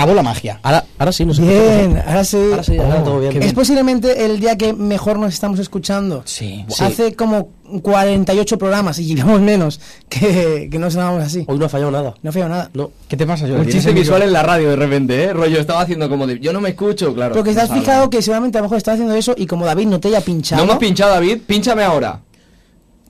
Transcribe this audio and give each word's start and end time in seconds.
acabó 0.00 0.14
la 0.14 0.22
magia. 0.22 0.60
Ahora, 0.62 0.84
ahora 0.98 1.12
sí, 1.12 1.26
no 1.26 1.34
sé 1.34 1.42
Bien, 1.42 2.02
ahora 2.06 2.24
sí. 2.24 2.38
Ahora 2.50 2.62
sí, 2.62 2.78
ahora 2.78 3.04
todo 3.04 3.20
bien. 3.20 3.42
Es 3.42 3.52
posiblemente 3.52 4.24
el 4.24 4.40
día 4.40 4.56
que 4.56 4.72
mejor 4.72 5.18
nos 5.18 5.34
estamos 5.34 5.58
escuchando. 5.58 6.22
Sí. 6.24 6.64
Hace 6.80 7.14
como 7.14 7.50
48 7.82 8.58
programas 8.58 8.98
y 8.98 9.04
llevamos 9.04 9.40
menos 9.40 9.80
que, 10.08 10.68
que 10.70 10.78
no 10.78 10.90
sonábamos 10.90 11.22
así. 11.22 11.44
Hoy 11.46 11.58
no 11.58 11.66
ha 11.66 11.68
fallado 11.68 11.90
nada. 11.90 12.14
No 12.22 12.30
ha 12.30 12.32
fallado 12.32 12.50
nada. 12.50 12.70
No. 12.72 12.90
¿Qué 13.08 13.16
te 13.16 13.26
pasa, 13.26 13.46
Joel? 13.46 13.60
Un 13.60 13.66
¿Tienes 13.66 13.84
chiste 13.84 13.92
visual 13.92 14.22
en 14.22 14.32
la 14.32 14.42
radio 14.42 14.70
de 14.70 14.76
repente, 14.76 15.24
¿eh? 15.24 15.32
Rollo, 15.32 15.60
estaba 15.60 15.82
haciendo 15.82 16.08
como 16.08 16.26
de... 16.26 16.40
Yo 16.40 16.52
no 16.52 16.60
me 16.60 16.70
escucho, 16.70 17.14
claro. 17.14 17.34
Porque 17.34 17.50
has 17.50 17.68
No 17.68 17.76
fijado 17.76 18.10
que 18.10 18.22
seguramente 18.22 18.58
a 18.58 18.60
lo 18.62 18.64
mejor 18.64 18.78
estás 18.78 18.94
haciendo 18.94 19.14
eso 19.14 19.34
y 19.36 19.46
como 19.46 19.66
David 19.66 19.86
no 19.86 20.00
te 20.00 20.08
haya 20.08 20.20
pinchado. 20.20 20.62
No 20.62 20.66
me 20.66 20.72
has 20.72 20.78
pinchado, 20.78 21.12
David. 21.12 21.42
Pínchame 21.46 21.82
ahora. 21.82 22.20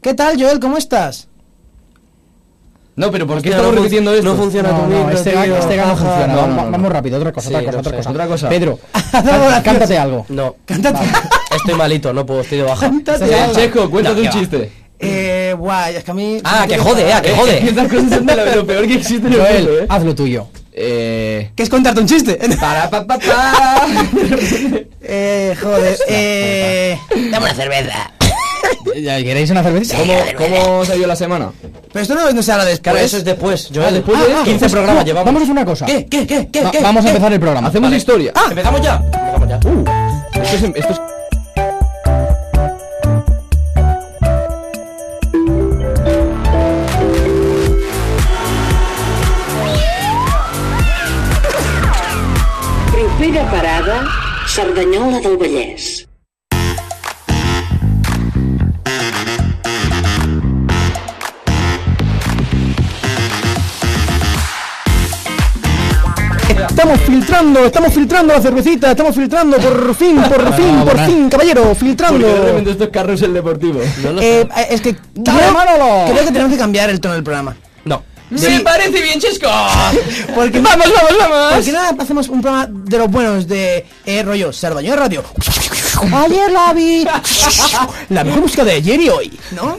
¿Qué 0.02 0.14
tal, 0.14 0.41
Joel? 0.41 0.61
¿Cómo 0.61 0.77
estás? 0.77 1.29
No, 3.00 3.10
pero 3.10 3.26
¿por 3.26 3.40
qué 3.42 3.48
estamos 3.50 3.72
no 3.74 3.78
repitiendo 3.78 4.12
esto? 4.14 4.24
no 4.24 4.36
funciona 4.36 4.70
No, 4.72 4.86
no, 4.86 5.10
este, 5.10 5.30
tío. 5.30 5.56
este 5.56 5.76
no 5.76 5.96
funciona. 5.96 6.26
No, 6.26 6.36
vamos, 6.36 6.56
no, 6.56 6.64
no. 6.66 6.70
vamos 6.70 6.92
rápido, 6.92 7.16
otra 7.18 7.32
cosa, 7.32 7.48
Sí, 7.48 7.54
otra 7.54 7.72
cosa, 7.72 7.76
no 7.76 7.80
otra 7.80 7.90
sé. 7.90 7.96
cosa. 7.96 8.10
Otra 8.10 8.26
cosa. 8.26 8.48
Pedro, 8.48 8.78
cántate 9.64 9.98
algo. 9.98 10.27
No. 10.28 10.56
Cántate. 10.66 10.98
Estoy 11.56 11.74
malito, 11.74 12.12
no 12.12 12.24
puedo, 12.27 12.42
estoy 12.42 12.58
de 12.58 12.64
baja. 12.64 12.80
Cántate 12.88 13.24
Eh, 13.30 13.34
algo. 13.41 13.55
Checo, 13.55 13.91
cuéntate 13.91 14.20
No, 14.22 14.30
un 14.30 14.38
chiste. 14.38 14.72
Eh, 15.02 15.55
guay, 15.58 15.96
es 15.96 16.05
que 16.05 16.10
a 16.10 16.14
mí... 16.14 16.38
Ah, 16.44 16.66
que 16.68 16.77
jode, 16.77 17.10
ah, 17.10 17.22
que 17.22 17.30
jode. 17.30 17.58
Estas 17.68 17.88
cosas 17.88 18.10
son 18.10 18.27
de 18.27 18.36
lo, 18.36 18.55
lo 18.56 18.66
peor 18.66 18.86
que 18.86 18.94
existe 18.94 19.27
en 19.28 19.32
el 19.32 19.41
Joel, 19.41 19.62
mundo, 19.64 19.78
¿eh? 19.80 19.86
haz 19.88 20.05
lo 20.05 20.14
tuyo. 20.14 20.46
Eh... 20.72 21.50
¿Qué 21.56 21.62
es 21.62 21.70
contarte 21.70 22.00
un 22.00 22.06
chiste? 22.06 22.38
Para, 22.60 22.91
pa, 22.91 23.06
pa, 23.06 23.19
pa. 23.19 23.86
eh, 25.02 25.56
joder, 25.60 25.96
eh... 26.06 26.98
Dame 27.30 27.46
una 27.46 27.55
cerveza. 27.55 28.12
¿Ya 29.02 29.16
¿Queréis 29.23 29.51
una 29.51 29.62
cervecita? 29.62 29.98
¿Cómo, 29.98 30.15
¿Cómo 30.37 30.84
se 30.84 30.97
dio 30.97 31.06
la 31.06 31.16
semana? 31.16 31.52
Pero 31.92 32.02
esto 32.02 32.15
no, 32.15 32.30
no 32.30 32.42
se 32.42 32.52
habla 32.52 32.65
después. 32.65 32.80
Claro, 32.83 32.98
eso 32.98 33.16
es 33.19 33.24
después. 33.24 33.69
Joel, 33.73 33.87
Ah, 33.88 33.92
después 33.92 34.19
ah, 34.20 34.27
de 34.27 34.33
ah, 34.34 34.42
15 34.45 34.59
pues, 34.59 34.73
programas 34.73 34.97
no, 35.01 35.06
llevamos. 35.06 35.27
Vamos 35.27 35.41
a 35.41 35.42
hacer 35.45 35.52
una 35.52 35.65
cosa. 35.65 35.87
¿Qué? 35.87 36.06
¿Qué? 36.06 36.27
¿Qué? 36.27 36.48
¿Qué? 36.52 36.61
Va- 36.62 36.70
¿Qué? 36.70 36.80
vamos 36.80 37.01
a 37.01 37.05
¿Qué? 37.05 37.11
empezar 37.11 37.33
el 37.33 37.41
programa. 37.41 37.69
Hacemos 37.69 37.87
Vale. 37.88 37.97
historia. 37.97 38.33
Ah, 38.34 38.47
empezamos 38.51 38.80
ya. 38.83 38.97
Empezamos 39.34 39.48
ya. 39.48 39.61
Uh, 39.69 39.84
esto 40.42 40.56
es... 40.56 40.62
Esto 40.77 40.92
es... 40.92 41.00
Propera 52.92 53.44
parada, 53.50 54.05
Cerdanyola 54.47 55.20
del 55.20 55.37
Vallès. 55.37 56.09
Estamos 66.81 67.00
filtrando, 67.03 67.67
estamos 67.67 67.92
filtrando 67.92 68.33
la 68.33 68.41
cervecita, 68.41 68.91
estamos 68.92 69.14
filtrando 69.14 69.59
por 69.59 69.95
fin, 69.95 70.17
por 70.23 70.55
fin, 70.55 70.81
por 70.83 70.98
fin, 71.05 71.28
caballero, 71.28 71.61
Porque 71.64 71.78
filtrando. 71.78 72.27
repente 72.27 72.70
esto 72.70 72.84
es 72.84 72.91
carrusel 72.91 73.34
deportivo. 73.34 73.81
No. 74.03 74.19
Eh, 74.19 74.48
es 74.70 74.81
que 74.81 74.97
¡Dale, 75.14 75.41
creo, 75.53 76.06
creo 76.11 76.25
que 76.25 76.33
tenemos 76.33 76.50
que 76.50 76.59
cambiar 76.59 76.89
el 76.89 76.98
tono 76.98 77.12
del 77.12 77.22
programa. 77.22 77.55
No. 77.84 78.03
¡Me 78.31 78.61
parece 78.61 79.03
bien, 79.03 79.20
Chesco! 79.20 79.50
Porque, 80.34 80.61
¡Vamos, 80.61 80.87
vamos, 80.87 81.19
vamos! 81.19 81.53
¿Por 81.56 81.64
qué 81.64 81.72
no 81.72 81.81
hacemos 82.03 82.28
un 82.31 82.41
programa 82.41 82.67
de 82.70 82.97
los 82.97 83.11
buenos 83.11 83.47
de 83.47 83.84
eh, 84.06 84.22
rollo 84.22 84.50
Sardaño 84.50 84.92
de 84.92 84.97
Radio? 84.97 85.22
Ayer 86.03 86.51
la 86.51 86.73
vi. 86.73 87.05
La 88.09 88.25
mejor 88.25 88.43
música 88.43 88.65
de 88.65 88.73
ayer 88.73 89.01
y 89.01 89.09
hoy, 89.09 89.39
¿no? 89.53 89.79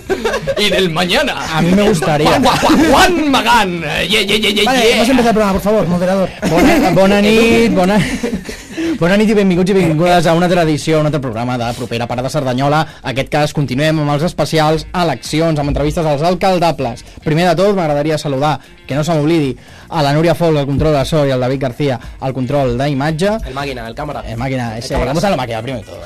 Y 0.58 0.70
del 0.70 0.90
mañana. 0.90 1.36
A 1.58 1.62
mí 1.62 1.72
me 1.72 1.90
gustaría. 1.90 2.30
Juan, 2.30 2.44
Juan, 2.44 2.60
Juan, 2.62 2.92
Juan 2.92 3.32
Magán. 3.32 3.82
Yeah, 3.82 4.22
yeah, 4.22 4.38
yeah, 4.38 4.50
yeah, 4.50 4.64
Vale, 4.66 4.80
yeah. 4.82 4.92
vamos 4.92 5.08
a 5.08 5.12
empezar 5.12 5.30
el 5.30 5.34
programa, 5.34 5.54
por 5.54 5.62
favor, 5.62 5.88
moderador. 5.88 6.30
Bona, 6.50 6.92
bona 6.92 7.22
nit, 7.22 7.72
bona... 9.00 9.18
Nit 9.18 9.30
i 9.30 9.36
benvinguts 9.38 9.72
i 9.72 9.76
benvingudes 9.76 10.26
a 10.28 10.34
una 10.38 10.46
altra 10.48 10.64
edició, 10.64 11.00
un 11.00 11.06
altre 11.10 11.22
programa 11.22 11.58
de 11.58 11.72
propera 11.78 12.08
parada 12.08 12.30
Cerdanyola. 12.30 12.82
En 13.04 13.10
aquest 13.12 13.30
cas 13.34 13.54
continuem 13.54 14.00
amb 14.04 14.14
els 14.16 14.24
especials, 14.30 14.88
eleccions, 14.94 15.60
amb 15.60 15.70
entrevistes 15.74 16.06
als 16.06 16.22
alcaldables. 16.28 17.04
Primer 17.24 17.48
de 17.50 17.56
tot 17.60 17.76
m'agradaria 17.78 18.18
saludar, 18.18 18.58
que 18.88 18.96
no 18.96 19.04
se 19.04 19.14
m'oblidi, 19.14 19.56
a 19.90 20.02
la 20.04 20.14
Núria 20.14 20.36
Folk, 20.36 20.58
el 20.58 20.66
control 20.66 20.94
de 20.98 21.06
so, 21.06 21.26
i 21.28 21.32
al 21.32 21.40
David 21.40 21.62
García, 21.62 22.00
el 22.22 22.34
control 22.34 22.78
d'imatge. 22.78 23.38
El 23.48 23.54
máquina, 23.54 23.88
el 23.88 23.96
cámara. 23.96 24.24
Eh, 24.26 24.36
máquina, 24.36 24.78
ese, 24.78 24.94
cámaras. 24.94 25.08
vamos 25.14 25.24
a 25.24 25.30
la 25.30 25.38
máquina 25.38 25.62
primero 25.62 25.84
de 25.86 25.92
todo. 25.92 26.02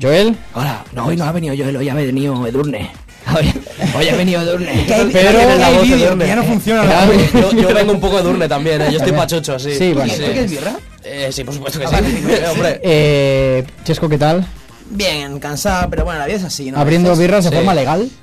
Joel, 0.00 0.34
Hola, 0.54 0.82
no, 0.92 1.06
hoy 1.06 1.16
no 1.16 1.24
ha 1.24 1.32
venido 1.32 1.54
Joel, 1.56 1.76
hoy 1.76 1.88
ha 1.88 1.94
venido 1.94 2.46
Edurne. 2.46 2.90
Hoy, 3.96 4.08
ha 4.08 4.16
venido 4.16 4.40
Edurne. 4.40 4.84
Pero- 5.12 5.38
la 5.58 6.26
ya 6.26 6.36
no 6.36 6.42
funciona. 6.44 6.84
La- 6.84 7.06
Yo, 7.40 7.52
yo 7.52 7.74
vengo 7.74 7.92
un 7.92 8.00
poco 8.00 8.16
de 8.16 8.22
Durne 8.22 8.48
también, 8.48 8.80
¿eh? 8.80 8.88
yo 8.90 8.98
estoy 8.98 9.12
pachocho 9.12 9.54
así. 9.56 9.74
Sí, 9.76 9.92
bueno. 9.92 10.10
¿Esto 10.12 10.32
qué 10.32 10.40
es 10.44 10.50
birra? 10.50 10.72
Eh, 11.04 11.30
sí, 11.32 11.44
por 11.44 11.54
supuesto 11.54 11.78
que 11.78 11.86
Ah, 11.86 12.00
sí. 12.04 12.22
Hombre, 12.52 12.80
eh, 12.82 13.64
Chesco, 13.84 14.08
¿qué 14.08 14.18
tal? 14.18 14.46
Bien, 14.90 15.38
cansado, 15.38 15.88
pero 15.88 16.04
bueno, 16.04 16.18
la 16.20 16.26
vida 16.26 16.36
es 16.36 16.44
así, 16.44 16.70
¿no? 16.70 16.78
Abriendo 16.78 17.12
A 17.12 17.14
birras 17.14 17.44
de 17.44 17.50
sí. 17.50 17.56
forma 17.56 17.74
legal. 17.74 18.08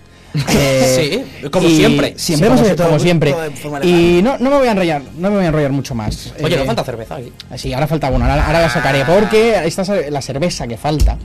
Eh, 0.54 1.26
Sí, 1.42 1.50
como 1.50 1.68
y- 1.68 1.76
siempre. 1.78 2.14
Siempre 2.18 2.50
como, 2.50 2.60
siempre. 3.00 3.32
todo 3.32 3.42
de 3.44 3.52
forma 3.52 3.84
Y 3.84 4.22
no, 4.22 4.38
no 4.38 4.52
me 4.52 4.58
voy 4.58 4.68
a 4.68 4.72
enrollar, 4.72 5.02
no 5.18 5.30
me 5.30 5.38
voy 5.38 5.46
a 5.46 5.48
enrollar 5.48 5.72
mucho 5.72 5.96
más. 5.96 6.34
oye, 6.44 6.54
Eh, 6.56 6.60
no 6.60 6.66
falta 6.66 6.84
cerveza 6.84 7.16
aquí. 7.16 7.32
Sí, 7.56 7.74
ahora 7.74 7.88
falta 7.88 8.12
una, 8.12 8.30
ahora, 8.30 8.46
ahora 8.46 8.62
la 8.62 8.70
sacaré 8.70 9.04
porque 9.06 9.66
esta 9.66 9.82
es 9.82 10.12
la 10.12 10.22
cerveza 10.22 10.68
que 10.68 10.78
falta 10.78 11.18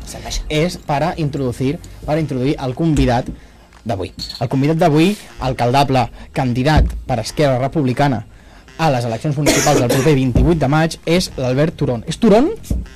és 0.48 0.78
para 0.78 1.12
introducir 1.18 1.78
para 2.06 2.20
introduir 2.20 2.56
el 2.64 2.74
convidat 2.74 3.26
d'avui. 3.84 4.14
El 4.40 4.48
convidat 4.48 4.76
d'avui, 4.78 5.16
alcaldable, 5.40 6.08
candidat 6.32 6.86
per 7.06 7.18
Esquerra 7.18 7.58
Republicana 7.58 8.24
a 8.78 8.90
les 8.90 9.04
eleccions 9.04 9.36
municipals 9.36 9.80
del 9.80 9.88
proper 9.92 10.14
28 10.14 10.58
de 10.58 10.68
maig 10.68 10.98
és 11.06 11.30
l'Albert 11.36 11.76
Turon. 11.76 12.04
És 12.08 12.18
Turon? 12.18 12.50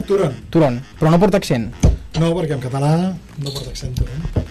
Turon. 0.06 0.32
Turon, 0.50 0.80
però 0.98 1.10
no 1.12 1.20
porta 1.22 1.36
accent. 1.42 1.70
No, 2.16 2.32
perquè 2.34 2.56
en 2.56 2.60
català 2.64 2.92
no 3.38 3.50
porta 3.50 3.70
accent 3.70 3.94
Turon. 3.98 4.44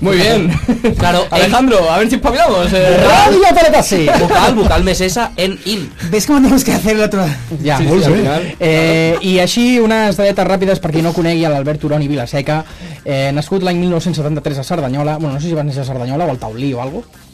Muy 0.00 0.16
bien. 0.18 0.50
Claro, 0.98 1.24
Alejandro, 1.30 1.90
a 1.90 1.98
ver 1.98 2.08
si 2.08 2.16
espabilamos. 2.16 2.72
Eh. 2.72 2.96
Radio 2.98 3.40
Telecasi! 3.54 4.06
Vocal, 4.20 4.54
vocal 4.54 4.84
mesesa 4.84 5.32
en 5.36 5.58
in. 5.64 5.90
¿Ves 6.10 6.26
cómo 6.26 6.38
tenemos 6.40 6.64
que 6.64 6.72
hacer 6.72 6.96
el 6.96 7.02
otro? 7.02 7.24
Ja, 7.64 7.78
Sí, 7.78 7.84
sí, 7.84 7.88
molt 7.88 8.06
al 8.06 8.12
bé. 8.12 8.56
Eh, 8.60 9.16
I 9.22 9.38
així 9.40 9.78
unes 9.80 10.16
dadetes 10.18 10.46
ràpides 10.46 10.80
per 10.84 10.92
qui 10.92 11.02
no 11.04 11.12
conegui 11.16 11.44
a 11.44 11.52
l'Albert 11.52 11.80
Turon 11.80 12.02
i 12.02 12.08
Vilaseca. 12.08 12.62
Eh, 13.04 13.30
nascut 13.34 13.64
l'any 13.64 13.78
1973 13.80 14.58
a 14.60 14.64
Cerdanyola, 14.64 15.16
bueno, 15.18 15.34
no 15.36 15.40
sé 15.40 15.48
si 15.48 15.54
vas 15.54 15.64
néixer 15.64 15.84
a 15.84 15.88
Cerdanyola 15.88 16.26
o 16.26 16.30
al 16.34 16.38
Taulí 16.42 16.72
o 16.74 16.82
alguna 16.82 17.04
cosa. 17.06 17.25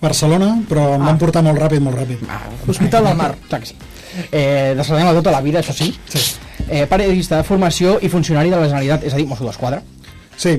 Barcelona, 0.00 0.50
però 0.68 0.94
em 0.96 1.04
van 1.04 1.18
portar 1.20 1.42
molt 1.44 1.60
ràpid, 1.60 1.82
molt 1.84 1.98
ràpid. 2.00 2.22
Hospital 2.68 3.10
del 3.10 3.16
Mar. 3.16 3.34
Sí. 3.64 3.74
Eh, 4.32 4.74
de 4.76 4.84
tota 5.14 5.30
la 5.30 5.40
vida, 5.40 5.60
això 5.60 5.72
sí. 5.76 5.92
Sí. 6.08 6.22
Eh, 6.68 6.86
periodista 6.86 7.36
de 7.36 7.44
formació 7.44 7.98
i 8.02 8.08
funcionari 8.08 8.50
de 8.50 8.56
la 8.56 8.68
Generalitat, 8.68 9.04
és 9.04 9.14
a 9.14 9.16
dir, 9.16 9.26
Mosso 9.26 9.44
d'Esquadra. 9.44 9.82
Sí, 10.36 10.58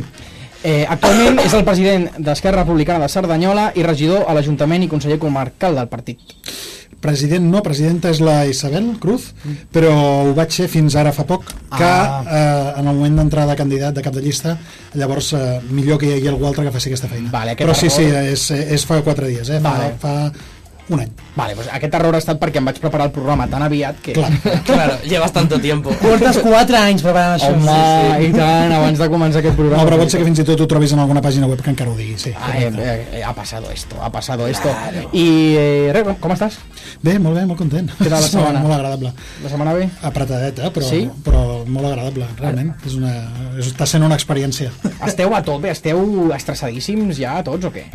Eh, 0.63 0.85
actualment 0.85 1.39
és 1.41 1.53
el 1.57 1.63
president 1.65 2.03
d'Esquerra 2.21 2.61
Republicana 2.61 3.01
de 3.01 3.09
Cerdanyola 3.09 3.71
i 3.73 3.81
regidor 3.81 4.27
a 4.29 4.35
l'Ajuntament 4.37 4.83
i 4.85 4.89
conseller 4.91 5.17
comarcal 5.17 5.73
del 5.73 5.87
partit. 5.89 6.19
President 7.01 7.49
no, 7.49 7.63
presidenta 7.65 8.11
és 8.13 8.21
la 8.21 8.45
Isabel 8.47 8.91
Cruz, 9.01 9.31
però 9.73 9.91
ho 10.29 10.33
vaig 10.37 10.53
ser 10.53 10.67
fins 10.71 10.95
ara 10.95 11.11
fa 11.11 11.25
poc, 11.25 11.43
que 11.75 11.83
Ah. 11.83 12.23
eh, 12.29 12.79
en 12.79 12.87
el 12.87 12.95
moment 12.95 13.17
d'entrar 13.17 13.47
de 13.49 13.55
candidat 13.55 13.95
de 13.97 14.01
cap 14.05 14.13
de 14.13 14.21
llista, 14.21 14.57
llavors 14.93 15.33
eh, 15.33 15.59
millor 15.71 15.97
que 15.99 16.05
hi 16.07 16.13
hagi 16.19 16.27
algú 16.29 16.45
altre 16.47 16.65
que 16.65 16.71
faci 16.71 16.89
aquesta 16.89 17.07
feina. 17.11 17.29
Vale, 17.33 17.51
aquest 17.57 17.67
però 17.67 17.75
sí, 17.77 17.89
sí, 17.89 18.03
és, 18.05 18.49
és 18.51 18.85
fa 18.85 19.01
quatre 19.01 19.27
dies, 19.27 19.49
eh? 19.49 19.59
fa, 19.59 19.71
Vale. 19.77 19.93
fa 19.99 20.31
un 20.93 21.01
any. 21.03 21.11
Vale, 21.35 21.55
doncs 21.55 21.69
aquest 21.73 21.93
error 21.97 22.15
ha 22.15 22.19
estat 22.21 22.39
perquè 22.41 22.59
em 22.61 22.65
vaig 22.67 22.79
preparar 22.83 23.05
el 23.09 23.13
programa 23.15 23.47
tan 23.51 23.63
aviat 23.65 23.99
que... 24.03 24.13
Clar. 24.17 24.31
Claro, 24.71 24.97
llevas 25.03 25.31
tanto 25.33 25.59
tiempo. 25.61 25.91
Portes 26.01 26.37
4 26.43 26.77
anys 26.77 27.01
preparant 27.05 27.35
això. 27.37 27.51
Home, 27.55 28.25
i 28.27 28.31
tant, 28.35 28.71
abans 28.75 28.99
de 29.01 29.07
començar 29.11 29.41
aquest 29.41 29.55
programa. 29.57 29.81
No, 29.83 29.87
però 29.89 29.99
pot 30.01 30.11
ser 30.13 30.21
que 30.21 30.27
fins 30.29 30.39
i 30.43 30.45
tot 30.47 30.61
ho 30.63 30.67
trobis 30.69 30.93
en 30.95 31.01
alguna 31.03 31.21
pàgina 31.23 31.47
web 31.49 31.61
que 31.63 31.71
encara 31.73 31.91
ho 31.91 31.95
digui, 31.97 32.17
sí. 32.21 32.33
Ah, 32.35 32.53
eh, 32.57 32.69
eh, 32.71 32.95
eh, 33.19 33.23
ha 33.23 33.33
pasado 33.37 33.71
esto, 33.71 33.97
ha 34.01 34.11
pasado 34.11 34.47
esto. 34.47 34.69
I 35.13 35.25
eh, 35.57 35.89
res, 35.95 36.07
com- 36.23 36.31
estàs? 36.35 36.59
Bé, 37.03 37.17
molt 37.19 37.37
bé, 37.39 37.45
molt 37.49 37.59
content. 37.59 37.89
Què 37.99 38.07
tal 38.09 38.19
la 38.19 38.27
setmana? 38.31 38.61
molt 38.63 38.75
agradable. 38.77 39.11
La 39.43 39.49
setmana 39.51 39.73
bé? 39.77 39.89
apretadeta, 40.11 40.71
però, 40.73 40.87
Sí? 40.89 41.03
però 41.25 41.43
molt 41.67 41.87
agradable, 41.91 42.27
realment. 42.39 42.73
És 42.85 42.95
una, 42.99 43.11
és, 43.57 43.71
està 43.73 43.85
sent 43.89 44.03
una 44.07 44.15
experiència. 44.19 44.71
Esteu 45.07 45.35
a 45.35 45.41
tope, 45.45 45.71
esteu 45.71 46.31
estressadíssims 46.35 47.17
ja 47.19 47.39
tots 47.45 47.65
o 47.67 47.71
què? 47.73 47.87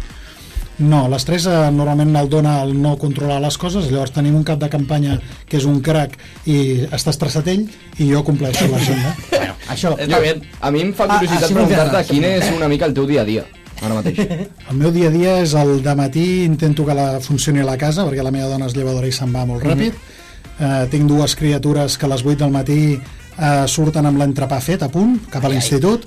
No, 0.78 1.06
l'estrès 1.08 1.46
eh, 1.48 1.70
normalment 1.72 2.10
el 2.20 2.28
dona 2.28 2.58
el 2.62 2.74
no 2.82 2.96
controlar 3.00 3.38
les 3.40 3.56
coses, 3.56 3.86
llavors 3.88 4.12
tenim 4.12 4.34
un 4.36 4.42
cap 4.44 4.58
de 4.60 4.68
campanya 4.68 5.14
que 5.48 5.56
és 5.56 5.64
un 5.64 5.78
crac 5.80 6.18
i 6.44 6.84
està 6.92 7.14
estressat 7.14 7.46
ell 7.48 7.62
i 7.96 8.10
jo 8.10 8.22
compleixo 8.26 8.66
l'agenda. 8.68 9.14
Bueno, 9.36 9.54
això... 9.72 9.94
Està 9.96 10.18
bé. 10.20 10.34
A 10.60 10.70
mi 10.70 10.82
em 10.84 10.90
fa 10.96 11.06
Ah, 11.08 11.16
curiositat 11.16 11.44
així 11.46 11.54
preguntar-te 11.56 12.02
quin 12.10 12.24
és 12.28 12.50
una 12.56 12.68
mica 12.68 12.84
el 12.88 12.94
teu 12.96 13.06
dia 13.08 13.22
a 13.22 13.24
dia, 13.28 13.46
ara 13.80 13.94
mateix. 13.96 14.20
El 14.70 14.76
meu 14.82 14.92
dia 14.92 15.08
a 15.08 15.14
dia 15.14 15.38
és 15.46 15.54
el 15.56 15.80
de 15.84 15.94
matí 15.96 16.26
intento 16.44 16.84
que 16.84 16.94
la 16.96 17.20
funcioni 17.24 17.60
a 17.64 17.66
la 17.70 17.76
casa 17.80 18.04
perquè 18.04 18.24
la 18.24 18.32
meva 18.34 18.48
dona 18.52 18.68
és 18.68 18.76
llevadora 18.76 19.08
i 19.08 19.12
se'n 19.16 19.32
va 19.34 19.46
molt 19.48 19.64
ràpid. 19.64 19.96
eh, 20.60 20.86
tinc 20.92 21.08
dues 21.08 21.34
criatures 21.36 21.96
que 21.96 22.06
a 22.06 22.12
les 22.12 22.24
8 22.24 22.36
del 22.44 22.52
matí 22.52 22.78
eh, 22.96 23.64
surten 23.68 24.06
amb 24.08 24.20
l'entrepà 24.20 24.60
fet 24.60 24.82
a 24.84 24.88
punt 24.92 25.18
cap 25.32 25.44
a 25.44 25.48
l'institut 25.52 26.04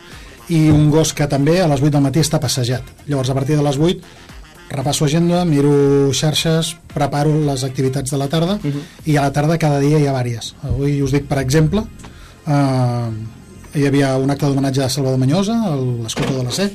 i 0.49 0.69
un 0.73 0.89
gos 0.89 1.13
que 1.13 1.27
també 1.29 1.59
a 1.61 1.67
les 1.69 1.81
8 1.81 1.91
del 1.97 2.01
matí 2.05 2.19
està 2.21 2.39
passejat. 2.41 2.81
Llavors 3.07 3.29
a 3.29 3.37
partir 3.37 3.57
de 3.57 3.63
les 3.65 3.77
8 3.77 4.28
repasso 4.69 5.05
agenda, 5.05 5.43
miro 5.45 6.13
xarxes, 6.13 6.75
preparo 6.93 7.33
les 7.45 7.63
activitats 7.65 8.11
de 8.11 8.17
la 8.21 8.29
tarda 8.29 8.59
i 9.05 9.17
a 9.17 9.25
la 9.25 9.33
tarda 9.33 9.57
cada 9.57 9.79
dia 9.79 9.99
hi 9.99 10.07
ha 10.07 10.13
vàries. 10.13 10.53
Avui 10.63 11.01
us 11.01 11.11
dic, 11.15 11.27
per 11.29 11.39
exemple, 11.41 11.83
eh, 12.47 13.09
hi 13.75 13.85
havia 13.85 14.15
un 14.17 14.29
acte 14.29 14.47
d'homenatge 14.47 14.83
a 14.83 14.89
Salvador 14.89 15.19
Manyosa, 15.21 15.57
l'escolta 16.03 16.33
de 16.33 16.43
la 16.43 16.51
C. 16.51 16.69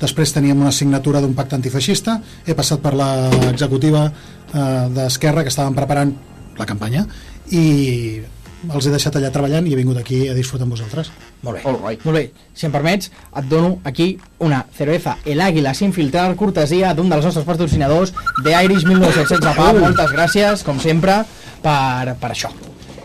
Després 0.00 0.32
teníem 0.32 0.60
una 0.60 0.72
signatura 0.72 1.20
d'un 1.20 1.34
pacte 1.34 1.56
antifeixista. 1.56 2.20
He 2.46 2.54
passat 2.54 2.80
per 2.80 2.94
l'executiva 2.94 4.06
eh, 4.06 4.88
d'Esquerra 4.94 5.42
que 5.42 5.50
estaven 5.54 5.74
preparant 5.74 6.14
la 6.56 6.66
campanya 6.66 7.06
i 7.50 8.22
els 8.66 8.86
he 8.86 8.90
deixat 8.90 9.16
allà 9.18 9.30
treballant 9.34 9.66
i 9.68 9.74
he 9.74 9.78
vingut 9.78 9.98
aquí 10.00 10.26
a 10.28 10.34
disfrutar 10.34 10.64
amb 10.66 10.74
vosaltres. 10.74 11.10
Molt 11.46 11.58
bé. 11.58 11.62
All 11.68 11.78
right. 11.82 12.04
Molt 12.06 12.18
bé. 12.18 12.24
Si 12.56 12.66
em 12.66 12.72
permets, 12.74 13.10
et 13.36 13.48
dono 13.50 13.78
aquí 13.84 14.18
una 14.42 14.64
cerveza 14.76 15.18
El 15.24 15.40
Águila 15.44 15.74
sin 15.74 15.92
filtrar, 15.92 16.34
cortesia 16.36 16.94
d'un 16.94 17.10
dels 17.12 17.24
nostres 17.24 17.46
patrocinadors, 17.46 18.14
The 18.42 18.56
Irish 18.64 18.86
1916 18.88 19.54
Pa. 19.56 19.72
Moltes 19.76 20.10
gràcies, 20.14 20.64
com 20.66 20.80
sempre, 20.80 21.20
per, 21.62 22.16
per 22.20 22.32
això. 22.32 22.50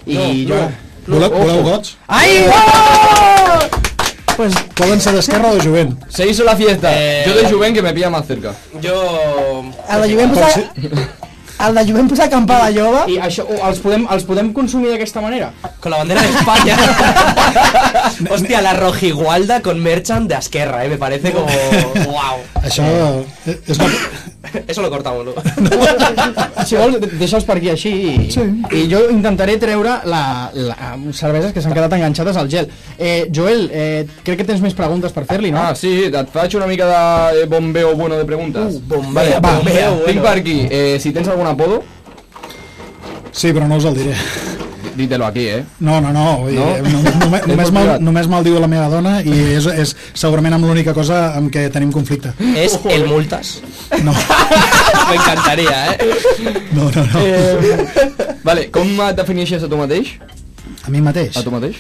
I 0.05 0.47
jo... 0.49 0.63
Voleu, 1.07 1.31
voleu 1.33 1.63
gots? 1.65 1.95
Ai! 2.07 2.45
Oh! 2.47 3.81
Pues 4.37 4.53
poden 4.77 5.01
ser 5.01 5.11
d'Esquerra 5.15 5.51
o 5.51 5.57
de 5.57 5.63
Jovent. 5.65 5.95
Se 6.09 6.27
hizo 6.27 6.43
la 6.43 6.55
fiesta. 6.55 6.89
Eh, 6.93 7.23
Yo 7.27 7.35
de 7.35 7.49
Juven 7.49 7.73
que 7.73 7.81
me 7.81 7.93
pilla 7.93 8.09
más 8.09 8.25
cerca. 8.25 8.53
Jo... 8.81 9.63
El 9.89 10.01
de 10.01 10.13
Jovent 10.13 10.33
posar... 10.33 10.71
El 11.61 11.77
de 11.77 11.83
Jovent 11.85 12.09
posar 12.09 12.25
acampada 12.29 12.71
jove... 12.73 13.03
I 13.13 13.19
això, 13.21 13.45
els 13.69 13.81
podem, 13.83 14.07
els 14.13 14.25
podem 14.25 14.49
consumir 14.55 14.93
d'aquesta 14.93 15.21
manera? 15.21 15.51
Con 15.83 15.93
la 15.93 16.01
bandera 16.01 16.23
de 16.23 16.29
España. 16.33 16.77
Hostia, 18.33 18.63
la 18.65 18.73
rojigualda 18.79 19.61
con 19.61 19.81
merchant 19.83 20.27
de 20.27 20.35
Asquerra, 20.35 20.85
eh. 20.85 20.89
Me 20.89 20.97
parece 20.97 21.31
como... 21.31 21.47
Wow. 22.07 22.41
Això 22.65 22.85
eh, 23.45 23.57
és 23.67 23.77
una... 23.77 24.30
Eso 24.67 24.81
lo 24.81 24.89
cortamos, 24.89 25.25
¿no? 25.25 25.33
Si 26.65 26.75
vols, 26.77 26.99
de- 27.01 27.07
deixa'ls 27.19 27.45
per 27.45 27.55
aquí 27.57 27.69
així 27.71 27.91
i, 27.91 28.31
sí. 28.33 28.41
i 28.77 28.81
jo 28.91 28.99
intentaré 29.13 29.55
treure 29.61 29.99
la, 30.09 30.21
la 30.53 30.75
cerveses 31.17 31.53
que 31.53 31.61
s'han 31.63 31.73
quedat 31.75 31.93
enganxades 31.97 32.37
al 32.37 32.49
gel. 32.49 32.67
Eh, 32.97 33.29
Joel, 33.33 33.67
eh, 33.73 34.05
crec 34.25 34.41
que 34.41 34.47
tens 34.47 34.61
més 34.63 34.75
preguntes 34.77 35.13
per 35.15 35.25
fer-li, 35.29 35.51
no? 35.53 35.61
Ah, 35.61 35.75
sí, 35.77 35.91
et 36.09 36.33
faig 36.33 36.55
una 36.59 36.67
mica 36.69 36.89
de 37.35 37.45
bombeo 37.49 37.95
bueno 37.95 38.17
de 38.17 38.25
preguntes. 38.25 38.77
Uh, 38.77 38.83
bombeo, 38.95 39.39
va, 39.41 39.55
bombeo, 39.59 39.91
Tinc 40.05 40.21
bueno. 40.21 40.21
per 40.27 40.35
aquí, 40.39 40.57
eh, 40.69 40.97
si 41.01 41.11
tens 41.13 41.27
algun 41.29 41.47
apodo, 41.53 41.81
Sí, 43.31 43.53
però 43.55 43.63
no 43.65 43.77
us 43.79 43.85
el 43.87 43.95
diré. 43.95 44.13
Dítelo 44.95 45.25
aquí, 45.25 45.47
eh? 45.47 45.63
No, 45.79 45.99
no, 46.01 46.11
no. 46.13 46.47
No? 46.49 46.65
no? 46.83 47.01
Només, 47.21 47.47
només, 47.47 47.67
És 47.67 47.71
mal, 47.75 47.91
només 48.03 48.27
mal 48.31 48.43
diu 48.45 48.57
la 48.59 48.69
meva 48.71 48.87
dona 48.91 49.19
i 49.21 49.33
és, 49.57 49.65
és 49.65 49.93
segurament 50.13 50.57
amb 50.57 50.67
l'única 50.67 50.93
cosa 50.97 51.31
amb 51.37 51.51
què 51.53 51.67
tenim 51.73 51.91
conflicte. 51.95 52.33
Es 52.57 52.77
el 52.85 53.07
multas. 53.09 53.59
No, 54.03 54.13
Me 55.09 55.15
encantaría, 55.15 55.93
eh. 55.93 56.11
no, 56.73 56.89
no. 56.95 57.05
no. 57.13 58.35
Vale, 58.43 58.67
com 58.73 58.91
et 59.07 59.17
defineixes 59.19 59.63
a 59.63 59.69
tu 59.71 59.79
mateix? 59.79 60.15
A 60.87 60.89
mi 60.93 61.01
mateix, 61.03 61.37
A 61.37 61.43
tu 61.45 61.53
mateix? 61.53 61.77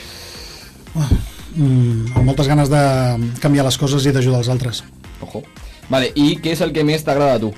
mm, 1.55 2.13
amb 2.15 2.25
moltes 2.25 2.47
ganes 2.47 2.69
de 2.71 2.81
canviar 3.41 3.65
les 3.67 3.77
coses 3.81 4.05
i 4.05 4.13
d'ajudar 4.13 4.43
els 4.43 4.51
altres. 4.53 4.83
Ojo. 5.21 5.43
Vale, 5.91 6.11
i 6.15 6.37
què 6.39 6.53
és 6.55 6.61
el 6.63 6.71
que 6.75 6.85
més 6.87 7.03
t'agrada 7.03 7.35
a 7.35 7.41
tu? 7.41 7.51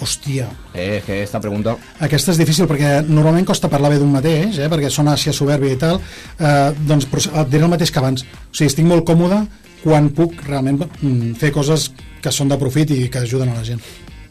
Hòstia, 0.00 0.48
Eh, 0.74 1.02
que 1.06 1.22
esta 1.22 1.40
pregunta... 1.40 1.76
aquesta 2.00 2.32
és 2.32 2.38
difícil 2.38 2.66
perquè 2.68 3.00
normalment 3.08 3.46
costa 3.48 3.68
parlar 3.72 3.90
bé 3.94 3.98
d'un 3.98 4.12
mateix, 4.12 4.58
eh, 4.58 4.68
perquè 4.68 4.90
sona 4.92 5.14
així 5.16 5.30
a 5.30 5.32
soberbia 5.32 5.72
i 5.72 5.78
tal, 5.80 6.00
eh, 6.38 6.72
doncs 6.86 7.06
però 7.08 7.24
et 7.42 7.48
diré 7.48 7.64
el 7.64 7.72
mateix 7.72 7.90
que 7.90 7.98
abans. 8.02 8.22
O 8.22 8.52
sigui, 8.52 8.68
estic 8.68 8.84
molt 8.84 9.06
còmode 9.08 9.46
quan 9.82 10.10
puc 10.10 10.34
realment 10.48 10.82
mm, 11.00 11.34
fer 11.40 11.52
coses 11.54 11.90
que 12.22 12.32
són 12.32 12.48
de 12.52 12.58
profit 12.58 12.90
i 12.90 13.08
que 13.08 13.22
ajuden 13.24 13.48
a 13.54 13.54
la 13.60 13.64
gent. 13.64 13.80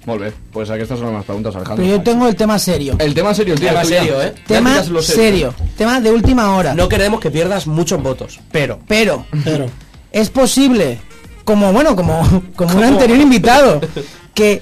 Molt 0.05 0.21
bé, 0.21 0.31
pues 0.53 0.69
aquestes 0.69 0.99
són 1.01 1.15
les 1.15 1.25
preguntes, 1.25 1.55
Alejandro. 1.55 1.81
Pero 1.83 1.97
yo 1.97 2.03
tengo 2.03 2.27
el 2.27 2.35
tema 2.35 2.59
serio. 2.59 2.95
El 2.99 3.15
tema 3.15 3.33
serio, 3.33 3.55
tío. 3.55 3.69
Tema 3.69 3.83
serio, 3.85 4.21
¿eh? 4.21 4.33
Tema 4.45 4.83
lo 4.91 5.01
serio. 5.01 5.53
Tema 5.75 5.99
de 5.99 6.11
última 6.11 6.55
hora. 6.55 6.75
No 6.75 6.87
queremos 6.87 7.19
que 7.19 7.31
pierdas 7.31 7.65
muchos 7.65 8.03
votos, 8.03 8.39
pero... 8.51 8.79
Pero, 8.87 9.25
Però, 9.43 9.65
es 10.11 10.29
posible, 10.29 10.99
como 11.43 11.73
bueno, 11.73 11.95
como, 11.95 12.21
como 12.55 12.77
un 12.77 12.83
anterior 12.83 13.19
invitado, 13.19 13.81
que 14.35 14.61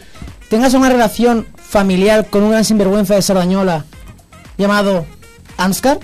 tengas 0.53 0.75
una 0.75 0.87
relación 0.87 1.47
familiar 1.57 2.27
con 2.29 2.43
un 2.43 2.51
gran 2.51 2.63
sinvergüenza 2.63 3.15
de 3.15 3.23
Sardañola 3.23 3.85
llamado 4.55 5.03
Anscar. 5.57 5.97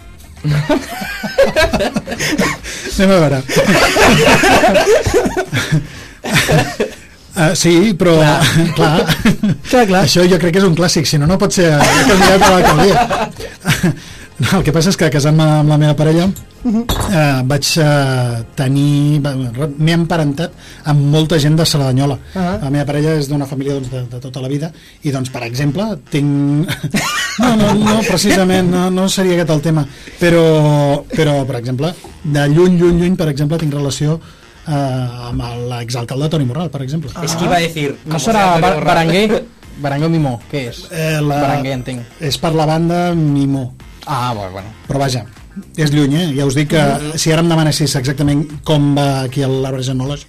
anem 3.00 3.12
a 3.12 3.20
veure. 3.20 3.44
Uh, 7.36 7.54
sí, 7.54 7.94
però 7.94 8.16
clar. 8.18 8.42
clar. 8.74 9.06
Clar, 9.70 9.86
clar. 9.86 10.02
Això 10.08 10.26
jo 10.26 10.40
crec 10.42 10.58
que 10.58 10.64
és 10.64 10.66
un 10.66 10.74
clàssic, 10.74 11.06
si 11.06 11.22
no, 11.22 11.30
no 11.30 11.38
pot 11.38 11.54
ser 11.54 11.70
candidat 12.10 12.42
a 12.42 12.50
l'alcaldia. 12.50 12.96
No, 14.40 14.50
el 14.58 14.64
que 14.66 14.72
passa 14.72 14.90
és 14.90 14.98
que 14.98 15.12
casant-me 15.14 15.44
amb 15.60 15.70
la 15.70 15.78
meva 15.78 15.94
parella 16.00 16.26
eh, 16.66 17.42
vaig 17.48 17.70
eh, 17.80 18.44
tenir 18.56 19.20
va, 19.24 19.34
m'he 19.36 19.94
emparentat 19.96 20.52
amb 20.92 21.06
molta 21.14 21.40
gent 21.40 21.56
de 21.60 21.66
Cerdanyola 21.66 22.18
Ah. 22.36 22.58
la 22.62 22.70
meva 22.70 22.86
parella 22.86 23.16
és 23.20 23.28
d'una 23.30 23.46
família 23.48 23.74
doncs, 23.78 23.90
de, 23.92 24.02
de 24.12 24.20
tota 24.20 24.42
la 24.44 24.48
vida 24.52 24.72
i 25.04 25.12
doncs 25.12 25.30
per 25.34 25.44
exemple 25.48 25.86
tinc 26.12 26.68
no, 27.44 27.56
no, 27.56 27.74
no 27.74 28.00
precisament 28.08 28.70
no, 28.72 28.90
no 28.92 29.08
seria 29.10 29.38
aquest 29.40 29.54
el 29.56 29.62
tema 29.62 29.86
però, 30.20 31.04
però 31.10 31.46
per 31.48 31.56
exemple 31.62 31.94
de 32.24 32.48
lluny, 32.52 32.76
lluny, 32.80 33.00
lluny 33.02 33.16
per 33.16 33.30
exemple 33.32 33.58
tinc 33.62 33.74
relació 33.74 34.20
eh, 34.68 35.30
amb 35.30 35.42
l'exalcalde 35.72 36.30
Toni 36.30 36.46
Morral 36.46 36.70
per 36.70 36.82
exemple 36.84 37.12
Es 37.24 37.36
que 37.36 37.46
iba 37.46 37.56
a 37.56 37.64
decir... 37.64 37.96
No 38.06 38.20
serà 38.20 38.60
Bar 38.60 38.84
Baranguer? 38.84 39.44
Baranguer 39.80 40.10
o 40.10 40.12
Mimó? 40.12 40.34
Què 40.52 40.66
és? 40.74 40.84
eh, 40.92 41.20
la, 41.24 41.40
Berenguer, 41.40 41.74
entenc. 41.80 42.18
és 42.20 42.38
per 42.38 42.52
la 42.54 42.66
banda 42.68 43.14
Mimó 43.16 43.70
Ah, 44.06 44.34
bueno, 44.36 44.52
bueno. 44.52 44.70
però 44.88 45.00
vaja, 45.00 45.24
és 45.78 45.92
lluny, 45.94 46.16
eh? 46.16 46.28
Ja 46.38 46.46
us 46.50 46.56
dic 46.58 46.72
que 46.74 46.84
si 47.20 47.34
ara 47.34 47.44
em 47.44 47.50
demanessis 47.52 47.96
exactament 48.00 48.46
com 48.68 48.94
va 48.98 49.10
aquí 49.26 49.44
a 49.46 49.50
l'arbre 49.52 49.84
genològic, 49.86 50.28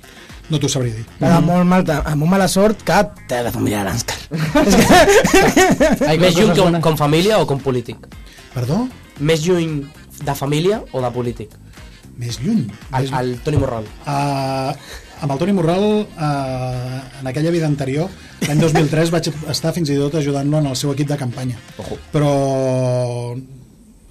no 0.50 0.59
t'ho 0.59 0.69
sabria 0.71 0.97
dir. 0.97 1.05
Però 1.21 1.37
amb 1.38 1.50
molt, 1.53 1.67
mal, 1.71 1.85
amb 2.00 2.23
molt 2.23 2.32
mala 2.35 2.49
sort 2.50 2.82
que 2.88 2.99
té 3.31 3.43
de 3.47 3.53
família 3.55 3.85
l'Anscar. 3.87 4.19
Hay 6.09 6.19
Més 6.19 6.35
coses 6.35 6.41
lluny 6.41 6.55
con, 6.55 6.65
bones. 6.65 6.82
con 6.82 6.99
família 6.99 7.38
o 7.38 7.47
con 7.47 7.62
polític? 7.62 8.09
Perdó? 8.55 8.82
Més 9.21 9.44
lluny 9.47 9.85
de 10.25 10.35
família 10.35 10.82
o 10.93 11.03
de 11.05 11.12
polític? 11.15 11.55
Més 12.21 12.41
lluny. 12.43 12.67
Al, 12.91 13.06
Més... 13.06 13.15
al 13.17 13.31
Toni 13.44 13.61
Morral. 13.62 13.87
Uh, 14.05 14.75
amb 15.23 15.32
el 15.32 15.41
Toni 15.41 15.55
Morral, 15.56 15.87
uh, 16.03 16.99
en 17.21 17.31
aquella 17.31 17.53
vida 17.55 17.69
anterior, 17.71 18.11
l'any 18.49 18.61
2003 18.61 19.15
vaig 19.15 19.31
estar 19.53 19.73
fins 19.77 19.93
i 19.93 19.97
tot 20.00 20.19
ajudant-lo 20.21 20.61
en 20.61 20.69
el 20.73 20.77
seu 20.77 20.93
equip 20.93 21.09
de 21.12 21.21
campanya. 21.21 21.56
Ojo. 21.81 22.00
Però 22.12 22.35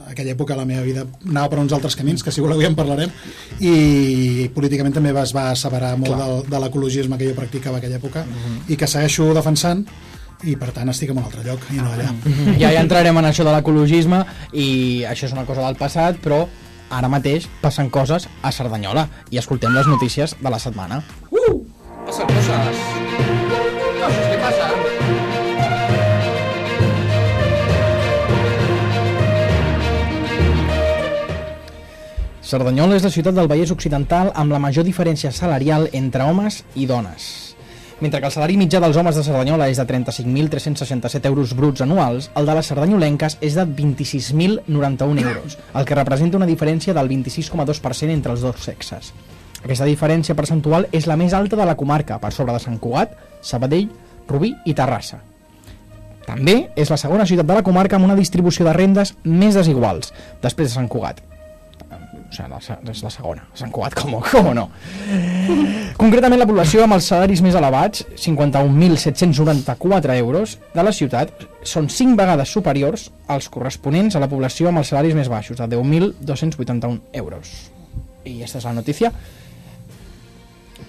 aquella 0.09 0.33
època 0.35 0.57
la 0.57 0.65
meva 0.65 0.83
vida 0.85 1.05
anava 1.27 1.49
per 1.53 1.59
uns 1.61 1.73
altres 1.75 1.95
camins, 1.95 2.23
que 2.23 2.31
si 2.31 2.41
voleu 2.41 2.61
ja 2.61 2.69
en 2.69 2.77
parlarem, 2.77 3.11
i 3.59 4.49
políticament 4.55 4.95
també 4.95 5.13
es 5.13 5.33
va 5.35 5.49
asseverar 5.53 5.95
molt 5.97 6.15
del, 6.17 6.37
de 6.49 6.61
l'ecologisme 6.65 7.17
que 7.17 7.29
jo 7.29 7.35
practicava 7.37 7.77
aquella 7.77 7.99
època, 8.01 8.25
i 8.67 8.77
que 8.79 8.87
segueixo 8.87 9.31
defensant, 9.37 9.85
i 10.47 10.55
per 10.55 10.71
tant 10.75 10.87
estic 10.89 11.11
en 11.11 11.19
un 11.19 11.25
altre 11.27 11.43
lloc 11.43 11.65
i 11.75 11.79
no 11.81 11.91
allà. 11.91 12.13
Ja, 12.61 12.71
ja 12.71 12.81
entrarem 12.81 13.17
en 13.19 13.27
això 13.27 13.43
de 13.43 13.51
l'ecologisme 13.55 14.23
i 14.53 15.03
això 15.09 15.27
és 15.27 15.35
una 15.35 15.45
cosa 15.45 15.65
del 15.65 15.79
passat, 15.79 16.21
però 16.23 16.45
ara 16.89 17.09
mateix 17.11 17.47
passen 17.61 17.91
coses 17.93 18.29
a 18.41 18.51
Cerdanyola 18.55 19.07
i 19.29 19.41
escoltem 19.41 19.75
les 19.75 19.87
notícies 19.91 20.37
de 20.39 20.49
la 20.49 20.59
setmana. 20.59 21.03
Pasan 22.07 22.31
cosas. 22.31 22.79
Cosas 22.79 23.28
Cerdanyola 32.49 32.95
és 32.97 33.03
la 33.05 33.11
ciutat 33.13 33.35
del 33.37 33.45
Vallès 33.45 33.69
Occidental 33.69 34.31
amb 34.33 34.49
la 34.49 34.57
major 34.57 34.81
diferència 34.81 35.29
salarial 35.29 35.83
entre 35.93 36.25
homes 36.25 36.63
i 36.73 36.87
dones. 36.89 37.53
Mentre 38.01 38.23
que 38.23 38.25
el 38.25 38.33
salari 38.33 38.55
mitjà 38.57 38.79
dels 38.81 38.97
homes 38.97 39.19
de 39.19 39.21
Cerdanyola 39.27 39.67
és 39.69 39.77
de 39.77 39.85
35.367 39.85 41.29
euros 41.29 41.53
bruts 41.53 41.85
anuals, 41.85 42.31
el 42.33 42.49
de 42.49 42.55
les 42.57 42.71
sardanyolenques 42.71 43.37
és 43.45 43.59
de 43.59 43.67
26.091 43.67 45.21
euros, 45.27 45.59
el 45.75 45.85
que 45.85 45.99
representa 46.01 46.41
una 46.41 46.49
diferència 46.49 46.97
del 46.97 47.13
26,2% 47.13 48.17
entre 48.17 48.33
els 48.33 48.41
dos 48.41 48.65
sexes. 48.65 49.13
Aquesta 49.61 49.85
diferència 49.85 50.33
percentual 50.33 50.89
és 50.89 51.05
la 51.05 51.21
més 51.21 51.37
alta 51.37 51.59
de 51.59 51.69
la 51.69 51.77
comarca, 51.77 52.17
per 52.17 52.33
sobre 52.33 52.57
de 52.57 52.65
Sant 52.65 52.81
Cugat, 52.81 53.13
Sabadell, 53.45 53.91
Rubí 54.25 54.55
i 54.65 54.73
Terrassa. 54.73 55.21
També 56.25 56.71
és 56.73 56.89
la 56.89 56.97
segona 56.97 57.29
ciutat 57.29 57.45
de 57.45 57.61
la 57.61 57.67
comarca 57.67 58.01
amb 58.01 58.09
una 58.09 58.17
distribució 58.17 58.65
de 58.65 58.73
rendes 58.73 59.19
més 59.21 59.53
desiguals, 59.53 60.15
després 60.41 60.71
de 60.71 60.79
Sant 60.79 60.89
Cugat. 60.89 61.28
O 62.29 62.33
sigui, 62.33 62.45
és 62.91 63.01
la 63.01 63.09
segona. 63.09 63.41
Sant 63.57 63.71
Cugat, 63.73 63.95
com, 63.97 64.11
com 64.21 64.53
no? 64.53 64.69
Concretament, 65.97 66.39
la 66.39 66.45
població 66.49 66.83
amb 66.85 66.93
els 66.99 67.07
salaris 67.09 67.41
més 67.41 67.55
elevats, 67.57 68.05
51.794 68.21 70.15
euros, 70.19 70.57
de 70.75 70.83
la 70.85 70.93
ciutat, 70.93 71.27
són 71.65 71.89
5 71.89 72.15
vegades 72.19 72.49
superiors 72.53 73.09
als 73.27 73.49
corresponents 73.49 74.15
a 74.15 74.21
la 74.21 74.29
població 74.29 74.69
amb 74.69 74.77
els 74.83 74.89
salaris 74.93 75.15
més 75.17 75.29
baixos, 75.31 75.57
de 75.57 75.67
10.281 75.73 76.99
euros. 77.23 77.45
I 78.25 78.37
aquesta 78.37 78.57
és 78.61 78.65
la 78.69 78.77
notícia. 78.77 79.09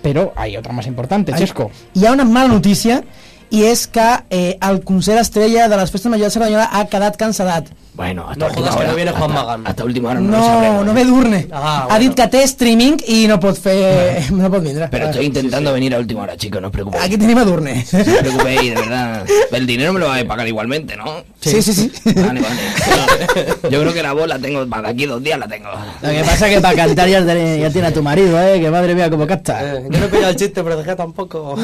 Pero 0.02 0.32
hay 0.36 0.56
otra 0.56 0.72
más 0.72 0.86
importante, 0.86 1.32
Chesco. 1.32 1.70
Hi 1.94 2.06
ha 2.06 2.12
una 2.12 2.24
mala 2.24 2.48
notícia 2.48 3.02
i 3.50 3.64
és 3.66 3.86
que 3.90 4.08
eh, 4.30 4.56
el 4.62 4.82
concert 4.84 5.20
estrella 5.20 5.68
de 5.68 5.76
les 5.76 5.90
festes 5.90 6.10
majors 6.10 6.32
de 6.32 6.38
Cerdanyola 6.38 6.68
ha 6.72 6.84
quedat 6.86 7.16
cancel·lat. 7.18 7.70
Bueno, 7.92 8.24
hasta 8.30 8.38
No 8.38 8.46
última 8.46 8.60
jodas 8.70 8.76
que 8.76 8.80
hora. 8.80 8.88
no 8.90 8.96
viene 8.96 9.10
Juan 9.12 9.32
Magán. 9.34 9.66
Hasta 9.66 9.84
última 9.84 10.10
hora 10.10 10.20
no, 10.20 10.30
No, 10.30 10.38
lo 10.38 10.44
sabremos. 10.46 10.86
no 10.86 10.94
ve 10.94 11.04
Durne. 11.04 11.48
Ah, 11.52 11.80
ha 11.82 11.84
bueno. 11.86 11.98
dit 12.00 12.14
que 12.14 12.26
té 12.28 12.42
streaming 12.44 12.96
i 13.08 13.26
no 13.28 13.38
pot 13.40 13.58
fer... 13.58 14.22
No 14.30 14.48
pot 14.50 14.62
vindre. 14.62 14.88
Pero 14.88 15.06
estoy 15.10 15.26
intentando 15.26 15.72
venir 15.72 15.94
a 15.94 15.98
última 15.98 16.22
hora, 16.22 16.36
chicos, 16.36 16.62
no 16.62 16.68
os 16.68 16.72
preocupéis. 16.72 17.04
Aquí 17.04 17.18
tenim 17.18 17.36
a 17.38 17.44
Durne. 17.44 17.84
No 17.92 17.98
os 18.00 18.06
preocupéis, 18.22 18.62
de 18.62 18.74
verdad. 18.74 19.26
El 19.52 19.66
dinero 19.66 19.92
me 19.92 20.00
lo 20.00 20.06
vais 20.08 20.24
a 20.24 20.28
pagar 20.28 20.46
igualmente, 20.48 20.96
¿no? 20.96 21.24
Sí, 21.40 21.62
sí, 21.62 21.72
sí. 21.72 21.90
Vale, 22.04 22.40
vale. 22.40 23.56
Yo 23.70 23.80
creo 23.80 23.94
que 23.94 24.02
la 24.02 24.12
voz 24.12 24.28
la 24.28 24.38
tengo, 24.38 24.68
para 24.68 24.90
aquí 24.90 25.06
dos 25.06 25.22
días 25.22 25.38
la 25.38 25.48
tengo. 25.48 25.68
Lo 26.02 26.08
que 26.10 26.20
pasa 26.20 26.48
es 26.48 26.54
que 26.54 26.60
para 26.60 26.74
cantar 26.76 27.08
ya, 27.08 27.24
tiene- 27.24 27.58
ya 27.58 27.70
tiene 27.70 27.88
a 27.88 27.92
tu 27.94 28.02
marido, 28.02 28.38
¿eh? 28.42 28.60
Que 28.60 28.70
madre 28.70 28.94
mía, 28.94 29.08
cómo 29.08 29.26
canta. 29.26 29.62
Eh, 29.76 29.84
yo 29.90 29.98
no 29.98 30.04
he 30.04 30.08
pillado 30.08 30.28
el 30.30 30.36
chiste, 30.36 30.62
pero 30.62 30.76
dejé 30.76 30.94
tampoco. 30.96 31.56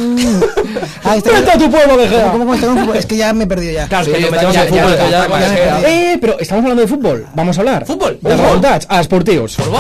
Ah, 1.04 1.16
este- 1.16 1.30
¡Vete 1.30 1.50
a 1.52 1.59
tu 1.59 1.71
pueblo, 1.71 1.99
Gea! 2.09 2.33
¿Cómo, 2.33 2.47
cómo 2.47 2.54
está? 2.54 2.99
Es 2.99 3.04
que 3.06 3.16
ya 3.18 3.33
me 3.35 3.45
he 3.45 3.47
perdido 3.47 3.73
ya. 3.75 3.87
Claro, 3.87 4.04
es 4.06 4.09
que 4.11 4.16
Sí, 4.16 4.23
nos 4.23 4.30
metemos 4.30 4.54
ya- 4.54 4.62
en 4.62 4.68
fútbol, 4.68 4.97
ya- 4.97 5.26
que 5.26 5.33
ya, 5.33 5.80
ya- 5.83 5.88
Eh, 6.12 6.18
pero 6.21 6.38
estamos 6.40 6.62
hablando 6.62 6.83
de 6.83 6.88
fútbol. 6.88 7.26
Vamos 7.35 7.56
a 7.59 7.61
hablar. 7.61 7.85
Fútbol, 7.87 8.18
De 8.23 8.37
resultats 8.37 8.87
esportius. 8.90 9.56
¿Polvo? 9.56 9.78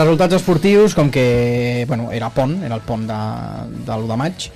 Resultats 0.00 0.38
esportius, 0.38 0.94
com 0.94 1.10
que 1.10 1.84
bueno, 1.88 2.10
era 2.12 2.30
pont, 2.30 2.62
era 2.64 2.76
el 2.78 2.84
pont 2.86 3.04
de, 3.08 3.20
de 3.86 3.92
l'1 3.92 4.08
de 4.08 4.16
maig, 4.20 4.46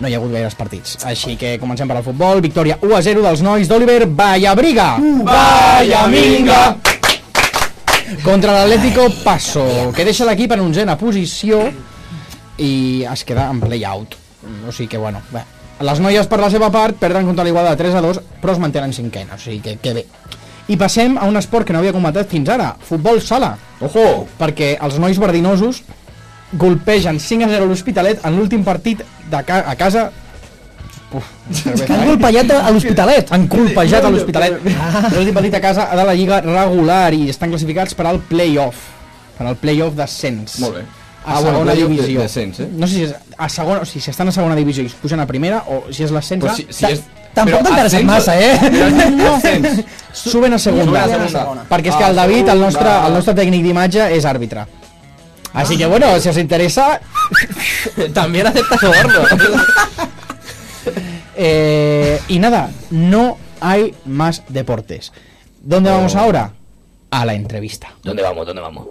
no 0.00 0.08
hi 0.08 0.14
ha 0.14 0.18
hagut 0.20 0.32
gaires 0.32 0.56
partits. 0.58 0.96
Així 1.08 1.36
que 1.40 1.56
comencem 1.60 1.88
per 1.88 1.98
al 1.98 2.06
futbol. 2.06 2.40
Victòria 2.44 2.78
1 2.80 2.96
a 2.96 3.02
0 3.04 3.24
dels 3.24 3.42
nois 3.44 3.68
d'Oliver 3.68 4.06
Vallabriga. 4.08 4.96
Vaya 5.26 6.06
minga! 6.12 6.62
Contra 8.22 8.52
l'Atlético 8.52 9.08
Passo, 9.22 9.64
que 9.96 10.04
deixa 10.04 10.26
l'equip 10.28 10.52
en 10.52 10.66
onzena 10.66 10.98
posició 11.00 11.62
i 12.60 13.04
es 13.08 13.24
queda 13.24 13.48
en 13.50 13.60
play-out. 13.62 14.18
O 14.68 14.72
sigui 14.72 14.90
que, 14.92 15.00
bueno, 15.00 15.22
bé. 15.32 15.44
Les 15.82 15.98
noies, 16.02 16.28
per 16.30 16.38
la 16.38 16.50
seva 16.52 16.68
part, 16.70 16.98
perden 17.00 17.26
contra 17.26 17.44
l'Igualada 17.46 17.78
3 17.78 17.96
a 17.98 18.02
2, 18.04 18.20
però 18.42 18.54
es 18.54 18.60
mantenen 18.62 18.92
cinquena, 18.94 19.34
o 19.34 19.40
sigui 19.40 19.62
que, 19.64 19.78
que 19.82 19.94
bé. 19.96 20.04
I 20.68 20.76
passem 20.76 21.16
a 21.18 21.24
un 21.26 21.36
esport 21.36 21.66
que 21.66 21.72
no 21.72 21.80
havia 21.80 21.92
comentat 21.92 22.28
fins 22.30 22.48
ara, 22.48 22.76
futbol 22.80 23.20
sala. 23.20 23.56
Ojo! 23.80 24.26
perquè 24.38 24.76
els 24.80 24.98
nois 25.02 25.18
verdinosos 25.18 25.82
golpegen 26.52 27.18
5 27.18 27.44
a 27.44 27.48
0 27.48 27.66
l'Hospitalet 27.66 28.20
en 28.24 28.36
l'últim 28.36 28.62
partit 28.62 29.00
de 29.30 29.40
ca 29.44 29.64
a 29.66 29.74
casa 29.76 30.10
Uf, 31.12 31.24
Que 31.86 31.92
han 31.92 32.06
colpejat 32.08 32.50
a 32.52 32.70
l'Hospitalet. 32.70 33.32
han 33.32 33.48
colpejat 33.48 34.04
a 34.04 34.10
l'Hospitalet 34.10 34.60
l'últim 35.16 35.34
partit 35.34 35.54
a 35.54 35.60
casa 35.60 35.88
de 35.96 36.04
la 36.04 36.14
Lliga 36.14 36.40
regular 36.44 37.12
i 37.16 37.28
estan 37.32 37.50
classificats 37.50 37.94
per 37.98 38.06
al 38.06 38.20
play-off 38.20 38.76
per 39.38 39.46
al 39.48 39.56
play-off 39.56 39.96
d'ascens 39.98 40.60
Molt 40.60 40.76
bé. 40.78 40.84
a 41.24 41.36
Ah, 41.36 41.40
bueno, 41.40 41.58
segona 41.58 41.74
divisió 41.74 42.18
de- 42.20 42.24
d'ascens, 42.26 42.60
eh? 42.60 42.68
no 42.76 42.86
sé 42.86 42.94
si 42.94 43.02
és 43.08 43.14
a 43.38 43.48
segona, 43.48 43.80
o 43.80 43.84
sigui, 43.84 44.00
si 44.02 44.10
estan 44.10 44.28
a 44.28 44.32
segona 44.32 44.54
divisió 44.56 44.82
i 44.82 44.86
es 44.86 44.94
pugen 44.94 45.20
a 45.20 45.26
primera 45.26 45.64
o 45.68 45.84
si 45.90 46.02
és 46.04 46.10
l'ascens 46.10 46.40
Pues 46.44 46.52
a- 46.52 46.56
si, 46.56 46.66
si 46.70 46.84
és... 46.86 47.02
Tampoc 47.34 47.66
ascenso- 47.66 48.04
massa, 48.04 48.38
eh? 48.40 48.58
No. 49.16 49.40
Suben 50.12 50.52
a 50.52 50.58
segunda, 50.58 51.04
Suben 51.04 51.20
a 51.22 51.28
segunda. 51.28 51.64
perquè 51.68 51.88
és 51.88 51.96
que 51.96 52.04
Ah, 52.04 52.10
el 52.10 52.16
David, 52.16 52.48
el 52.48 52.60
nostre, 52.60 52.88
el 53.06 53.12
nostre 53.14 53.34
tècnic 53.34 53.62
d'imatge 53.64 54.10
és 54.16 54.24
àrbitre 54.24 54.66
així 55.54 55.76
que 55.76 55.86
bueno, 55.86 56.18
si 56.20 56.28
os 56.28 56.36
interesa 56.38 57.00
También 58.14 58.46
acepta 58.46 58.76
soborno. 58.78 59.20
Eh, 61.34 62.20
y 62.28 62.38
nada, 62.38 62.70
no 62.90 63.38
hay 63.60 63.94
más 64.04 64.42
deportes. 64.48 65.12
¿Dónde 65.62 65.90
vamos 65.90 66.14
ahora? 66.14 66.52
A 67.10 67.24
la 67.24 67.34
entrevista. 67.34 67.88
¿Dónde 68.02 68.22
vamos? 68.22 68.46
¿Dónde 68.46 68.60
vamos? 68.62 68.86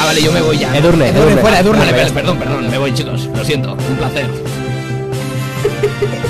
Ah, 0.00 0.04
vale, 0.06 0.22
yo 0.22 0.30
me 0.32 0.40
voy 0.42 0.58
ya. 0.58 0.74
Edurne, 0.76 1.08
Edurne, 1.08 1.20
Edurne. 1.22 1.40
fuera, 1.42 1.60
Edurne. 1.60 1.80
Vale, 1.80 1.92
per- 1.92 2.12
perdón, 2.12 2.38
perdón, 2.38 2.70
me 2.70 2.78
voy, 2.78 2.94
chicos. 2.94 3.26
Lo 3.34 3.44
siento, 3.44 3.72
un 3.72 3.96
placer. 3.96 4.28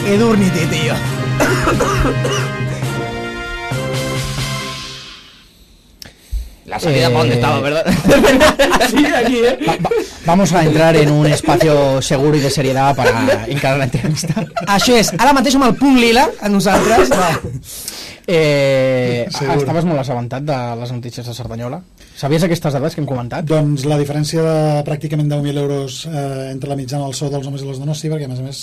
Edurnity, 0.07 0.67
tío. 0.67 0.95
La 6.67 6.79
salida 6.79 7.07
Eh, 7.09 7.11
para 7.11 7.19
dónde 7.19 7.35
estaba, 7.35 7.61
¿verdad? 7.61 7.85
Va- 9.67 9.77
va- 9.77 9.91
vamos 10.25 10.53
a 10.53 10.63
entrar 10.65 10.95
en 10.97 11.11
un 11.11 11.27
espacio 11.27 12.01
seguro 12.01 12.37
y 12.37 12.41
de 12.41 12.51
seriedad 12.51 12.95
para 12.95 13.45
encarar 13.49 13.79
la 13.79 13.85
entrevista. 13.85 14.35
Això 14.69 14.95
és, 14.95 15.11
ara 15.19 15.33
mateix 15.35 15.57
som 15.57 15.65
al 15.67 15.75
punt 15.75 15.99
lila, 15.99 16.29
a 16.41 16.49
nosaltres. 16.49 17.11
Va. 17.11 17.41
Eh, 18.33 19.27
Seguro. 19.35 19.59
estaves 19.59 19.85
molt 19.89 19.99
assabentat 20.05 20.45
de 20.47 20.59
les 20.79 20.93
notícies 20.93 21.27
de 21.27 21.35
Cerdanyola? 21.35 21.81
Sabies 22.21 22.43
aquestes 22.45 22.75
dades 22.77 22.93
que 22.93 23.01
hem 23.01 23.07
comentat? 23.09 23.47
Doncs 23.49 23.87
la 23.89 23.97
diferència 23.97 24.43
de 24.45 24.81
pràcticament 24.85 25.31
10.000 25.31 25.61
euros 25.63 26.03
eh, 26.05 26.51
entre 26.51 26.69
la 26.69 26.77
mitjana 26.77 27.07
del 27.07 27.15
sou 27.17 27.31
dels 27.33 27.47
homes 27.49 27.63
i 27.65 27.69
les 27.69 27.79
dones, 27.81 27.97
sí, 27.97 28.11
perquè 28.13 28.27
a 28.27 28.29
més 28.29 28.43
a 28.43 28.45
més 28.45 28.59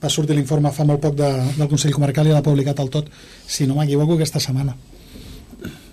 va 0.00 0.08
sortir 0.14 0.38
l'informe 0.38 0.70
fa 0.72 0.86
molt 0.88 1.02
poc 1.02 1.18
de, 1.18 1.28
del 1.58 1.68
Consell 1.68 1.92
Comarcal 1.92 2.30
i 2.30 2.32
l'ha 2.32 2.44
publicat 2.46 2.78
al 2.80 2.88
tot, 2.94 3.10
si 3.44 3.66
no 3.68 3.76
m'equivoco, 3.76 4.16
aquesta 4.16 4.40
setmana. 4.40 4.72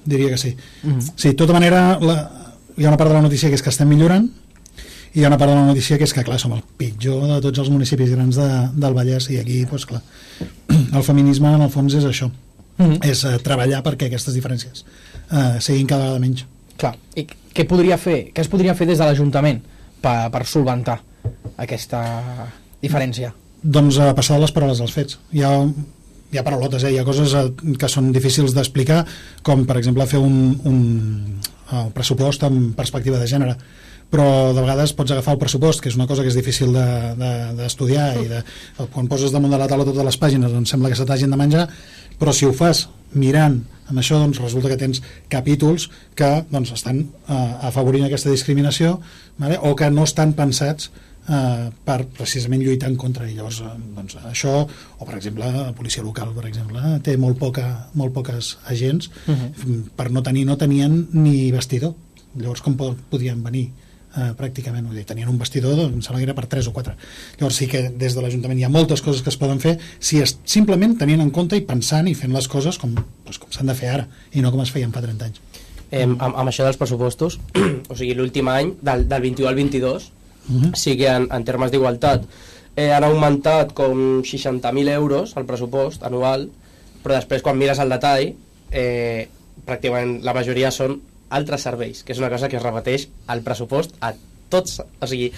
Diria 0.06 0.30
que 0.30 0.38
sí. 0.38 0.54
Mm 0.84 0.94
-hmm. 0.94 1.12
Sí, 1.16 1.28
de 1.28 1.34
tota 1.34 1.54
manera, 1.54 2.00
la, 2.00 2.16
hi 2.78 2.86
ha 2.86 2.88
una 2.88 2.98
part 2.98 3.10
de 3.10 3.16
la 3.18 3.22
notícia 3.28 3.50
que 3.50 3.56
és 3.56 3.62
que 3.62 3.70
estem 3.70 3.90
millorant 3.90 4.30
i 5.14 5.20
hi 5.20 5.24
ha 5.26 5.28
una 5.28 5.38
part 5.38 5.52
de 5.52 5.58
la 5.58 5.66
notícia 5.66 5.98
que 5.98 6.06
és 6.06 6.14
que, 6.14 6.24
clar, 6.24 6.40
som 6.40 6.54
el 6.54 6.64
pitjor 6.78 7.28
de 7.28 7.42
tots 7.42 7.60
els 7.60 7.70
municipis 7.70 8.12
grans 8.12 8.36
de, 8.36 8.70
del 8.76 8.94
Vallès 8.94 9.30
i 9.30 9.40
aquí, 9.40 9.66
doncs 9.66 9.86
clar, 9.86 10.02
el 10.98 11.04
feminisme 11.04 11.54
en 11.54 11.62
el 11.62 11.70
fons 11.70 11.94
és 11.94 12.06
això, 12.06 12.30
mm 12.78 12.86
-hmm. 12.86 13.10
és 13.12 13.24
eh, 13.24 13.40
treballar 13.40 13.84
perquè 13.84 14.06
aquestes 14.06 14.34
diferències 14.34 14.86
eh, 15.32 15.60
siguin 15.60 15.86
cada 15.86 16.04
vegada 16.04 16.20
menys. 16.20 16.46
Clar. 16.80 16.96
I 17.20 17.26
què 17.28 17.66
podria 17.68 18.00
fer? 18.00 18.30
Què 18.34 18.46
es 18.46 18.50
podria 18.52 18.76
fer 18.78 18.88
des 18.90 19.00
de 19.00 19.08
l'Ajuntament 19.08 19.62
per, 20.02 20.18
per 20.32 20.44
solventar 20.48 21.00
aquesta 21.60 22.02
diferència? 22.82 23.34
Doncs 23.60 24.00
a 24.00 24.14
passar 24.16 24.38
de 24.38 24.46
les 24.46 24.56
paraules 24.56 24.80
als 24.80 24.96
fets. 24.96 25.20
Hi 25.36 25.44
ha, 25.44 25.52
hi 26.32 26.40
ha 26.40 26.46
paraulotes, 26.48 26.86
eh? 26.88 26.94
hi 26.96 27.02
ha 27.02 27.08
coses 27.08 27.36
eh, 27.36 27.46
que 27.80 27.92
són 27.92 28.14
difícils 28.16 28.56
d'explicar, 28.56 29.04
com 29.44 29.68
per 29.68 29.78
exemple 29.82 30.08
fer 30.08 30.24
un, 30.24 30.40
un 30.70 30.82
el 31.70 31.92
pressupost 31.94 32.48
amb 32.48 32.74
perspectiva 32.78 33.20
de 33.22 33.30
gènere 33.30 33.60
però 34.10 34.26
de 34.58 34.62
vegades 34.64 34.96
pots 34.98 35.14
agafar 35.14 35.36
el 35.36 35.42
pressupost, 35.42 35.84
que 35.84 35.92
és 35.92 35.98
una 35.98 36.08
cosa 36.10 36.24
que 36.26 36.32
és 36.32 36.38
difícil 36.38 36.74
d'estudiar 36.74 37.14
de, 37.20 37.58
d'estudiar 37.60 38.08
i 38.18 38.30
de, 38.32 38.40
quan 38.90 39.10
poses 39.12 39.30
damunt 39.30 39.54
de 39.54 39.60
la 39.62 39.68
taula 39.70 39.86
totes 39.86 40.08
les 40.08 40.18
pàgines 40.18 40.50
doncs 40.50 40.74
sembla 40.74 40.90
que 40.90 40.98
se 40.98 41.06
t'hagin 41.06 41.30
de 41.30 41.38
menjar, 41.38 41.68
però 42.18 42.34
si 42.34 42.50
ho 42.50 42.54
fas 42.58 42.88
mirant 43.14 43.62
amb 43.90 44.00
això, 44.02 44.20
doncs 44.22 44.40
resulta 44.42 44.70
que 44.70 44.78
tens 44.78 45.02
capítols 45.32 45.90
que 46.18 46.30
doncs, 46.52 46.74
estan 46.76 47.02
eh, 47.02 47.38
afavorint 47.70 48.06
aquesta 48.06 48.30
discriminació 48.30 49.00
vale? 49.40 49.58
o 49.58 49.76
que 49.76 49.90
no 49.90 50.06
estan 50.06 50.36
pensats 50.38 50.92
eh, 51.30 51.70
per 51.86 52.04
precisament 52.18 52.62
lluitar 52.64 52.92
en 52.92 53.00
contra 53.02 53.26
i 53.26 53.34
llavors 53.34 53.62
eh, 53.66 53.74
doncs, 53.98 54.20
això, 54.30 54.62
o 54.66 55.08
per 55.10 55.18
exemple 55.18 55.50
la 55.56 55.74
policia 55.78 56.06
local 56.06 56.36
per 56.38 56.46
exemple, 56.52 57.00
té 57.06 57.18
molt, 57.18 57.40
poca, 57.42 57.66
molt 57.98 58.14
poques 58.14 58.58
agents 58.70 59.10
uh 59.26 59.34
-huh. 59.34 59.84
per 59.96 60.12
no 60.12 60.24
tenir, 60.24 60.46
no 60.46 60.58
tenien 60.58 61.08
ni 61.14 61.52
vestidor 61.52 61.96
llavors 62.36 62.62
com 62.62 62.76
po- 62.78 62.96
podien 63.10 63.44
venir 63.44 63.72
eh, 64.16 64.32
pràcticament, 64.38 64.90
dir, 64.94 65.06
tenien 65.06 65.30
un 65.30 65.40
vestidor 65.40 65.76
doncs, 65.76 65.94
em 65.94 66.02
sembla 66.02 66.20
que 66.22 66.28
era 66.30 66.36
per 66.38 66.48
3 66.52 66.70
o 66.70 66.74
4 66.76 66.94
llavors 67.40 67.56
sí 67.62 67.68
que 67.72 67.90
des 67.90 68.16
de 68.16 68.22
l'Ajuntament 68.24 68.60
hi 68.60 68.66
ha 68.68 68.70
moltes 68.74 69.02
coses 69.06 69.22
que 69.22 69.30
es 69.34 69.38
poden 69.38 69.60
fer 69.60 69.78
si 70.00 70.22
es, 70.24 70.38
simplement 70.46 70.98
tenint 70.98 71.22
en 71.22 71.32
compte 71.32 71.58
i 71.58 71.66
pensant 71.66 72.08
i 72.08 72.16
fent 72.16 72.34
les 72.34 72.48
coses 72.48 72.78
com, 72.82 72.94
doncs, 72.96 73.38
com 73.40 73.52
s'han 73.52 73.70
de 73.70 73.76
fer 73.78 73.94
ara 73.96 74.08
i 74.34 74.42
no 74.42 74.52
com 74.52 74.62
es 74.66 74.72
feien 74.72 74.92
fa 74.96 75.02
30 75.06 75.26
anys. 75.26 75.42
Eh, 75.92 76.04
amb, 76.06 76.22
amb 76.30 76.48
això 76.50 76.64
dels 76.68 76.78
pressupostos, 76.78 77.40
o 77.92 77.96
sigui, 77.98 78.14
l'últim 78.14 78.48
any, 78.48 78.76
del, 78.82 79.08
del 79.10 79.22
21 79.26 79.50
al 79.50 79.56
22, 79.58 80.12
Mhm. 80.50 80.74
sí 80.74 80.98
que 80.98 81.08
en, 81.08 81.28
en 81.32 81.46
termes 81.46 81.72
d'igualtat. 81.72 82.26
Eh, 82.76 82.92
han 82.92 83.04
augmentat 83.04 83.74
com 83.74 84.22
60.000 84.24 84.90
euros 84.90 85.36
el 85.38 85.46
pressupost 85.46 86.04
anual, 86.04 86.50
però 87.04 87.16
després 87.18 87.44
quan 87.46 87.58
mires 87.58 87.80
el 87.80 87.92
detall, 87.92 88.34
eh, 88.72 89.28
pràcticament 89.68 90.20
la 90.26 90.34
majoria 90.34 90.72
són 90.72 91.00
altres 91.30 91.62
serveis, 91.66 92.04
que 92.04 92.14
és 92.14 92.20
una 92.20 92.30
cosa 92.30 92.50
que 92.50 92.58
es 92.58 92.64
repeteix 92.64 93.08
al 93.28 93.42
pressupost 93.46 93.96
a 94.02 94.14
tots, 94.50 94.80
o 94.82 95.08
sigui, 95.08 95.32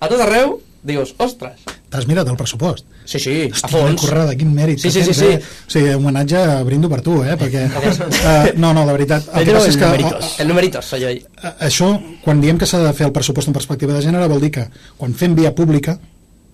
a 0.00 0.08
tot 0.10 0.20
arreu 0.24 0.60
dius, 0.82 1.14
ostres, 1.18 1.64
T'has 1.88 2.04
mirat 2.06 2.28
el 2.28 2.36
pressupost? 2.36 2.84
sí, 3.08 3.18
sí, 3.18 3.32
a 3.48 3.54
Hòstia, 3.54 3.68
fons. 3.72 4.02
corrada, 4.02 4.34
quin 4.36 4.50
mèrit 4.54 4.78
Sí, 4.78 4.90
que 4.90 4.92
sí, 4.92 5.00
sí, 5.00 5.06
tens, 5.06 5.16
sí. 5.16 5.26
Eh? 5.26 5.66
O 5.66 5.70
sigui, 5.72 5.94
homenatge 5.96 6.42
brindo 6.68 6.88
per 6.92 7.00
tu, 7.02 7.14
eh? 7.24 7.34
Perquè, 7.40 7.62
uh, 7.72 8.58
no, 8.60 8.74
no, 8.76 8.84
de 8.86 8.92
veritat, 8.92 9.24
el 9.32 9.32
que 9.32 9.44
Pedro, 9.46 9.54
passa 9.62 9.68
és 9.70 9.74
el 9.74 9.80
que 9.80 9.86
numeritos. 9.86 10.34
El 10.44 10.48
numeritos, 10.48 10.84
soy 10.84 11.00
yo. 11.00 11.08
a- 11.42 11.54
això, 11.66 11.88
quan 12.24 12.40
diem 12.44 12.58
que 12.60 12.66
s'ha 12.68 12.82
de 12.84 12.92
fer 12.92 13.06
el 13.08 13.12
pressupost 13.16 13.48
en 13.48 13.54
perspectiva 13.56 13.94
de 13.96 14.02
gènere, 14.04 14.28
vol 14.28 14.40
dir 14.44 14.50
que 14.52 14.66
quan 15.00 15.14
fem 15.14 15.34
via 15.34 15.54
pública, 15.54 15.98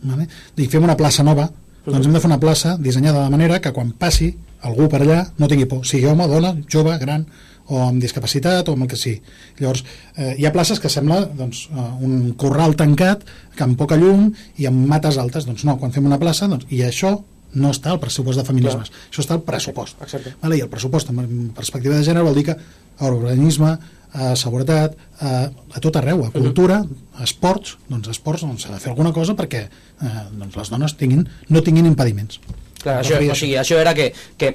vale? 0.03 0.29
i 0.57 0.67
fem 0.71 0.85
una 0.87 0.97
plaça 0.97 1.25
nova, 1.27 1.49
doncs 1.85 2.07
hem 2.07 2.13
de 2.15 2.21
fer 2.23 2.31
una 2.31 2.41
plaça 2.41 2.77
dissenyada 2.79 3.25
de 3.27 3.31
manera 3.35 3.61
que 3.61 3.73
quan 3.75 3.91
passi 3.93 4.31
algú 4.63 4.87
per 4.89 5.03
allà 5.03 5.25
no 5.37 5.49
tingui 5.51 5.67
por, 5.69 5.83
sigui 5.85 6.07
home, 6.09 6.27
dona, 6.31 6.55
jove, 6.71 6.95
gran, 7.03 7.27
o 7.69 7.81
amb 7.81 8.03
discapacitat 8.03 8.69
o 8.69 8.75
amb 8.77 8.85
el 8.87 8.91
que 8.93 8.99
sigui. 9.01 9.21
Llavors, 9.61 9.85
eh, 10.17 10.35
hi 10.39 10.47
ha 10.47 10.53
places 10.53 10.81
que 10.81 10.93
sembla 10.93 11.23
doncs, 11.27 11.69
eh, 11.73 11.87
un 12.05 12.35
corral 12.41 12.77
tancat, 12.77 13.25
que 13.57 13.65
amb 13.65 13.79
poca 13.79 13.97
llum 13.97 14.33
i 14.61 14.69
amb 14.69 14.87
mates 14.91 15.19
altes. 15.19 15.47
Doncs 15.49 15.65
no, 15.65 15.79
quan 15.79 15.95
fem 15.95 16.05
una 16.05 16.21
plaça, 16.21 16.49
doncs, 16.51 16.67
i 16.71 16.83
això 16.85 17.17
no 17.55 17.71
està 17.71 17.93
al 17.93 18.01
pressupost 18.03 18.41
de 18.41 18.45
feminismes, 18.47 18.91
això 19.11 19.23
està 19.23 19.37
al 19.37 19.45
pressupost. 19.47 20.01
Exacte. 20.03 20.35
Vale? 20.43 20.59
I 20.59 20.65
el 20.65 20.71
pressupost 20.73 21.13
en 21.13 21.53
perspectiva 21.55 21.95
de 21.95 22.07
gènere 22.07 22.27
vol 22.27 22.35
dir 22.35 22.49
que 22.49 22.57
a 22.57 23.11
urbanisme, 23.11 23.77
a 24.15 24.35
seguretat, 24.39 24.95
a, 25.19 25.31
a 25.51 25.83
tot 25.83 25.97
arreu, 25.99 26.25
a 26.27 26.33
cultura, 26.35 26.81
a 27.15 27.25
esports, 27.27 27.77
doncs 27.89 28.11
a 28.11 28.15
esports 28.15 28.45
doncs, 28.47 28.67
s'ha 28.67 28.75
de 28.75 28.83
fer 28.83 28.93
alguna 28.93 29.15
cosa 29.15 29.35
perquè 29.39 29.65
eh, 29.67 30.13
doncs 30.35 30.59
les 30.59 30.71
dones 30.71 30.95
tinguin, 30.99 31.25
no 31.51 31.63
tinguin 31.67 31.89
impediments. 31.91 32.39
Clar, 32.83 33.01
això, 33.01 33.19
o 33.19 33.39
sigui, 33.39 33.57
això 33.59 33.79
era 33.81 33.95
que, 33.97 34.11
que 34.39 34.53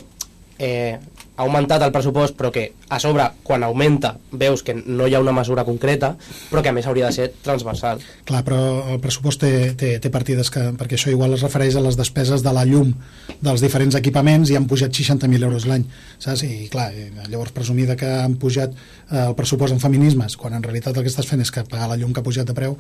eh, 0.60 1.00
ha 1.40 1.46
augmentat 1.46 1.80
el 1.86 1.94
pressupost, 1.96 2.36
però 2.36 2.50
que 2.52 2.66
a 2.92 2.98
sobre, 3.00 3.24
quan 3.48 3.64
augmenta, 3.64 4.12
veus 4.36 4.60
que 4.66 4.74
no 4.76 5.06
hi 5.08 5.14
ha 5.16 5.22
una 5.24 5.32
mesura 5.32 5.64
concreta, 5.64 6.10
però 6.50 6.60
que 6.60 6.68
a 6.68 6.74
més 6.76 6.88
hauria 6.90 7.08
de 7.08 7.16
ser 7.16 7.28
transversal. 7.46 8.02
Clar, 8.28 8.42
però 8.44 8.58
el 8.92 9.00
pressupost 9.00 9.40
té, 9.46 9.52
té, 9.80 9.94
té 10.04 10.12
partides 10.12 10.52
que, 10.52 10.66
perquè 10.76 10.98
això 11.00 11.14
igual 11.14 11.38
es 11.38 11.46
refereix 11.46 11.78
a 11.80 11.84
les 11.86 11.96
despeses 11.96 12.44
de 12.44 12.54
la 12.56 12.66
llum 12.68 12.92
dels 13.40 13.64
diferents 13.64 13.96
equipaments 13.96 14.52
i 14.52 14.60
han 14.60 14.68
pujat 14.68 14.92
60.000 14.92 15.48
euros 15.48 15.70
l'any, 15.70 15.88
saps? 16.20 16.44
I 16.44 16.68
clar, 16.74 16.90
eh, 16.92 17.08
llavors 17.30 17.56
presumir 17.56 17.88
que 17.96 18.12
han 18.20 18.36
pujat 18.42 18.76
eh, 18.76 19.24
el 19.30 19.38
pressupost 19.40 19.78
en 19.78 19.80
feminismes, 19.80 20.36
quan 20.36 20.60
en 20.60 20.68
realitat 20.68 21.00
el 21.00 21.08
que 21.08 21.14
estàs 21.14 21.30
fent 21.30 21.46
és 21.46 21.56
que 21.56 21.64
pagar 21.64 21.88
la 21.88 21.96
llum 21.96 22.12
que 22.12 22.20
ha 22.20 22.28
pujat 22.28 22.52
de 22.52 22.58
preu, 22.58 22.76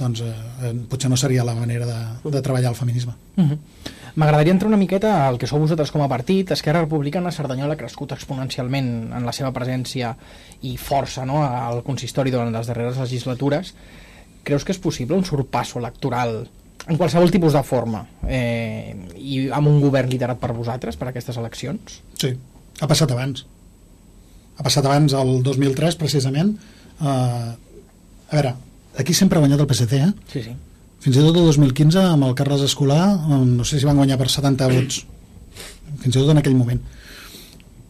doncs 0.00 0.24
eh, 0.24 0.32
eh, 0.64 0.74
potser 0.88 1.12
no 1.12 1.20
seria 1.20 1.44
la 1.44 1.58
manera 1.60 1.84
de, 1.92 2.32
de 2.32 2.40
treballar 2.40 2.72
el 2.72 2.80
feminisme. 2.80 3.12
Mhm. 3.36 3.96
M'agradaria 4.18 4.50
entrar 4.50 4.66
una 4.66 4.80
miqueta 4.80 5.12
al 5.28 5.36
que 5.38 5.46
sou 5.46 5.60
vosaltres 5.62 5.92
com 5.94 6.02
a 6.02 6.08
partit. 6.10 6.50
Esquerra 6.50 6.82
Republicana 6.82 7.30
Cerdanyola 7.30 7.76
ha 7.76 7.78
crescut 7.78 8.16
exponencialment 8.16 8.88
en 9.14 9.26
la 9.28 9.34
seva 9.36 9.52
presència 9.54 10.10
i 10.66 10.74
força 10.74 11.22
no, 11.28 11.44
al 11.46 11.84
consistori 11.86 12.32
durant 12.34 12.50
les 12.50 12.66
darreres 12.66 12.98
legislatures. 12.98 13.70
Creus 14.42 14.66
que 14.66 14.74
és 14.74 14.82
possible 14.82 15.14
un 15.14 15.22
sorpasso 15.28 15.78
electoral 15.78 16.40
en 16.88 16.98
qualsevol 16.98 17.30
tipus 17.30 17.54
de 17.54 17.62
forma 17.62 18.02
eh, 18.26 18.96
i 19.14 19.44
amb 19.54 19.70
un 19.70 19.78
govern 19.84 20.10
liderat 20.10 20.42
per 20.42 20.50
vosaltres 20.56 20.98
per 20.98 21.12
aquestes 21.12 21.38
eleccions? 21.38 22.00
Sí, 22.18 22.32
ha 22.80 22.90
passat 22.90 23.14
abans. 23.14 23.44
Ha 24.58 24.66
passat 24.66 24.86
abans, 24.88 25.14
el 25.14 25.44
2003, 25.46 25.94
precisament. 26.00 26.56
Uh, 26.98 27.54
a 27.54 28.34
veure, 28.34 28.56
aquí 28.98 29.14
sempre 29.14 29.38
ha 29.38 29.44
guanyat 29.44 29.62
el 29.62 29.70
PSC, 29.70 30.00
eh? 30.08 30.14
Sí, 30.32 30.42
sí. 30.48 30.56
Fins 30.98 31.16
i 31.16 31.22
tot 31.22 31.36
el 31.36 31.46
2015, 31.46 32.00
amb 32.14 32.26
el 32.26 32.36
Carles 32.38 32.64
Escolar, 32.66 33.02
eh, 33.14 33.40
no 33.46 33.64
sé 33.64 33.78
si 33.78 33.86
van 33.86 33.98
guanyar 34.00 34.18
per 34.18 34.28
70 34.32 34.70
vots, 34.72 35.02
fins 36.02 36.14
i 36.14 36.18
tot 36.18 36.32
en 36.32 36.40
aquell 36.40 36.56
moment. 36.58 36.80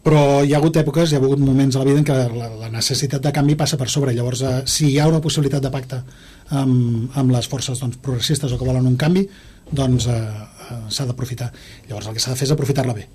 Però 0.05 0.41
hi 0.45 0.53
ha 0.53 0.59
hagut 0.61 0.77
èpoques, 0.79 1.11
hi 1.11 1.17
ha 1.17 1.19
hagut 1.19 1.41
moments 1.43 1.75
a 1.75 1.81
la 1.81 1.89
vida 1.89 1.99
en 1.99 2.05
què 2.07 2.17
la, 2.33 2.49
la 2.61 2.69
necessitat 2.71 3.21
de 3.21 3.33
canvi 3.35 3.57
passa 3.59 3.77
per 3.77 3.89
sobre. 3.91 4.13
Llavors, 4.15 4.43
eh, 4.45 4.59
si 4.69 4.91
hi 4.91 4.99
ha 4.99 5.07
una 5.09 5.21
possibilitat 5.21 5.65
de 5.65 5.71
pacte 5.73 6.03
amb, 6.61 7.09
amb 7.19 7.33
les 7.33 7.49
forces 7.49 7.81
doncs, 7.81 7.97
progressistes 8.01 8.53
o 8.53 8.59
que 8.59 8.69
volen 8.69 8.87
un 8.87 8.97
canvi, 8.97 9.25
doncs 9.71 10.07
eh, 10.07 10.19
eh, 10.19 10.83
s'ha 10.89 11.09
d'aprofitar. 11.09 11.49
Llavors, 11.89 12.07
el 12.07 12.15
que 12.15 12.23
s'ha 12.23 12.35
de 12.35 12.39
fer 12.39 12.47
és 12.47 12.55
aprofitar-la 12.55 12.95
bé 12.97 13.09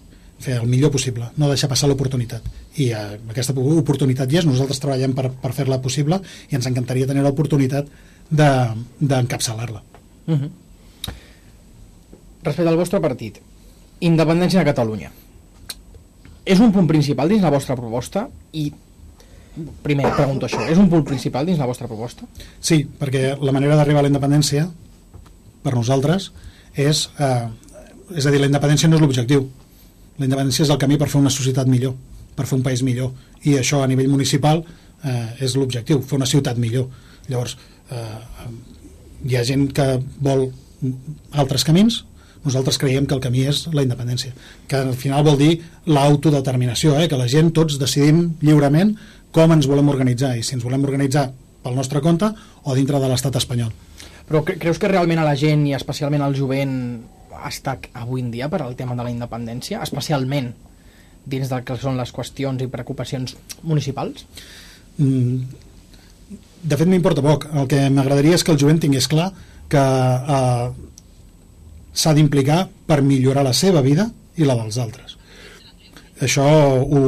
fer 0.45 0.57
el 0.59 0.67
millor 0.67 0.91
possible, 0.93 1.29
no 1.39 1.49
deixar 1.49 1.69
passar 1.71 1.89
l'oportunitat 1.89 2.43
i 2.83 2.89
eh, 2.91 3.05
aquesta 3.31 3.55
oportunitat 3.55 4.33
hi 4.33 4.41
és, 4.41 4.49
nosaltres 4.49 4.83
treballem 4.83 5.15
per, 5.17 5.29
per 5.41 5.53
fer-la 5.57 5.79
possible 5.81 6.19
i 6.51 6.59
ens 6.59 6.67
encantaria 6.69 7.07
tenir 7.07 7.23
l'oportunitat 7.25 7.89
de- 8.31 8.85
d'encapçalar-la 9.01 9.83
Uh 10.27 10.35
-huh. 10.41 10.51
Respecte 12.43 12.69
al 12.71 12.77
vostre 12.77 13.01
partit, 13.01 13.41
independència 14.01 14.61
de 14.61 14.65
Catalunya. 14.65 15.11
És 16.45 16.61
un 16.61 16.73
punt 16.73 16.87
principal 16.87 17.29
dins 17.29 17.43
la 17.43 17.51
vostra 17.51 17.75
proposta? 17.77 18.29
I, 18.53 18.73
primer, 19.83 20.11
pregunto 20.15 20.47
això, 20.47 20.61
és 20.69 20.79
un 20.79 20.89
punt 20.89 21.05
principal 21.05 21.47
dins 21.47 21.59
la 21.59 21.67
vostra 21.67 21.87
proposta? 21.87 22.27
Sí, 22.61 22.87
perquè 23.01 23.37
la 23.41 23.53
manera 23.53 23.77
d'arribar 23.77 24.01
a 24.01 24.03
la 24.03 24.09
independència 24.09 24.69
per 25.63 25.75
nosaltres 25.75 26.33
és 26.75 27.11
eh, 27.19 27.49
és 28.17 28.27
a 28.27 28.31
dir, 28.31 28.41
la 28.41 28.47
independència 28.47 28.89
no 28.89 28.97
és 28.97 29.01
l'objectiu 29.03 29.49
la 30.19 30.25
independència 30.27 30.65
és 30.65 30.71
el 30.71 30.79
camí 30.79 30.97
per 30.99 31.09
fer 31.09 31.21
una 31.21 31.31
societat 31.31 31.67
millor 31.67 31.95
per 32.37 32.47
fer 32.47 32.59
un 32.59 32.63
país 32.63 32.83
millor 32.83 33.13
i 33.43 33.57
això 33.57 33.83
a 33.83 33.87
nivell 33.87 34.09
municipal 34.09 34.65
eh, 35.05 35.29
és 35.41 35.55
l'objectiu, 35.57 36.03
fer 36.03 36.17
una 36.17 36.27
ciutat 36.27 36.59
millor 36.59 36.89
llavors 37.29 37.57
eh, 37.57 37.74
hi 37.93 39.37
ha 39.37 39.45
gent 39.45 39.71
que 39.77 39.87
vol 40.25 40.49
altres 41.33 41.65
camins 41.65 42.03
nosaltres 42.45 42.77
creiem 42.81 43.07
que 43.09 43.17
el 43.17 43.23
camí 43.25 43.47
és 43.49 43.65
la 43.73 43.85
independència 43.85 44.35
que 44.69 44.81
al 44.81 44.95
final 45.01 45.25
vol 45.25 45.39
dir 45.41 45.53
l'autodeterminació 45.87 46.99
eh? 47.01 47.09
que 47.09 47.21
la 47.21 47.29
gent 47.29 47.53
tots 47.57 47.79
decidim 47.81 48.35
lliurement 48.43 48.95
com 49.35 49.53
ens 49.53 49.69
volem 49.71 49.89
organitzar 49.93 50.35
i 50.37 50.45
si 50.45 50.57
ens 50.57 50.65
volem 50.65 50.85
organitzar 50.85 51.31
pel 51.65 51.77
nostre 51.77 52.03
compte 52.05 52.29
o 52.65 52.75
dintre 52.77 53.01
de 53.01 53.09
l'estat 53.09 53.37
espanyol 53.41 53.73
Però 54.25 54.41
cre 54.45 54.57
creus 54.61 54.81
que 54.81 54.89
realment 54.89 55.21
a 55.21 55.27
la 55.27 55.37
gent 55.37 55.67
i 55.69 55.75
especialment 55.77 56.23
al 56.25 56.37
jovent 56.37 56.77
està 57.45 57.77
avui 58.01 58.23
en 58.25 58.31
dia 58.33 58.49
per 58.49 58.63
al 58.65 58.77
tema 58.79 58.97
de 58.97 59.05
la 59.05 59.13
independència, 59.13 59.83
especialment 59.85 60.55
dins 61.29 61.51
del 61.51 61.65
que 61.65 61.77
són 61.81 61.99
les 62.01 62.13
qüestions 62.13 62.63
i 62.65 62.71
preocupacions 62.73 63.37
municipals? 63.63 64.25
Mm, 64.97 65.45
de 66.65 66.79
fet 66.81 66.89
m'importa 66.89 67.25
poc. 67.25 67.47
El 67.53 67.69
que 67.71 67.83
m'agradaria 67.93 68.39
és 68.39 68.45
que 68.45 68.53
el 68.55 68.61
jovent 68.61 68.81
tingués 68.83 69.09
clar 69.11 69.31
que 69.73 69.83
eh, 70.37 70.67
s'ha 71.95 72.15
d'implicar 72.17 72.65
per 72.89 73.03
millorar 73.03 73.45
la 73.47 73.55
seva 73.57 73.85
vida 73.85 74.09
i 74.37 74.49
la 74.49 74.57
dels 74.59 74.81
altres. 74.83 75.17
Això 76.25 76.45
ho, 76.45 77.05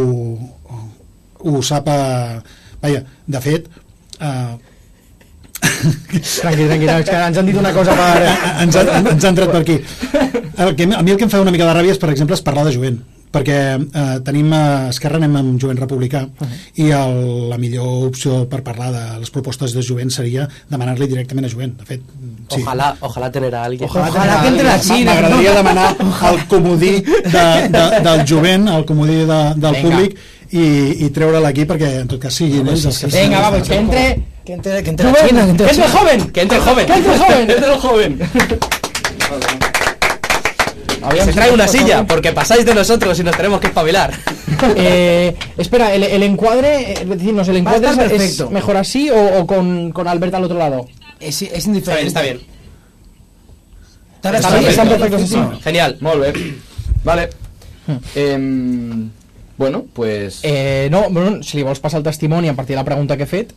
ho 1.47 1.63
sap 1.63 1.89
a... 1.89 1.99
vaja, 2.83 3.03
de 3.27 3.41
fet 3.41 3.69
eh, 4.21 4.55
Tranquil, 5.67 6.69
tranquil, 6.69 6.91
és 6.91 7.09
que 7.09 7.19
ens 7.19 7.39
han 7.41 7.49
dit 7.49 7.57
una 7.59 7.73
cosa 7.75 7.95
per... 7.97 8.11
ens, 8.65 8.77
ha, 8.77 8.85
ens 9.01 9.25
ha 9.25 9.31
entrat 9.33 9.51
per 9.51 9.63
aquí. 9.63 9.79
El 10.63 10.75
que, 10.77 10.87
a 10.87 11.03
mi 11.03 11.15
el 11.15 11.19
que 11.19 11.27
em 11.27 11.33
fa 11.33 11.43
una 11.43 11.55
mica 11.55 11.67
de 11.69 11.77
ràbia 11.77 11.97
és 11.97 12.01
per 12.03 12.13
exemple 12.13 12.37
és 12.37 12.45
parlar 12.45 12.67
de 12.69 12.75
jovent 12.77 13.01
perquè 13.33 13.57
eh, 13.77 14.19
tenim 14.25 14.53
a 14.53 14.89
Esquerra 14.89 15.17
anem 15.21 15.35
amb 15.37 15.61
jovent 15.61 15.79
republicà 15.79 16.23
uh 16.25 16.31
-huh. 16.47 16.59
i 16.75 16.91
el, 16.91 17.49
la 17.51 17.59
millor 17.59 18.07
opció 18.07 18.49
per 18.49 18.63
parlar 18.63 18.93
de 18.93 19.19
les 19.21 19.31
propostes 19.31 19.73
de 19.75 19.83
jovent 19.83 20.11
seria 20.11 20.49
demanar-li 20.71 21.07
directament 21.07 21.47
a 21.47 21.49
jovent 21.49 21.77
de 21.79 21.85
fet, 21.85 22.01
sí. 22.49 22.63
Ojalá, 22.63 22.97
ojalá 23.01 23.31
tener 23.31 23.55
a 23.55 23.65
alguien. 23.65 23.89
Ojalá 23.91 24.41
que 24.43 24.49
entre 24.49 24.65
la 24.65 24.79
Xina. 24.79 25.13
M'agradaria 25.13 25.53
demanar 25.55 25.97
el 26.31 26.47
comodí 26.47 27.03
de, 27.03 27.69
de, 27.69 28.01
del 28.03 28.27
jovent, 28.29 28.69
el 28.69 28.85
comodí 28.85 29.17
de, 29.25 29.55
del 29.57 29.75
Vinga. 29.75 29.83
públic 29.83 30.17
i, 30.53 31.05
i 31.05 31.11
treure'l 31.11 31.45
aquí 31.45 31.65
perquè 31.65 32.01
en 32.03 32.09
tot 32.09 32.21
cas 32.21 32.35
siguin 32.35 32.67
ells 32.69 32.85
els 32.87 32.99
que 32.99 33.07
Vinga, 33.07 33.41
va, 33.41 33.51
pues 33.51 33.69
que 33.69 33.77
entre... 33.77 34.23
Que 34.47 34.53
entre, 34.53 34.83
que 34.83 34.91
entre 34.91 35.11
la 35.11 35.19
Xina, 35.27 35.45
que 35.45 35.51
entre 35.51 35.67
que 35.67 35.71
entre 35.73 35.87
Xina. 35.87 35.99
joven, 35.99 36.31
Que 36.33 36.41
entre 36.43 36.57
el 36.59 36.63
joven. 36.63 36.87
que 36.87 36.93
entre 36.95 37.13
el 37.13 37.19
joven. 37.19 37.51
entre 37.51 37.73
el 37.73 37.81
joven. 37.81 38.19
Se 41.25 41.33
trae 41.33 41.53
una 41.53 41.67
silla, 41.69 42.07
porque 42.07 42.33
pasáis 42.33 42.65
de 42.65 42.75
nosotros 42.75 43.19
y 43.21 43.25
nos 43.25 43.37
tenemos 43.37 43.61
que 43.61 43.69
espabilar. 43.69 44.13
Eh, 44.75 45.35
espera, 45.59 45.93
el, 45.95 46.03
el 46.03 46.23
encuadre, 46.23 46.93
eh, 46.93 46.95
es 47.03 47.09
decir, 47.09 47.35
no 47.35 47.45
sé, 47.45 47.51
el 47.51 47.59
encuadre 47.59 47.89
estar 47.91 48.07
es, 48.07 48.13
es 48.13 48.19
perfecto. 48.19 48.51
mejor 48.51 48.77
así 48.79 49.11
o, 49.11 49.41
o 49.41 49.47
con, 49.47 49.93
con 49.93 50.09
Albert 50.09 50.33
al 50.35 50.45
otro 50.45 50.57
lado. 50.57 50.87
Es, 51.21 51.43
es 51.43 51.53
Está 51.53 51.69
indiferente. 51.69 52.01
bien, 52.03 52.07
está 52.07 52.23
bien. 52.23 52.41
Está 54.17 54.37
Está 54.37 54.51
bien, 54.59 54.71
está 54.71 54.83
está 54.85 54.97
perfecto. 54.97 55.27
sí. 55.27 55.61
Genial. 55.63 55.99
Molt 56.01 56.21
bé. 56.23 56.55
Vale. 57.05 57.29
Em, 58.15 59.11
bueno, 59.59 59.85
pues... 59.93 60.41
Eh, 60.43 60.89
no, 60.91 61.11
bueno, 61.11 61.43
si 61.43 61.59
li 61.59 61.63
vols 61.63 61.81
passar 61.81 61.99
el 61.99 62.05
testimoni 62.05 62.49
a 62.49 62.55
partir 62.55 62.75
de 62.75 62.81
la 62.81 62.85
pregunta 62.85 63.17
que 63.17 63.25
he 63.25 63.31
fet, 63.31 63.53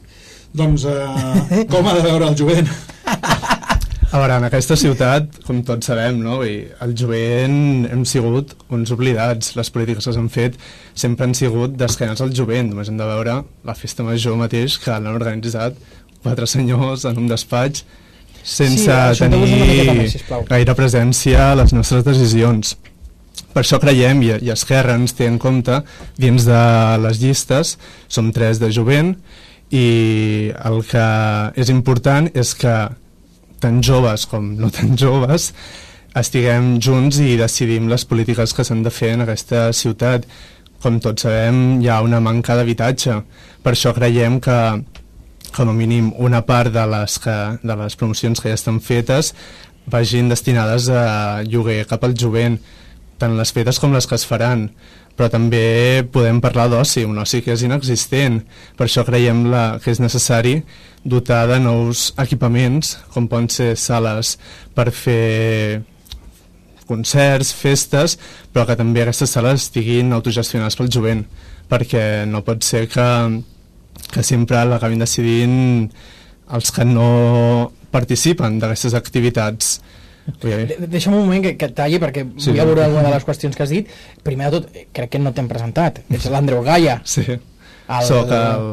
doncs 0.53 0.83
eh, 0.89 1.65
com 1.69 1.87
ha 1.87 1.93
de 1.95 2.01
veure 2.05 2.27
el 2.27 2.35
jovent 2.37 2.67
A 4.09 4.17
veure, 4.17 4.39
en 4.39 4.45
aquesta 4.47 4.73
ciutat, 4.73 5.35
com 5.45 5.59
tots 5.61 5.85
sabem, 5.85 6.17
no? 6.25 6.39
I 6.41 6.63
el 6.81 6.95
jovent 6.97 7.85
hem 7.91 8.01
sigut 8.09 8.55
uns 8.73 8.89
oblidats. 8.95 9.51
Les 9.53 9.69
polítiques 9.69 10.07
que 10.07 10.13
s'han 10.15 10.31
fet 10.33 10.55
sempre 10.97 11.27
han 11.27 11.35
sigut 11.37 11.75
d'esquenes 11.77 12.23
al 12.25 12.31
jovent. 12.33 12.71
Només 12.71 12.89
hem 12.89 12.97
de 12.97 13.05
veure 13.05 13.35
la 13.69 13.75
festa 13.77 14.01
major 14.07 14.33
mateix 14.39 14.79
que 14.81 14.95
l'han 14.95 15.13
organitzat 15.13 15.77
quatre 16.23 16.47
senyors 16.49 17.05
en 17.05 17.19
un 17.21 17.27
despatx 17.29 17.83
sense 18.41 18.95
Sí, 19.13 19.19
tenir 19.21 19.43
més, 19.99 20.15
sisplau. 20.15 20.45
gaire 20.49 20.73
presència 20.73 21.51
a 21.51 21.57
les 21.59 21.73
nostres 21.75 22.07
decisions. 22.07 22.77
Per 23.53 23.61
això 23.61 23.77
creiem, 23.81 24.23
i, 24.25 24.31
i 24.41 24.49
Esquerra 24.55 24.95
ens 24.97 25.13
té 25.13 25.27
en 25.29 25.37
compte, 25.37 25.83
dins 26.17 26.47
de 26.49 26.63
les 27.03 27.21
llistes, 27.21 27.75
som 28.09 28.31
tres 28.33 28.57
de 28.57 28.71
jovent, 28.73 29.13
i 29.69 30.49
el 30.65 30.81
que 30.89 31.05
és 31.61 31.69
important 31.69 32.31
és 32.33 32.55
que 32.57 32.73
tant 33.61 33.81
joves 33.85 34.25
com 34.29 34.53
no 34.59 34.71
tan 34.73 34.95
joves 34.97 35.51
estiguem 36.17 36.77
junts 36.81 37.19
i 37.21 37.35
decidim 37.37 37.89
les 37.89 38.05
polítiques 38.05 38.53
que 38.55 38.65
s'han 38.65 38.81
de 38.83 38.91
fer 38.93 39.13
en 39.15 39.25
aquesta 39.25 39.69
ciutat. 39.73 40.25
Com 40.81 40.99
tots 41.03 41.25
sabem, 41.25 41.79
hi 41.83 41.89
ha 41.91 41.99
una 42.01 42.21
manca 42.23 42.55
d'habitatge. 42.55 43.19
Per 43.63 43.73
això 43.75 43.93
creiem 43.95 44.39
que 44.41 44.59
com 45.55 45.69
a 45.69 45.73
mínim 45.73 46.11
una 46.17 46.41
part 46.45 46.71
de 46.73 46.85
les, 46.87 47.17
que, 47.19 47.37
de 47.63 47.75
les 47.75 47.97
promocions 47.97 48.39
que 48.39 48.51
ja 48.51 48.57
estan 48.57 48.79
fetes 48.79 49.33
vagin 49.89 50.29
destinades 50.29 50.85
a 50.93 51.41
lloguer 51.41 51.81
cap 51.89 52.03
al 52.05 52.13
jovent, 52.13 52.59
tant 53.17 53.33
les 53.37 53.51
fetes 53.51 53.79
com 53.81 53.95
les 53.95 54.05
que 54.05 54.19
es 54.19 54.25
faran 54.29 54.67
però 55.19 55.27
també 55.27 56.05
podem 56.13 56.37
parlar 56.39 56.69
d'oci, 56.71 57.03
un 57.03 57.17
oci 57.19 57.41
que 57.43 57.51
és 57.51 57.65
inexistent. 57.67 58.37
Per 58.79 58.85
això 58.85 59.03
creiem 59.03 59.49
la, 59.51 59.63
que 59.83 59.91
és 59.91 59.99
necessari 59.99 60.61
dotar 61.03 61.47
de 61.47 61.59
nous 61.63 62.09
equipaments, 62.19 62.97
com 63.13 63.27
poden 63.31 63.49
ser 63.51 63.75
sales 63.79 64.37
per 64.75 64.89
fer 64.91 65.81
concerts, 66.89 67.53
festes, 67.53 68.17
però 68.53 68.65
que 68.67 68.77
també 68.79 69.03
aquestes 69.03 69.31
sales 69.35 69.67
estiguin 69.67 70.13
autogestionades 70.15 70.77
pel 70.79 70.89
jovent, 70.91 71.23
perquè 71.69 72.25
no 72.29 72.41
pot 72.45 72.65
ser 72.65 72.87
que, 72.91 73.09
que 74.09 74.25
sempre 74.25 74.63
l'acabin 74.65 75.01
decidint 75.05 75.89
els 76.49 76.73
que 76.73 76.85
no 76.87 77.71
participen 77.93 78.57
d'aquestes 78.61 78.97
activitats. 78.97 79.77
Deixa'm 80.29 81.15
un 81.15 81.23
moment 81.23 81.41
que, 81.45 81.55
que 81.57 81.69
et 81.69 81.75
talli 81.77 81.97
perquè 82.01 82.25
sí. 82.37 82.51
Vull 82.51 82.61
abordar 82.61 82.89
alguna 82.89 83.07
de 83.07 83.13
les 83.15 83.25
qüestions 83.25 83.55
que 83.57 83.65
has 83.65 83.73
dit. 83.73 83.89
Primer 84.25 84.49
de 84.49 84.59
tot, 84.59 84.81
crec 84.93 85.15
que 85.15 85.21
no 85.21 85.33
t'hem 85.33 85.49
presentat. 85.49 86.03
És 86.13 86.27
l'Andreu 86.29 86.61
Gaia. 86.65 86.99
Sí. 87.05 87.39
El- 87.89 88.05
Soc 88.05 88.29
el... 88.31 88.69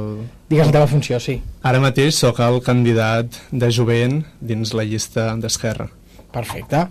Digues 0.48 0.68
la 0.68 0.72
teva 0.76 0.86
funció, 0.86 1.18
sí. 1.18 1.40
Ara 1.66 1.80
mateix 1.82 2.14
sóc 2.20 2.38
el 2.44 2.60
candidat 2.62 3.34
de 3.50 3.70
jovent 3.74 4.20
dins 4.40 4.70
la 4.78 4.84
llista 4.86 5.32
d'Esquerra. 5.40 5.88
Perfecte. 6.30 6.84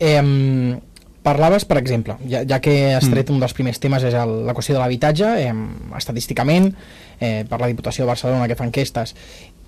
Eh, 0.00 0.78
parlaves, 1.22 1.64
per 1.68 1.76
exemple, 1.78 2.16
ja, 2.30 2.40
ja 2.48 2.58
que 2.64 2.94
has 2.96 3.06
tret 3.10 3.30
un 3.30 3.38
dels 3.42 3.52
primers 3.54 3.78
temes 3.78 4.02
és 4.08 4.14
el, 4.18 4.32
la 4.48 4.54
qüestió 4.56 4.74
de 4.74 4.80
l'habitatge, 4.80 5.28
eh, 5.44 5.52
estadísticament, 5.98 6.72
eh, 7.20 7.44
per 7.48 7.60
la 7.60 7.68
Diputació 7.70 8.02
de 8.06 8.10
Barcelona 8.14 8.48
que 8.48 8.56
fa 8.58 8.64
enquestes, 8.66 9.14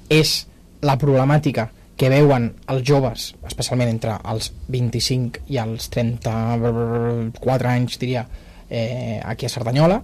és 0.08 0.34
la 0.82 0.96
problemàtica 0.98 1.68
que 2.00 2.08
veuen 2.08 2.54
els 2.72 2.82
joves, 2.88 3.34
especialment 3.46 3.90
entre 3.92 4.14
els 4.32 4.50
25 4.72 5.42
i 5.52 5.58
els 5.60 5.90
34 5.92 7.68
anys, 7.68 7.98
diria, 8.00 8.26
eh, 8.70 9.20
aquí 9.22 9.46
a 9.46 9.50
Cerdanyola. 9.52 10.00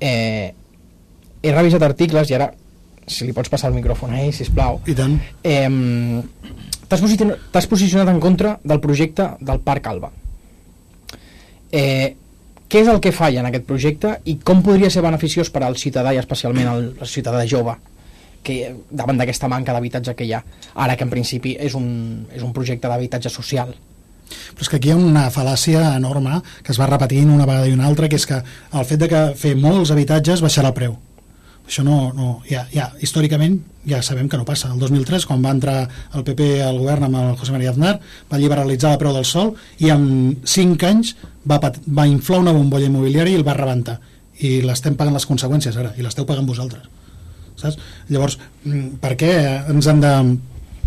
Eh, 0.00 0.52
he 1.42 1.54
revisat 1.54 1.82
articles 1.82 2.30
i 2.30 2.36
ara, 2.38 2.50
si 3.06 3.26
li 3.26 3.34
pots 3.36 3.50
passar 3.52 3.70
el 3.70 3.76
micròfon 3.78 4.14
a 4.14 4.22
ell, 4.24 4.32
sisplau, 4.34 4.80
I 4.86 4.94
tant. 4.98 5.18
eh, 5.42 6.22
t'has 6.88 7.02
posicionat, 7.02 7.66
posicionat 7.68 8.08
en 8.12 8.20
contra 8.20 8.58
del 8.64 8.80
projecte 8.80 9.30
del 9.40 9.60
Parc 9.60 9.86
Alba. 9.86 10.12
Eh, 11.72 12.14
què 12.68 12.82
és 12.82 12.88
el 12.90 13.00
que 13.00 13.12
falla 13.14 13.40
en 13.42 13.46
aquest 13.50 13.66
projecte 13.66 14.16
i 14.26 14.38
com 14.42 14.62
podria 14.62 14.90
ser 14.90 15.02
beneficiós 15.04 15.50
per 15.54 15.62
al 15.62 15.76
ciutadà 15.78 16.14
i 16.14 16.18
especialment 16.18 16.66
al, 16.70 16.88
al 17.00 17.10
ciutadà 17.10 17.44
jove 17.46 17.76
que, 18.42 18.74
davant 18.90 19.18
d'aquesta 19.18 19.48
manca 19.50 19.74
d'habitatge 19.74 20.14
que 20.18 20.26
hi 20.26 20.32
ha 20.34 20.42
ara 20.74 20.96
que 20.96 21.06
en 21.06 21.10
principi 21.10 21.56
és 21.58 21.74
un, 21.78 22.26
és 22.34 22.42
un 22.42 22.52
projecte 22.54 22.88
d'habitatge 22.90 23.30
social 23.30 23.74
Però 24.26 24.64
és 24.64 24.68
que 24.68 24.78
aquí 24.80 24.90
hi 24.90 24.92
ha 24.94 24.98
una 24.98 25.28
fal·làcia 25.30 25.82
enorme 25.96 26.40
que 26.66 26.72
es 26.74 26.80
va 26.80 26.88
repetint 26.90 27.30
una 27.30 27.46
vegada 27.46 27.68
i 27.70 27.74
una 27.76 27.86
altra, 27.86 28.08
que 28.10 28.18
és 28.18 28.26
que 28.26 28.40
el 28.72 28.86
fet 28.88 28.98
de 28.98 29.08
que 29.12 29.20
fer 29.38 29.52
molts 29.54 29.92
habitatges 29.94 30.42
baixarà 30.42 30.72
el 30.72 30.74
preu. 30.74 30.96
Això 31.66 31.82
no, 31.82 32.12
no 32.14 32.40
ja, 32.46 32.64
ja, 32.70 32.90
històricament 33.02 33.58
ja 33.86 34.00
sabem 34.02 34.28
que 34.30 34.38
no 34.38 34.46
passa. 34.46 34.70
El 34.72 34.80
2003, 34.82 35.26
quan 35.26 35.42
va 35.42 35.54
entrar 35.54 35.76
el 36.14 36.24
PP 36.26 36.48
al 36.62 36.78
govern 36.78 37.06
amb 37.06 37.18
el 37.20 37.36
José 37.38 37.54
María 37.54 37.72
Aznar, 37.74 37.96
va 38.30 38.40
liberalitzar 38.42 38.92
el 38.94 39.00
preu 39.02 39.14
del 39.14 39.26
sol 39.26 39.54
i 39.82 39.90
en 39.94 40.06
5 40.42 40.90
anys 40.90 41.14
va, 41.46 41.60
va 41.60 42.06
inflar 42.10 42.42
una 42.42 42.54
bombolla 42.54 42.90
immobiliària 42.90 43.34
i 43.34 43.40
el 43.40 43.46
va 43.46 43.56
rebentar. 43.58 43.98
I 44.42 44.60
l'estem 44.66 44.98
pagant 44.98 45.16
les 45.16 45.26
conseqüències 45.26 45.78
ara, 45.80 45.94
i 45.96 46.04
l'esteu 46.04 46.26
pagant 46.28 46.46
vosaltres. 46.46 46.86
Saps? 47.56 47.78
Llavors, 48.10 48.38
mm, 48.64 48.98
per 49.02 49.14
què 49.18 49.32
ens 49.72 49.90
han 49.90 50.02
de 50.04 50.12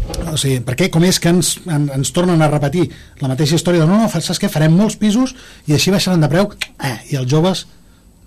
o 0.09 0.37
sigui, 0.39 0.61
per 0.65 0.75
què, 0.79 0.87
com 0.93 1.03
és 1.05 1.19
que 1.21 1.31
ens, 1.31 1.57
en, 1.69 1.89
ens 1.93 2.11
tornen 2.15 2.41
a 2.41 2.47
repetir 2.49 2.87
la 3.21 3.29
mateixa 3.31 3.57
història 3.57 3.83
de 3.83 3.89
no, 3.89 3.99
no, 3.99 4.07
saps 4.09 4.39
què, 4.41 4.49
farem 4.51 4.73
molts 4.73 4.95
pisos 4.99 5.35
i 5.67 5.75
així 5.75 5.91
baixaran 5.93 6.23
de 6.23 6.29
preu 6.31 6.49
eh, 6.87 6.95
i 7.11 7.19
els 7.19 7.29
joves 7.29 7.65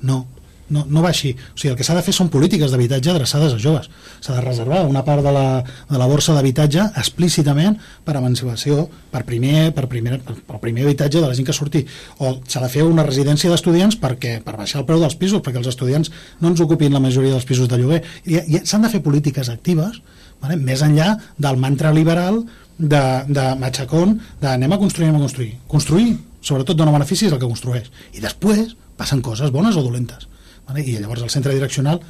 no, 0.06 0.22
no, 0.70 0.84
no 0.88 1.02
va 1.02 1.10
així 1.10 1.32
o 1.34 1.56
sigui, 1.56 1.72
el 1.72 1.78
que 1.78 1.86
s'ha 1.86 1.96
de 1.96 2.04
fer 2.06 2.14
són 2.16 2.30
polítiques 2.32 2.72
d'habitatge 2.72 3.12
adreçades 3.12 3.56
als 3.56 3.62
joves 3.62 3.88
s'ha 4.20 4.36
de 4.36 4.44
reservar 4.44 4.82
una 4.88 5.04
part 5.06 5.24
de 5.24 5.32
la, 5.34 5.46
de 5.90 6.00
la 6.00 6.08
borsa 6.10 6.36
d'habitatge 6.36 6.88
explícitament 7.02 7.78
per 8.06 8.16
emancipació 8.20 8.86
per 9.12 9.24
primer, 9.28 9.72
per, 9.76 9.88
primer, 9.90 10.20
per, 10.22 10.60
primer 10.62 10.86
habitatge 10.86 11.20
de 11.20 11.26
la 11.26 11.34
gent 11.34 11.48
que 11.48 11.56
surti 11.56 11.84
o 12.18 12.36
s'ha 12.46 12.64
de 12.64 12.72
fer 12.72 12.86
una 12.86 13.06
residència 13.06 13.50
d'estudiants 13.52 13.98
perquè 14.02 14.38
per 14.44 14.56
baixar 14.58 14.82
el 14.82 14.88
preu 14.88 15.02
dels 15.02 15.18
pisos 15.18 15.44
perquè 15.44 15.62
els 15.62 15.70
estudiants 15.70 16.12
no 16.40 16.52
ens 16.52 16.64
ocupin 16.64 16.94
la 16.94 17.02
majoria 17.02 17.34
dels 17.36 17.48
pisos 17.48 17.70
de 17.70 17.80
lloguer 17.80 18.02
i, 18.24 18.38
i 18.38 18.64
s'han 18.64 18.86
de 18.86 18.92
fer 18.92 19.02
polítiques 19.04 19.52
actives 19.52 20.02
vale? 20.42 20.58
més 20.58 20.82
enllà 20.84 21.14
del 21.38 21.60
mantra 21.60 21.92
liberal 21.94 22.42
de, 22.78 23.24
de 23.28 23.54
Machacón 23.58 24.20
de 24.40 24.48
anem 24.48 24.72
a 24.72 24.78
construir, 24.78 25.08
anem 25.08 25.20
a 25.20 25.24
construir. 25.26 25.54
Construir, 25.70 26.16
sobretot, 26.40 26.76
dona 26.76 26.94
beneficis 26.94 27.32
al 27.32 27.38
que 27.38 27.48
construeix. 27.48 27.88
I 28.16 28.22
després 28.24 28.74
passen 28.98 29.22
coses 29.22 29.52
bones 29.54 29.78
o 29.78 29.84
dolentes. 29.84 30.28
Vale? 30.68 30.84
I 30.84 30.98
llavors 30.98 31.22
el 31.22 31.32
centre 31.32 31.54
direccional 31.54 32.00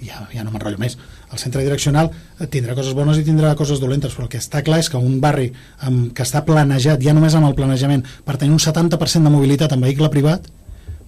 ja, 0.00 0.22
ja 0.30 0.44
no 0.44 0.52
m'enrotllo 0.52 0.78
més 0.78 0.96
el 1.32 1.40
centre 1.42 1.64
direccional 1.64 2.10
eh, 2.12 2.46
tindrà 2.46 2.76
coses 2.78 2.94
bones 2.94 3.18
i 3.18 3.24
tindrà 3.26 3.54
coses 3.58 3.80
dolentes 3.82 4.14
però 4.14 4.28
el 4.28 4.32
que 4.32 4.40
està 4.42 4.62
clar 4.66 4.78
és 4.82 4.90
que 4.92 5.00
un 5.00 5.18
barri 5.20 5.50
amb, 5.80 6.12
que 6.14 6.22
està 6.22 6.44
planejat 6.46 7.02
ja 7.02 7.14
només 7.16 7.34
amb 7.34 7.50
el 7.50 7.56
planejament 7.58 8.06
per 8.24 8.38
tenir 8.38 8.54
un 8.54 8.62
70% 8.62 9.26
de 9.26 9.34
mobilitat 9.34 9.74
en 9.74 9.84
vehicle 9.84 10.10
privat 10.14 10.46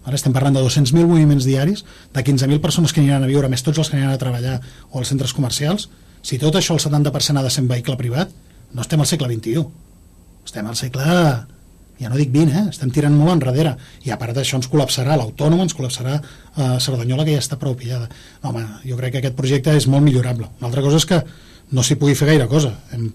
Ara 0.00 0.16
estem 0.16 0.32
parlant 0.32 0.54
de 0.56 0.62
200.000 0.64 1.04
moviments 1.04 1.44
diaris, 1.44 1.82
de 2.14 2.22
15.000 2.24 2.62
persones 2.64 2.92
que 2.92 3.02
aniran 3.02 3.24
a 3.24 3.28
viure, 3.28 3.50
més 3.52 3.60
tots 3.60 3.82
els 3.82 3.90
que 3.90 3.98
aniran 3.98 4.14
a 4.14 4.20
treballar 4.20 4.54
o 4.90 5.00
als 5.00 5.12
centres 5.12 5.34
comercials. 5.36 5.90
Si 6.24 6.38
tot 6.40 6.56
això, 6.56 6.72
el 6.72 6.80
70% 6.80 7.36
ha 7.36 7.44
de 7.44 7.52
ser 7.52 7.64
en 7.64 7.68
vehicle 7.68 7.98
privat, 8.00 8.32
no 8.72 8.80
estem 8.80 9.00
al 9.00 9.08
segle 9.10 9.28
XXI. 9.28 9.66
Estem 10.48 10.70
al 10.70 10.78
segle... 10.80 11.06
Ja 12.00 12.08
no 12.08 12.16
dic 12.16 12.30
20, 12.32 12.52
eh? 12.56 12.62
Estem 12.72 12.90
tirant 12.90 13.12
molt 13.16 13.34
enrere. 13.44 13.74
I 14.08 14.10
a 14.10 14.16
part 14.20 14.32
d'això 14.36 14.56
ens 14.56 14.68
col·lapsarà 14.72 15.18
l'autònom, 15.20 15.60
ens 15.60 15.74
col·lapsarà 15.76 16.14
eh, 16.20 16.78
Cerdanyola, 16.80 17.26
que 17.28 17.34
ja 17.36 17.42
està 17.42 17.58
prou 17.60 17.74
pillada. 17.76 18.08
Home, 18.42 18.62
jo 18.88 18.96
crec 18.96 19.12
que 19.12 19.20
aquest 19.20 19.36
projecte 19.36 19.74
és 19.76 19.86
molt 19.86 20.02
millorable. 20.06 20.48
Una 20.60 20.70
altra 20.70 20.80
cosa 20.86 20.96
és 20.96 21.04
que 21.10 21.20
no 21.76 21.84
s'hi 21.84 21.98
pugui 22.00 22.16
fer 22.16 22.30
gaire 22.32 22.48
cosa. 22.48 22.72
Hem 22.96 23.10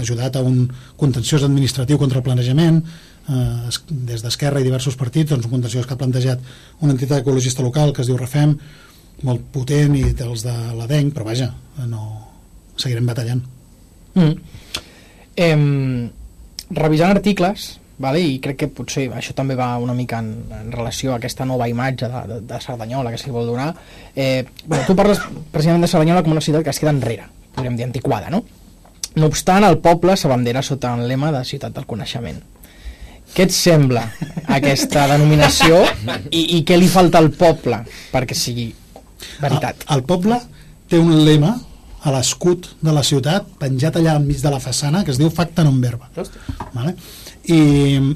ajudat 0.00 0.36
a 0.38 0.42
un 0.46 0.64
contenciós 0.96 1.42
administratiu 1.44 1.98
contra 1.98 2.18
el 2.22 2.24
planejament, 2.24 2.80
eh, 3.28 3.68
es- 3.68 3.82
des 3.90 4.22
d'Esquerra 4.22 4.60
i 4.60 4.64
diversos 4.64 4.96
partits, 4.96 5.30
doncs 5.30 5.44
un 5.44 5.50
contenciós 5.58 5.86
que 5.86 5.94
ha 5.94 5.98
plantejat 5.98 6.40
una 6.80 6.92
entitat 6.92 7.20
ecologista 7.20 7.62
local 7.62 7.92
que 7.92 8.00
es 8.02 8.08
diu 8.08 8.16
Refem, 8.16 8.56
molt 9.22 9.42
potent, 9.52 9.94
i 10.00 10.14
dels 10.16 10.42
de 10.46 10.54
l'ADENC, 10.78 11.12
però 11.12 11.24
vaja, 11.28 11.52
no... 11.86 12.06
seguirem 12.80 13.04
batallant. 13.04 13.42
Mm. 14.14 14.32
Em, 15.36 16.10
revisant 16.70 17.10
articles, 17.12 17.78
vale, 18.00 18.20
i 18.24 18.38
crec 18.42 18.62
que 18.62 18.68
potser 18.72 19.06
això 19.12 19.34
també 19.36 19.54
va 19.58 19.74
una 19.78 19.94
mica 19.96 20.20
en, 20.24 20.30
en 20.56 20.70
relació 20.72 21.12
a 21.12 21.18
aquesta 21.20 21.44
nova 21.48 21.68
imatge 21.68 22.08
de, 22.08 22.22
de, 22.30 22.38
de 22.48 22.60
Cerdanyola 22.64 23.12
que 23.12 23.20
s'hi 23.20 23.32
vol 23.34 23.50
donar, 23.52 23.74
eh, 24.14 24.44
bueno, 24.64 24.84
tu 24.88 24.96
parles 24.96 25.20
precisament 25.52 25.84
de 25.84 25.90
Cerdanyola 25.92 26.24
com 26.24 26.32
una 26.32 26.44
ciutat 26.44 26.64
que 26.64 26.72
es 26.72 26.80
queda 26.80 26.94
enrere, 26.96 27.28
podríem 27.54 27.76
dir 27.76 27.86
antiquada, 27.88 28.32
no? 28.32 28.42
No 29.20 29.26
obstant, 29.26 29.66
el 29.66 29.80
poble 29.82 30.16
s'abandera 30.16 30.62
sota 30.62 30.94
el 30.94 31.08
lema 31.10 31.32
de 31.34 31.42
ciutat 31.44 31.74
del 31.74 31.86
coneixement. 31.90 32.38
Què 33.34 33.46
et 33.46 33.54
sembla 33.54 34.04
aquesta 34.58 35.06
denominació 35.10 35.82
i, 36.30 36.58
i 36.58 36.62
què 36.66 36.78
li 36.78 36.88
falta 36.90 37.20
al 37.20 37.30
poble 37.34 37.82
perquè 38.10 38.34
sigui 38.38 38.70
veritat? 39.42 39.84
El, 39.86 40.00
el 40.00 40.06
poble 40.08 40.40
té 40.90 40.98
un 40.98 41.12
lema 41.26 41.52
a 42.00 42.12
l'escut 42.14 42.70
de 42.80 42.94
la 42.96 43.02
ciutat 43.04 43.46
penjat 43.60 43.98
allà 44.00 44.16
enmig 44.18 44.40
de 44.42 44.50
la 44.52 44.60
façana 44.62 45.04
que 45.04 45.12
es 45.12 45.20
diu 45.20 45.30
Facta 45.30 45.62
non 45.66 45.80
verba 45.82 46.08
vale? 46.72 46.94
I, 47.50 47.60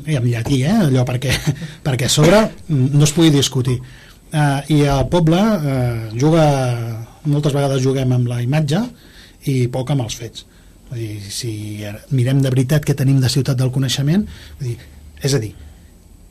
i 0.06 0.16
en 0.18 0.26
llatí 0.28 0.62
eh? 0.62 0.74
allò 0.86 1.04
perquè, 1.08 1.34
perquè 1.86 2.08
a 2.08 2.12
sobre 2.12 2.40
no 2.70 3.04
es 3.06 3.14
pugui 3.16 3.32
discutir 3.34 3.78
uh, 3.80 4.60
i 4.70 4.82
el 4.86 5.06
poble 5.12 5.40
uh, 5.40 6.08
juga 6.14 6.44
moltes 7.24 7.54
vegades 7.56 7.82
juguem 7.82 8.12
amb 8.14 8.28
la 8.30 8.42
imatge 8.44 8.82
i 9.50 9.64
poc 9.72 9.94
amb 9.94 10.06
els 10.06 10.18
fets 10.20 10.50
Vull 10.84 11.00
dir, 11.00 11.30
si 11.32 11.50
mirem 12.12 12.42
de 12.44 12.50
veritat 12.52 12.84
què 12.84 12.92
tenim 12.94 13.16
de 13.22 13.30
ciutat 13.32 13.56
del 13.56 13.72
coneixement 13.72 14.26
vull 14.60 14.68
dir, 14.68 14.76
és 15.24 15.34
a 15.34 15.40
dir 15.42 15.54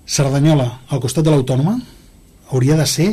Cerdanyola 0.06 0.68
al 0.94 1.02
costat 1.02 1.26
de 1.26 1.34
l'Autònoma 1.34 1.78
hauria 2.54 2.78
de 2.78 2.86
ser 2.90 3.10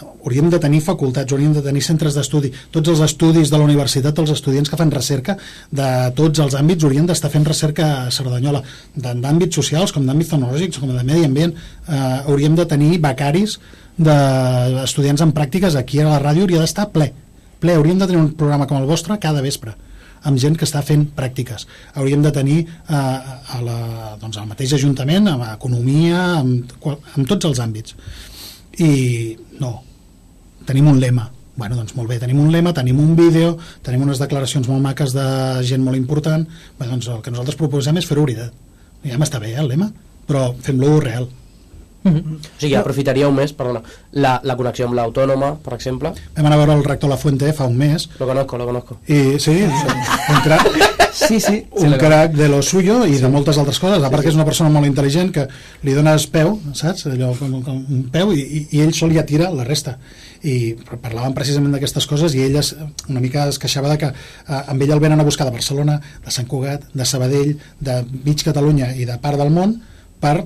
hauríem 0.00 0.50
de 0.50 0.58
tenir 0.62 0.80
facultats, 0.84 1.32
hauríem 1.32 1.54
de 1.56 1.62
tenir 1.64 1.82
centres 1.82 2.16
d'estudi, 2.16 2.50
tots 2.74 2.90
els 2.92 3.00
estudis 3.04 3.50
de 3.50 3.58
la 3.58 3.66
universitat, 3.66 4.18
els 4.18 4.32
estudiants 4.34 4.70
que 4.70 4.78
fan 4.78 4.92
recerca 4.94 5.36
de 5.70 5.88
tots 6.18 6.42
els 6.44 6.56
àmbits 6.58 6.84
haurien 6.84 7.08
d'estar 7.08 7.30
fent 7.32 7.46
recerca 7.48 7.88
a 8.04 8.12
Cerdanyola, 8.14 8.62
tant 9.02 9.22
d'àmbits 9.24 9.58
socials 9.60 9.94
com 9.94 10.06
d'àmbits 10.06 10.34
tecnològics, 10.34 10.80
com 10.82 10.94
de 10.94 11.04
medi 11.04 11.24
ambient, 11.26 11.54
eh, 11.88 11.98
hauríem 12.26 12.56
de 12.58 12.66
tenir 12.66 12.98
becaris 13.02 13.58
d'estudiants 13.98 15.24
en 15.24 15.34
pràctiques 15.34 15.74
aquí 15.76 16.00
a 16.00 16.08
la 16.08 16.22
ràdio, 16.22 16.46
hauria 16.46 16.62
d'estar 16.62 16.90
ple, 16.94 17.12
ple, 17.58 17.74
hauríem 17.74 17.98
de 17.98 18.06
tenir 18.06 18.22
un 18.22 18.32
programa 18.38 18.66
com 18.66 18.78
el 18.78 18.86
vostre 18.86 19.18
cada 19.18 19.42
vespre 19.42 19.74
amb 20.26 20.38
gent 20.42 20.56
que 20.58 20.66
està 20.66 20.80
fent 20.82 21.04
pràctiques. 21.14 21.68
Hauríem 21.94 22.24
de 22.24 22.32
tenir 22.34 22.56
eh, 22.66 22.94
a 22.94 23.60
la, 23.62 23.76
doncs, 24.20 24.38
al 24.40 24.48
mateix 24.50 24.74
ajuntament, 24.74 25.28
amb 25.30 25.46
economia, 25.46 26.40
amb, 26.40 26.74
amb 26.82 27.28
tots 27.30 27.46
els 27.46 27.60
àmbits. 27.62 27.94
I 28.78 29.36
no, 29.60 29.82
tenim 30.66 30.88
un 30.88 31.00
lema. 31.00 31.28
Bueno, 31.58 31.74
doncs 31.74 31.96
molt 31.98 32.06
bé, 32.12 32.20
tenim 32.22 32.38
un 32.38 32.52
lema, 32.54 32.70
tenim 32.72 33.00
un 33.02 33.16
vídeo, 33.18 33.56
tenim 33.82 34.04
unes 34.04 34.20
declaracions 34.22 34.68
molt 34.70 34.82
maques 34.84 35.10
de 35.16 35.24
gent 35.66 35.82
molt 35.82 35.98
important. 35.98 36.44
Bé, 36.78 36.86
doncs 36.86 37.08
el 37.10 37.22
que 37.24 37.32
nosaltres 37.34 37.58
proposem 37.58 37.98
és 37.98 38.06
fer-ho 38.06 38.22
veritat. 38.28 38.54
Ja 39.02 39.18
m'està 39.18 39.40
bé, 39.42 39.54
eh, 39.56 39.58
el 39.62 39.68
lema, 39.72 39.90
però 40.28 40.52
fem-lo 40.62 41.00
real. 41.02 41.26
O 42.08 42.12
sigui, 42.60 42.76
aprofitaríeu 42.78 43.32
més, 43.34 43.50
perdona, 43.52 43.82
la, 44.14 44.36
la 44.46 44.54
connexió 44.56 44.86
amb 44.86 44.94
l'autònoma, 44.96 45.56
per 45.64 45.74
exemple. 45.74 46.14
Vam 46.36 46.46
anar 46.46 46.56
a 46.56 46.62
veure 46.62 46.76
el 46.78 46.84
rector 46.86 47.10
La 47.10 47.18
Fuente 47.18 47.50
fa 47.52 47.66
un 47.66 47.76
mes 47.76 48.06
Lo 48.20 48.26
conozco, 48.30 48.56
lo 48.56 48.66
conozco. 48.70 49.00
i 49.08 49.36
sí, 49.42 49.58
un 49.66 50.40
crac, 50.46 50.70
Sí, 51.18 51.40
sí. 51.42 51.64
un 51.82 51.96
crac 51.98 52.32
de 52.36 52.46
lo 52.48 52.60
suyo 52.62 53.00
i 53.06 53.18
de 53.18 53.28
moltes 53.32 53.58
altres 53.58 53.80
coses, 53.82 54.04
a 54.04 54.10
part 54.12 54.22
que 54.22 54.30
és 54.30 54.36
una 54.38 54.46
persona 54.46 54.70
molt 54.70 54.86
intel·ligent 54.86 55.32
que 55.34 55.46
li 55.82 55.94
dones 55.96 56.28
peu, 56.30 56.54
saps? 56.78 57.08
Allò, 57.10 57.32
com, 57.38 57.56
com 57.64 57.80
un 57.82 58.04
peu 58.14 58.30
i, 58.36 58.40
i, 58.42 58.60
i 58.78 58.82
ell 58.84 58.94
sol 58.94 59.14
ja 59.16 59.24
tira 59.26 59.50
la 59.50 59.66
resta 59.66 59.96
i 60.46 60.76
parlaven 61.02 61.34
precisament 61.34 61.74
d'aquestes 61.74 62.06
coses 62.06 62.36
i 62.38 62.44
ell 62.44 62.60
es, 62.60 62.70
una 63.08 63.22
mica 63.24 63.48
es 63.50 63.58
queixava 63.58 63.90
de 63.90 63.98
que 64.04 64.12
eh, 64.12 64.60
amb 64.60 64.84
ell 64.84 64.94
el 64.94 65.02
venen 65.02 65.18
a 65.18 65.26
buscar 65.26 65.48
de 65.48 65.56
Barcelona, 65.56 65.98
de 66.24 66.34
Sant 66.34 66.46
Cugat, 66.46 66.86
de 66.94 67.08
Sabadell, 67.08 67.56
de 67.80 67.98
mig 68.22 68.44
Catalunya 68.46 68.92
i 68.94 69.08
de 69.08 69.18
part 69.22 69.40
del 69.40 69.50
món 69.54 69.74
per 70.22 70.36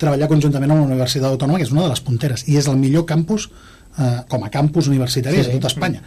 treballar 0.00 0.28
conjuntament 0.28 0.72
amb 0.72 0.84
la 0.84 0.90
Universitat 0.92 1.30
Autònoma, 1.30 1.60
que 1.60 1.68
és 1.68 1.72
una 1.72 1.86
de 1.86 1.92
les 1.92 2.04
punteres, 2.04 2.44
i 2.48 2.56
és 2.60 2.68
el 2.68 2.76
millor 2.80 3.06
campus 3.08 3.48
eh, 3.96 4.20
com 4.28 4.44
a 4.44 4.52
campus 4.52 4.88
universitari 4.92 5.40
Sí, 5.40 5.44
sí, 5.44 5.48
sí. 5.48 5.56
de 5.56 5.60
tota 5.60 5.72
Espanya. 5.72 6.04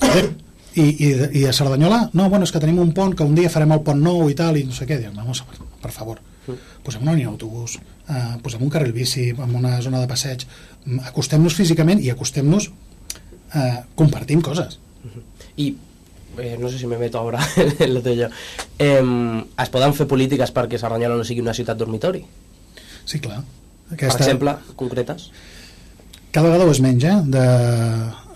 Joder, 0.00 0.26
i, 0.74 0.84
i, 0.84 1.10
i 1.40 1.44
a 1.46 1.52
Cerdanyola, 1.52 2.10
no, 2.12 2.28
bueno, 2.30 2.46
és 2.46 2.52
que 2.52 2.60
tenim 2.62 2.80
un 2.82 2.92
pont 2.96 3.14
que 3.14 3.26
un 3.26 3.34
dia 3.36 3.50
farem 3.52 3.74
el 3.76 3.82
pont 3.86 4.00
nou 4.00 4.28
i 4.30 4.36
tal, 4.38 4.58
i 4.58 4.64
no 4.66 4.74
sé 4.74 4.88
què, 4.88 4.98
diem, 5.00 5.14
vamos, 5.14 5.44
per, 5.82 5.92
favor, 5.94 6.20
posem 6.84 7.04
una 7.04 7.14
línia 7.14 7.30
d'autobús, 7.30 7.78
eh, 8.10 8.34
posem 8.42 8.62
un 8.66 8.72
carril 8.72 8.94
bici 8.96 9.30
en 9.32 9.54
una 9.54 9.76
zona 9.84 10.02
de 10.02 10.10
passeig, 10.10 10.46
mm, 10.84 11.06
acostem-nos 11.12 11.56
físicament 11.56 12.02
i 12.02 12.10
acostem-nos 12.10 12.70
eh, 13.54 13.80
compartim 13.94 14.42
coses. 14.42 14.78
I 15.56 15.68
eh, 16.38 16.56
no 16.58 16.68
sé 16.68 16.78
si 16.78 16.86
me 16.86 16.98
meto 16.98 17.18
ahora 17.18 17.38
en 17.78 17.94
lo 17.94 18.02
tuyo. 18.02 18.28
Eh, 18.78 19.44
es 19.62 19.70
poden 19.70 19.94
fer 19.94 20.08
polítiques 20.10 20.50
perquè 20.50 20.80
Cerdanyola 20.80 21.20
no 21.20 21.26
sigui 21.26 21.44
una 21.44 21.54
ciutat 21.54 21.78
dormitori? 21.78 22.24
Sí, 23.04 23.20
clar. 23.20 23.44
Per 23.94 24.08
exemple, 24.10 24.56
concretes? 24.76 25.28
Cada 26.34 26.48
vegada 26.48 26.66
ho 26.66 26.72
és 26.74 26.80
menys, 26.82 27.04
eh? 27.06 27.16
De... 27.30 27.44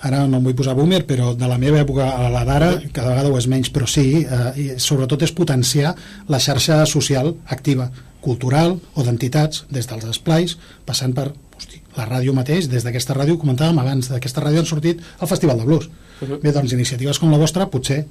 Ara 0.03 0.27
no 0.31 0.39
em 0.39 0.45
vull 0.45 0.55
posar 0.55 0.75
boomer, 0.79 1.03
però 1.07 1.33
de 1.35 1.47
la 1.51 1.59
meva 1.59 1.81
època 1.81 2.05
a 2.15 2.29
la 2.31 2.45
d'ara 2.47 2.69
cada 2.93 3.11
vegada 3.11 3.31
ho 3.33 3.39
és 3.39 3.47
menys, 3.51 3.71
però 3.75 3.87
sí, 3.87 4.25
eh, 4.25 4.53
i 4.57 4.67
sobretot 4.79 5.23
és 5.27 5.33
potenciar 5.33 5.95
la 6.29 6.39
xarxa 6.39 6.85
social 6.87 7.35
activa, 7.47 7.91
cultural 8.21 8.77
o 8.95 9.03
d'entitats, 9.03 9.65
des 9.71 9.87
dels 9.91 10.05
esplais, 10.05 10.57
passant 10.87 11.15
per 11.15 11.33
hosti, 11.57 11.83
la 11.97 12.07
ràdio 12.07 12.33
mateix, 12.35 12.69
des 12.71 12.85
d'aquesta 12.87 13.15
ràdio, 13.15 13.39
comentàvem 13.39 13.79
abans, 13.83 14.09
d'aquesta 14.11 14.41
ràdio 14.45 14.61
han 14.63 14.67
sortit 14.71 15.01
el 15.21 15.29
Festival 15.29 15.59
de 15.59 15.65
Blues. 15.65 15.87
Uh 16.21 16.29
-huh. 16.29 16.41
Bé, 16.43 16.53
doncs 16.53 16.73
iniciatives 16.73 17.19
com 17.19 17.31
la 17.31 17.39
vostra 17.39 17.67
potser 17.71 18.07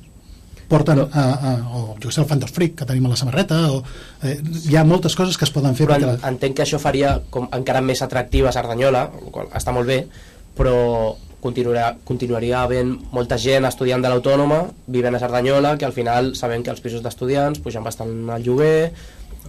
porten 0.67 1.00
a, 1.00 1.06
a, 1.13 1.52
o 1.78 1.95
jo 2.04 2.12
sé, 2.12 2.19
el 2.21 2.28
fan 2.28 2.39
del 2.39 2.50
fric 2.50 2.76
que 2.76 2.86
tenim 2.86 3.06
a 3.06 3.10
la 3.10 3.15
samarreta 3.15 3.71
o, 3.71 3.84
eh, 4.23 4.41
hi 4.69 4.76
ha 4.76 4.84
moltes 4.84 5.15
coses 5.15 5.38
que 5.38 5.45
es 5.45 5.52
poden 5.52 5.76
fer 5.76 5.88
Però 5.88 5.95
en, 5.95 6.02
la- 6.06 6.28
entenc 6.28 6.56
que 6.58 6.63
això 6.63 6.78
faria 6.80 7.21
com 7.30 7.47
encara 7.52 7.80
més 7.82 8.02
atractiva 8.02 8.52
Cerdanyola, 8.52 9.10
el 9.26 9.32
qual 9.32 9.47
està 9.56 9.71
molt 9.71 9.88
bé, 9.88 10.08
però 10.58 11.15
continuarà, 11.41 11.91
continuaria 12.04 12.63
havent 12.63 12.95
molta 13.12 13.38
gent 13.38 13.65
estudiant 13.69 14.02
de 14.02 14.10
l'autònoma 14.10 14.63
vivint 14.88 15.15
a 15.15 15.19
Cerdanyola, 15.19 15.78
que 15.78 15.86
al 15.86 15.93
final 15.93 16.36
sabem 16.36 16.63
que 16.63 16.71
els 16.73 16.82
pisos 16.82 17.04
d'estudiants 17.06 17.60
pugen 17.60 17.84
bastant 17.86 18.30
al 18.30 18.43
lloguer 18.43 18.91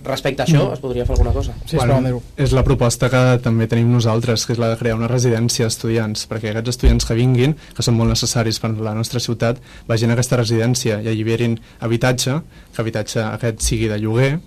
respecte 0.04 0.42
a 0.42 0.46
això 0.46 0.68
Mm. 0.68 0.72
es 0.74 0.78
podria 0.78 1.04
fer 1.04 1.16
alguna 1.16 1.32
cosa 1.32 1.54
bueno, 1.72 2.22
és 2.36 2.52
la 2.52 2.62
proposta 2.62 3.08
que 3.10 3.40
també 3.42 3.66
tenim 3.66 3.90
nosaltres, 3.90 4.46
que 4.46 4.52
és 4.52 4.58
la 4.58 4.68
de 4.68 4.76
crear 4.76 4.94
una 4.96 5.08
residència 5.08 5.66
d'estudiants, 5.66 6.28
perquè 6.28 6.50
aquests 6.50 6.68
estudiants 6.68 7.04
que 7.04 7.14
vinguin, 7.14 7.56
que 7.74 7.82
són 7.82 7.96
molt 7.96 8.10
necessaris 8.10 8.60
per 8.60 8.70
la 8.78 8.94
nostra 8.94 9.18
ciutat, 9.18 9.58
vagin 9.88 10.10
a 10.10 10.12
aquesta 10.12 10.36
residència 10.36 11.00
i 11.02 11.08
alliberin 11.08 11.58
habitatge, 11.80 12.40
que 12.74 12.80
habitatge 12.80 13.22
aquest 13.24 13.60
sigui 13.60 13.88
de 13.88 13.98
lloguer 13.98 14.38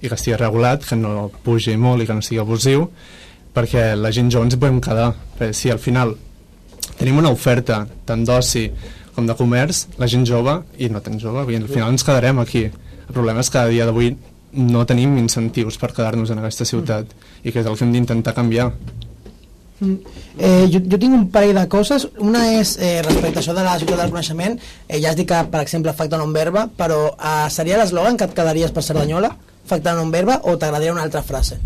i 0.00 0.08
que 0.08 0.14
estigui 0.14 0.36
regulat, 0.36 0.84
que 0.84 0.96
no 0.96 1.30
pugi 1.44 1.76
molt 1.76 2.02
i 2.02 2.06
que 2.06 2.14
no 2.14 2.22
sigui 2.22 2.40
abusiu, 2.40 2.90
perquè 3.54 3.94
la 3.96 4.10
gent 4.12 4.30
jove 4.30 4.44
ens 4.44 4.56
podem 4.56 4.80
quedar. 4.80 5.14
Perquè 5.38 5.52
si 5.52 5.70
al 5.70 5.78
final 5.78 6.16
tenim 6.98 7.18
una 7.22 7.32
oferta 7.32 7.84
tant 8.08 8.24
d'oci 8.26 8.66
com 9.16 9.26
de 9.26 9.36
comerç, 9.36 9.86
la 10.00 10.08
gent 10.12 10.26
jove, 10.28 10.58
i 10.78 10.90
no 10.92 11.00
tan 11.00 11.16
jove, 11.20 11.46
dir, 11.48 11.62
al 11.62 11.72
final 11.72 11.94
ens 11.94 12.04
quedarem 12.04 12.42
aquí. 12.42 12.66
El 13.06 13.14
problema 13.14 13.40
és 13.40 13.50
que 13.50 13.62
a 13.62 13.68
dia 13.70 13.86
d'avui 13.88 14.12
no 14.56 14.84
tenim 14.88 15.16
incentius 15.20 15.78
per 15.80 15.92
quedar-nos 15.96 16.30
en 16.32 16.40
aquesta 16.40 16.66
ciutat 16.68 17.12
i 17.42 17.52
que 17.52 17.60
és 17.62 17.66
el 17.66 17.76
que 17.76 17.84
hem 17.84 17.94
d'intentar 17.94 18.34
canviar. 18.36 18.70
Eh, 20.38 20.68
jo, 20.72 20.80
jo 20.80 20.98
tinc 20.98 21.12
un 21.12 21.26
parell 21.32 21.56
de 21.56 21.64
coses. 21.72 22.06
Una 22.24 22.46
és 22.56 22.76
eh, 22.80 23.00
respecte 23.04 23.40
a 23.40 23.42
això 23.44 23.56
de 23.56 23.64
la 23.64 23.78
ciutat 23.80 24.02
del 24.02 24.12
coneixement. 24.12 24.58
Eh, 24.88 25.00
ja 25.00 25.12
has 25.12 25.18
dit 25.18 25.28
que, 25.28 25.42
per 25.52 25.64
exemple, 25.64 25.96
facta 25.96 26.20
non 26.20 26.32
verba, 26.36 26.66
però 26.68 27.00
eh, 27.12 27.48
seria 27.52 27.80
l'eslògan 27.80 28.16
que 28.16 28.28
et 28.28 28.36
quedaries 28.36 28.72
per 28.72 28.84
Cerdanyola? 28.84 29.32
Facta 29.66 29.96
non 29.96 30.12
verba 30.14 30.40
o 30.44 30.56
t'agradaria 30.56 30.94
una 30.94 31.04
altra 31.04 31.24
frase? 31.26 31.60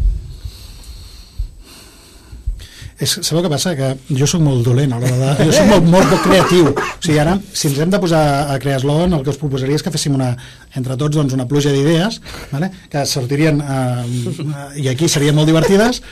És, 3.01 3.15
sabeu 3.25 3.41
què 3.47 3.49
passa? 3.49 3.73
Que 3.79 3.95
jo 4.13 4.27
sóc 4.29 4.43
molt 4.45 4.61
dolent 4.67 4.93
a 4.93 4.99
l'hora 5.01 5.17
de... 5.17 5.47
Jo 5.49 5.55
sóc 5.57 5.71
molt, 5.71 5.87
molt 5.89 6.11
creatiu. 6.21 6.67
O 6.69 6.99
sigui, 7.01 7.17
ara, 7.23 7.39
si 7.57 7.71
ens 7.71 7.79
hem 7.81 7.93
de 7.93 8.01
posar 8.03 8.21
a 8.53 8.59
crear 8.61 8.77
eslògan, 8.77 9.15
el 9.17 9.23
que 9.25 9.33
us 9.33 9.39
proposaria 9.41 9.79
és 9.79 9.85
que 9.85 9.93
féssim 9.95 10.19
una, 10.19 10.35
entre 10.77 10.99
tots 11.01 11.17
doncs, 11.17 11.33
una 11.33 11.47
pluja 11.49 11.73
d'idees, 11.73 12.21
vale? 12.51 12.69
que 12.93 13.07
sortirien, 13.09 13.63
eh, 13.65 14.83
i 14.85 14.91
aquí 14.93 15.09
serien 15.09 15.39
molt 15.39 15.49
divertides, 15.49 16.03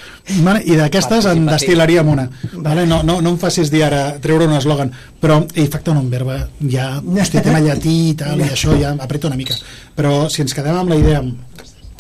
vale? 0.41 0.63
i 0.65 0.79
d'aquestes 0.81 1.29
en 1.29 1.45
destilaríem 1.51 2.09
una. 2.09 2.25
Vale? 2.57 2.87
No, 2.89 3.03
no, 3.05 3.21
no 3.21 3.35
em 3.35 3.39
facis 3.43 3.69
dir 3.75 3.85
ara 3.85 4.03
treure 4.25 4.49
un 4.49 4.57
eslògan, 4.57 4.95
però 5.21 5.43
i 5.61 5.69
facta 5.69 5.93
un 5.93 6.09
verba, 6.09 6.41
ja, 6.73 6.95
hosti, 7.05 7.45
tema 7.45 7.61
llatí 7.61 7.99
i 8.15 8.17
tal, 8.17 8.41
i 8.41 8.49
això 8.49 8.81
ja 8.81 8.97
apreta 8.97 9.29
una 9.29 9.37
mica. 9.37 9.61
Però 9.99 10.25
si 10.33 10.41
ens 10.47 10.57
quedem 10.57 10.81
amb 10.81 10.95
la 10.95 11.03
idea, 11.05 11.21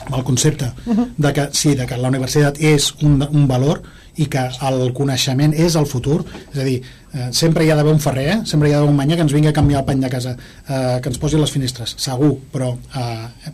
amb 0.08 0.18
el 0.18 0.24
concepte 0.26 0.72
de 1.16 1.32
que 1.36 1.48
sí, 1.52 1.74
de 1.76 1.86
que 1.86 1.96
la 2.00 2.08
universitat 2.08 2.58
és 2.64 2.90
un, 3.04 3.20
un 3.28 3.46
valor 3.48 3.82
i 4.18 4.26
que 4.26 4.48
el 4.66 4.88
coneixement 4.96 5.52
és 5.54 5.76
el 5.78 5.86
futur. 5.86 6.24
És 6.50 6.58
a 6.58 6.64
dir, 6.66 6.80
eh, 7.12 7.28
sempre 7.32 7.64
hi 7.64 7.70
ha 7.70 7.76
d'haver 7.76 7.92
un 7.94 8.02
ferrer 8.02 8.26
eh? 8.32 8.38
sempre 8.48 8.68
hi 8.68 8.72
ha 8.72 8.80
d'haver 8.80 8.90
un 8.90 8.98
manya 8.98 9.16
que 9.16 9.24
ens 9.26 9.32
vingui 9.32 9.50
a 9.50 9.56
canviar 9.56 9.82
el 9.82 9.86
pany 9.86 10.02
de 10.02 10.10
casa 10.12 10.34
eh, 10.34 10.98
que 11.02 11.12
ens 11.12 11.20
posi 11.20 11.40
les 11.40 11.52
finestres, 11.52 11.94
segur 12.00 12.34
però 12.52 12.74
eh, 12.74 13.52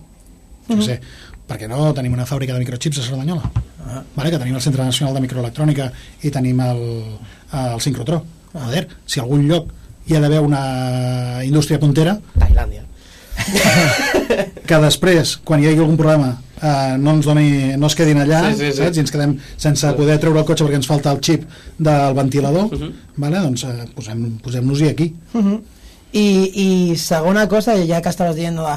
jo 0.69 0.79
què 0.79 0.89
sé 0.89 0.99
perquè 1.45 1.69
no? 1.69 1.91
Tenim 1.97 2.15
una 2.17 2.27
fàbrica 2.27 2.55
de 2.55 2.63
microchips 2.63 3.03
a 3.03 3.07
Cerdanyola 3.07 3.51
vale? 4.17 4.31
que 4.31 4.39
tenim 4.39 4.57
el 4.57 4.65
Centre 4.65 4.85
Nacional 4.85 5.15
de 5.15 5.23
Microelectrònica 5.27 5.91
i 6.25 6.33
tenim 6.33 6.63
el, 6.65 6.81
el 7.53 7.83
sincrotró 7.85 8.23
joder, 8.55 8.87
si 9.05 9.21
a 9.21 9.27
algun 9.27 9.45
lloc 9.51 9.71
hi 10.09 10.17
ha 10.17 10.23
d'haver 10.25 10.41
una 10.45 11.45
indústria 11.45 11.81
puntera 11.81 12.19
Tailàndia. 12.39 12.83
que 14.69 14.79
després, 14.81 15.37
quan 15.45 15.61
hi 15.61 15.69
hagi 15.69 15.83
algun 15.83 15.99
problema 16.01 16.33
eh, 16.65 16.97
no, 16.99 17.13
ens 17.19 17.27
doni, 17.29 17.47
no 17.77 17.87
es 17.93 17.95
quedin 17.99 18.19
allà 18.25 18.41
Sí, 18.51 18.57
sí, 18.63 18.73
sí. 18.73 18.79
saps? 18.83 18.97
i 18.97 19.01
ens 19.05 19.13
quedem 19.13 19.37
sense 19.61 19.93
poder 19.99 20.17
treure 20.23 20.41
el 20.41 20.47
cotxe 20.49 20.65
perquè 20.65 20.81
ens 20.81 20.89
falta 20.91 21.13
el 21.13 21.21
xip 21.21 21.45
del 21.79 22.15
ventilador 22.17 22.73
vale? 23.17 23.39
doncs 23.45 23.65
eh, 23.69 23.85
posem- 23.97 24.39
posem-nos-hi 24.43 24.89
aquí 24.89 25.13
Uh 25.35 25.43
-huh. 25.45 25.61
I, 26.15 26.27
I 26.93 26.97
segona 26.97 27.49
cosa, 27.49 27.75
ja 27.87 28.01
que 28.01 28.09
estaves 28.09 28.37
dient 28.37 28.55
no, 28.57 28.69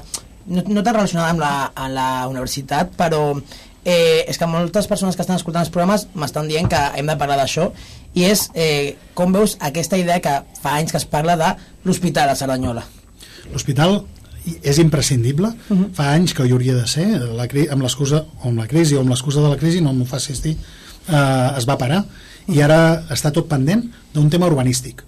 no 0.48 0.84
tan 0.84 0.96
relacionada 0.96 1.30
amb 1.30 1.40
la, 1.40 1.72
amb 1.76 1.94
la 1.94 2.28
universitat, 2.28 2.90
però 2.98 3.40
eh, 3.86 4.26
és 4.28 4.38
que 4.38 4.46
moltes 4.48 4.88
persones 4.88 5.16
que 5.16 5.22
estan 5.22 5.36
escoltant 5.36 5.62
els 5.64 5.70
programes 5.70 6.08
m'estan 6.16 6.48
dient 6.48 6.68
que 6.68 6.80
hem 6.96 7.06
de 7.06 7.16
parlar 7.16 7.38
d'això 7.38 7.72
i 8.16 8.24
és 8.26 8.50
eh, 8.56 8.96
com 9.14 9.32
veus 9.32 9.56
aquesta 9.60 9.98
idea 9.98 10.20
que 10.20 10.42
fa 10.62 10.76
anys 10.80 10.92
que 10.92 10.98
es 10.98 11.06
parla 11.06 11.36
de 11.38 11.56
l'hospital 11.86 12.30
a 12.30 12.36
Cerdanyola. 12.36 12.84
l'hospital 13.54 14.04
és 14.62 14.80
imprescindible. 14.84 15.52
Fa 15.98 16.12
anys 16.14 16.34
que 16.34 16.46
hi 16.46 16.54
hauria 16.56 16.76
de 16.78 16.86
ser. 16.88 17.08
La, 17.38 17.48
amb 17.74 17.86
l'excusa 17.86 18.24
o 18.44 18.52
amb 18.52 18.64
la 18.64 18.68
crisi 18.68 18.96
o 18.96 19.04
amb 19.04 19.14
l'excusa 19.14 19.44
de 19.44 19.52
la 19.52 19.60
crisi 19.60 19.82
no 19.82 19.94
m'ho 19.94 20.08
facis 20.08 20.42
dir 20.44 20.56
eh, 20.56 21.58
es 21.58 21.68
va 21.70 21.78
parar. 21.78 22.04
I 22.48 22.64
ara 22.64 22.80
està 23.12 23.34
tot 23.36 23.50
pendent 23.50 23.84
d'un 24.14 24.30
tema 24.30 24.48
urbanístic. 24.48 25.04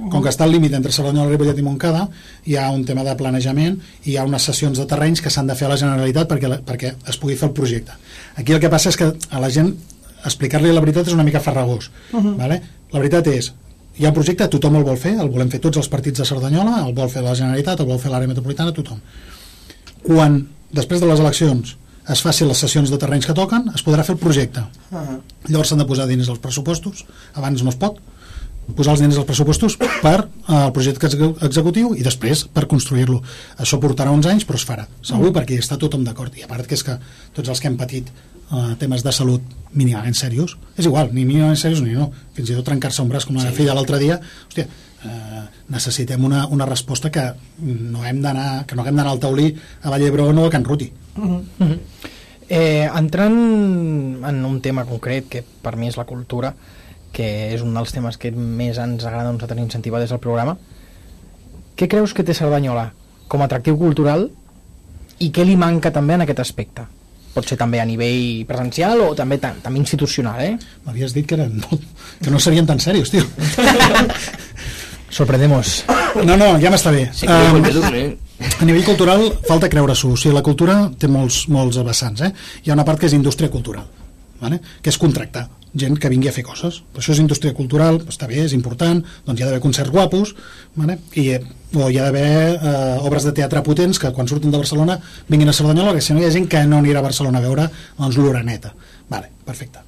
Com 0.00 0.22
que 0.24 0.30
està 0.30 0.46
al 0.46 0.54
límit 0.54 0.72
entre 0.72 0.94
Cerdanyola, 0.96 1.28
Ripollet 1.28 1.58
i 1.60 1.62
Montcada 1.62 2.06
hi 2.48 2.54
ha 2.56 2.70
un 2.72 2.86
tema 2.88 3.02
de 3.04 3.12
planejament 3.18 3.74
i 4.06 4.14
hi 4.14 4.16
ha 4.16 4.24
unes 4.24 4.46
sessions 4.48 4.78
de 4.80 4.86
terrenys 4.88 5.20
que 5.20 5.28
s'han 5.28 5.50
de 5.50 5.56
fer 5.58 5.66
a 5.68 5.74
la 5.74 5.76
Generalitat 5.76 6.30
perquè, 6.30 6.48
la, 6.48 6.56
perquè 6.64 6.94
es 7.12 7.18
pugui 7.20 7.36
fer 7.36 7.50
el 7.50 7.54
projecte. 7.58 7.92
Aquí 8.40 8.56
el 8.56 8.62
que 8.62 8.72
passa 8.72 8.88
és 8.88 8.96
que 8.96 9.10
a 9.12 9.42
la 9.42 9.50
gent 9.52 9.74
explicar-li 10.24 10.72
la 10.72 10.82
veritat 10.84 11.08
és 11.08 11.16
una 11.16 11.24
mica 11.26 11.40
farragós 11.40 11.90
vale? 12.12 12.60
la 12.92 12.98
veritat 12.98 13.28
és 13.32 13.52
hi 14.00 14.06
ha 14.06 14.10
un 14.12 14.16
projecte, 14.16 14.46
tothom 14.48 14.78
el 14.80 14.86
vol 14.86 14.96
fer, 14.96 15.12
el 15.20 15.28
volem 15.28 15.50
fer 15.52 15.60
tots 15.60 15.76
els 15.76 15.90
partits 15.92 16.22
de 16.22 16.24
Cerdanyola, 16.28 16.78
el 16.86 16.94
vol 16.96 17.10
fer 17.12 17.20
la 17.24 17.34
Generalitat, 17.36 17.82
el 17.82 17.88
vol 17.90 18.00
fer 18.00 18.12
l'àrea 18.12 18.30
metropolitana, 18.30 18.72
tothom. 18.72 19.02
Quan, 20.06 20.38
després 20.72 21.02
de 21.02 21.10
les 21.10 21.20
eleccions, 21.20 21.74
es 22.10 22.22
facin 22.24 22.48
les 22.48 22.62
sessions 22.64 22.90
de 22.90 22.98
terrenys 22.98 23.28
que 23.28 23.36
toquen, 23.36 23.68
es 23.76 23.84
podrà 23.84 24.06
fer 24.06 24.16
el 24.16 24.22
projecte. 24.22 24.64
Uh 24.90 24.98
-huh. 24.98 25.18
Llavors 25.48 25.68
s'han 25.68 25.78
de 25.78 25.84
posar 25.84 26.06
diners 26.08 26.30
als 26.30 26.38
pressupostos, 26.40 27.04
abans 27.34 27.62
no 27.62 27.68
es 27.70 27.76
pot, 27.76 28.00
posar 28.74 28.92
els 28.92 29.00
diners 29.00 29.18
als 29.18 29.26
pressupostos 29.26 29.76
per 29.76 30.28
eh, 30.48 30.64
el 30.66 30.72
projecte 30.72 31.06
execu- 31.06 31.36
executiu 31.44 31.94
i 31.94 32.02
després 32.02 32.44
per 32.52 32.66
construir-lo. 32.66 33.22
Això 33.58 33.78
portarà 33.78 34.10
uns 34.10 34.26
anys, 34.26 34.46
però 34.46 34.54
es 34.54 34.66
farà, 34.66 34.86
segur, 35.02 35.32
perquè 35.32 35.54
hi 35.54 35.58
està 35.58 35.76
tothom 35.76 36.04
d'acord. 36.04 36.36
I 36.36 36.42
a 36.42 36.46
part 36.46 36.66
que 36.66 36.74
és 36.74 36.82
que 36.82 36.98
tots 37.34 37.48
els 37.48 37.60
que 37.60 37.68
hem 37.68 37.76
patit 37.76 38.10
eh, 38.50 38.76
temes 38.78 39.04
de 39.06 39.12
salut 39.12 39.42
mínimament 39.72 40.16
serios, 40.18 40.56
és 40.76 40.86
igual, 40.86 41.12
ni 41.14 41.24
mínimament 41.24 41.58
serios 41.58 41.82
ni 41.84 41.94
no, 41.94 42.10
fins 42.34 42.50
i 42.50 42.56
tot 42.58 42.66
trencar-se 42.66 43.02
un 43.02 43.10
braç 43.10 43.26
com 43.28 43.38
la 43.38 43.48
sí. 43.48 43.56
filla 43.60 43.76
l'altre 43.76 44.00
dia, 44.02 44.18
hòstia, 44.48 44.66
eh, 45.04 45.42
necessitem 45.70 46.24
una, 46.24 46.46
una 46.46 46.66
resposta 46.66 47.10
que 47.10 47.28
no 47.60 48.04
hem 48.04 48.22
d'anar 48.22 48.66
que 48.66 48.76
no 48.76 48.82
haguem 48.82 48.98
d'anar 48.98 49.14
al 49.14 49.22
taulí 49.22 49.52
a 49.82 49.92
Vall 49.92 50.02
d'Hebron 50.02 50.42
o 50.42 50.46
a 50.46 50.50
Can 50.50 50.64
Ruti. 50.64 50.90
Uh 51.16 51.24
-huh. 51.24 51.42
Uh 51.58 51.66
-huh. 51.66 51.78
eh, 52.48 52.90
entrant 52.94 54.24
en 54.26 54.44
un 54.44 54.60
tema 54.60 54.84
concret 54.84 55.28
que 55.28 55.44
per 55.62 55.76
mi 55.76 55.88
és 55.88 55.96
la 55.96 56.04
cultura 56.04 56.54
que 57.12 57.54
és 57.54 57.62
un 57.62 57.74
dels 57.74 57.92
temes 57.92 58.16
que 58.16 58.30
més 58.30 58.78
ens 58.78 59.04
agrada 59.04 59.28
a 59.28 59.32
nosaltres 59.32 59.58
incentivar 59.58 60.00
des 60.00 60.10
del 60.10 60.18
programa 60.18 60.56
què 61.76 61.88
creus 61.88 62.14
que 62.14 62.22
té 62.22 62.34
Cerdanyola 62.34 62.92
com 63.28 63.42
a 63.42 63.44
atractiu 63.44 63.78
cultural 63.78 64.30
I 65.18 65.30
què 65.30 65.44
li 65.44 65.56
manca 65.56 65.90
també 65.92 66.14
en 66.14 66.22
aquest 66.22 66.40
aspecte? 66.40 66.86
Pot 67.34 67.46
ser 67.46 67.56
també 67.60 67.78
a 67.78 67.86
nivell 67.86 68.44
presencial 68.48 69.04
o 69.04 69.10
també, 69.14 69.38
tam 69.42 69.60
també 69.62 69.78
institucional, 69.78 70.40
eh? 70.42 70.56
M'havies 70.86 71.14
dit 71.14 71.26
que, 71.26 71.36
eren 71.38 71.60
molt, 71.62 71.84
que 72.22 72.32
no 72.32 72.40
serien 72.42 72.66
tan 72.66 72.80
serios, 72.82 73.12
tio. 73.12 73.26
Sorprendemos. 75.20 75.84
No, 76.24 76.36
no, 76.36 76.52
ja 76.62 76.70
m'està 76.70 76.92
bé. 76.94 77.06
Cree 77.20 77.38
Um, 77.50 77.94
eh? 77.94 78.16
a 78.58 78.64
nivell 78.64 78.84
cultural 78.86 79.26
falta 79.46 79.68
creure-s'ho. 79.68 80.14
O 80.14 80.18
sigui, 80.18 80.34
la 80.34 80.42
cultura 80.42 80.76
té 80.98 81.10
molts, 81.10 81.44
molts 81.52 81.78
vessants. 81.86 82.22
Eh? 82.24 82.32
Hi 82.64 82.70
ha 82.70 82.78
una 82.78 82.86
part 82.88 83.00
que 83.00 83.10
és 83.10 83.14
indústria 83.14 83.50
cultural, 83.52 83.86
vale? 84.40 84.60
que 84.80 84.90
és 84.90 84.98
contractar 84.98 85.48
gent 85.74 85.98
que 86.00 86.10
vingui 86.10 86.28
a 86.30 86.34
fer 86.34 86.44
coses. 86.46 86.80
Però 86.92 87.02
això 87.02 87.14
és 87.14 87.22
indústria 87.22 87.54
cultural, 87.54 88.00
està 88.10 88.28
bé, 88.30 88.42
és 88.44 88.54
important, 88.56 89.02
doncs 89.26 89.40
hi 89.40 89.44
ha 89.44 89.48
d'haver 89.48 89.62
concerts 89.62 89.92
guapos, 89.94 90.34
vale? 90.76 90.98
I, 91.14 91.26
eh, 91.36 91.42
o 91.74 91.88
hi 91.88 91.98
ha 91.98 92.08
d'haver 92.08 92.30
eh, 92.56 93.06
obres 93.06 93.26
de 93.28 93.34
teatre 93.36 93.62
potents 93.66 94.00
que 94.02 94.12
quan 94.16 94.28
surten 94.28 94.50
de 94.50 94.58
Barcelona 94.58 94.98
vinguin 95.28 95.52
a 95.52 95.56
Cerdanyola, 95.56 95.94
que 95.94 96.02
si 96.04 96.14
no 96.14 96.22
hi 96.22 96.26
ha 96.26 96.34
gent 96.34 96.48
que 96.50 96.64
no 96.66 96.80
anirà 96.82 96.98
a 96.98 97.06
Barcelona 97.06 97.38
a 97.38 97.46
veure 97.46 97.68
doncs, 97.98 98.18
l'Uraneta. 98.18 98.74
Vale, 99.10 99.30
perfecte. 99.46 99.84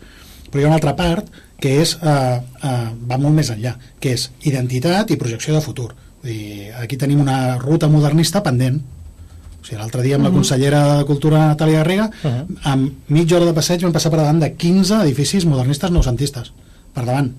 Però 0.50 0.60
hi 0.60 0.66
ha 0.66 0.70
una 0.70 0.78
altra 0.78 0.94
part 0.96 1.28
que 1.62 1.76
és, 1.82 1.96
eh, 2.02 2.40
eh, 2.62 2.88
va 3.08 3.18
molt 3.18 3.34
més 3.34 3.50
enllà, 3.50 3.76
que 4.00 4.14
és 4.16 4.30
identitat 4.44 5.10
i 5.10 5.16
projecció 5.16 5.54
de 5.54 5.62
futur. 5.64 5.92
Vull 6.22 6.30
dir, 6.30 6.72
aquí 6.78 6.96
tenim 6.98 7.20
una 7.22 7.58
ruta 7.58 7.88
modernista 7.88 8.42
pendent. 8.42 8.82
O 9.62 9.64
sigui, 9.64 9.78
l'altre 9.78 10.02
dia 10.02 10.16
amb 10.18 10.26
la 10.26 10.32
consellera 10.34 10.80
de 10.98 11.04
Cultura 11.06 11.44
Natàlia 11.52 11.84
Garriga, 11.84 12.08
amb 12.66 13.12
mitja 13.14 13.36
hora 13.38 13.46
de 13.46 13.54
passeig 13.54 13.84
vam 13.86 13.92
passar 13.94 14.10
per 14.10 14.18
davant 14.18 14.40
de 14.42 14.50
15 14.58 15.04
edificis 15.04 15.46
modernistes 15.46 15.92
noucentistes. 15.94 16.50
Per 16.92 17.04
davant. 17.06 17.30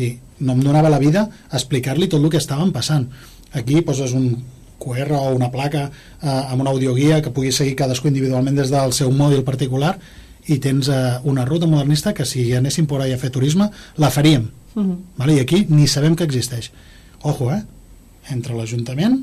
I 0.00 0.14
no 0.40 0.56
em 0.56 0.62
donava 0.64 0.88
la 0.88 0.98
vida 1.02 1.26
a 1.28 1.58
explicar-li 1.58 2.08
tot 2.08 2.22
el 2.22 2.32
que 2.32 2.40
estaven 2.40 2.72
passant. 2.72 3.10
Aquí 3.52 3.82
poses 3.84 4.14
un 4.16 4.32
QR 4.80 5.12
o 5.12 5.34
una 5.36 5.50
placa 5.52 5.90
eh, 5.90 6.26
amb 6.26 6.64
una 6.64 6.72
audioguia 6.72 7.20
que 7.20 7.30
pugui 7.30 7.52
seguir 7.52 7.76
cadascú 7.76 8.08
individualment 8.08 8.56
des 8.56 8.72
del 8.72 8.96
seu 8.96 9.12
mòbil 9.12 9.44
particular 9.44 9.98
i 10.48 10.56
tens 10.58 10.88
eh, 10.88 11.18
una 11.28 11.44
ruta 11.44 11.68
modernista 11.68 12.14
que 12.16 12.24
si 12.24 12.46
anéssim 12.56 12.88
por 12.88 13.04
ahí 13.04 13.12
a 13.12 13.20
fer 13.20 13.30
turisme 13.30 13.68
la 14.00 14.10
faríem 14.10 14.48
vale? 15.20 15.36
i 15.36 15.40
aquí 15.44 15.66
ni 15.68 15.86
sabem 15.86 16.16
que 16.16 16.24
existeix 16.24 16.70
ojo 17.22 17.52
eh 17.52 17.60
entre 18.30 18.56
l'Ajuntament 18.56 19.20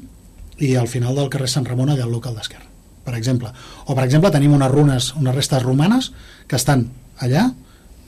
i 0.59 0.75
al 0.75 0.89
final 0.91 1.15
del 1.15 1.29
carrer 1.33 1.49
Sant 1.51 1.67
Ramon 1.67 1.93
allà 1.93 2.05
al 2.07 2.13
local 2.13 2.35
d'Esquerra 2.37 2.65
per 3.07 3.15
exemple, 3.15 3.53
o 3.87 3.95
per 3.95 4.03
exemple 4.03 4.31
tenim 4.33 4.53
unes 4.57 4.71
runes 4.71 5.13
unes 5.15 5.35
restes 5.35 5.63
romanes 5.63 6.11
que 6.47 6.57
estan 6.59 6.87
allà 7.23 7.47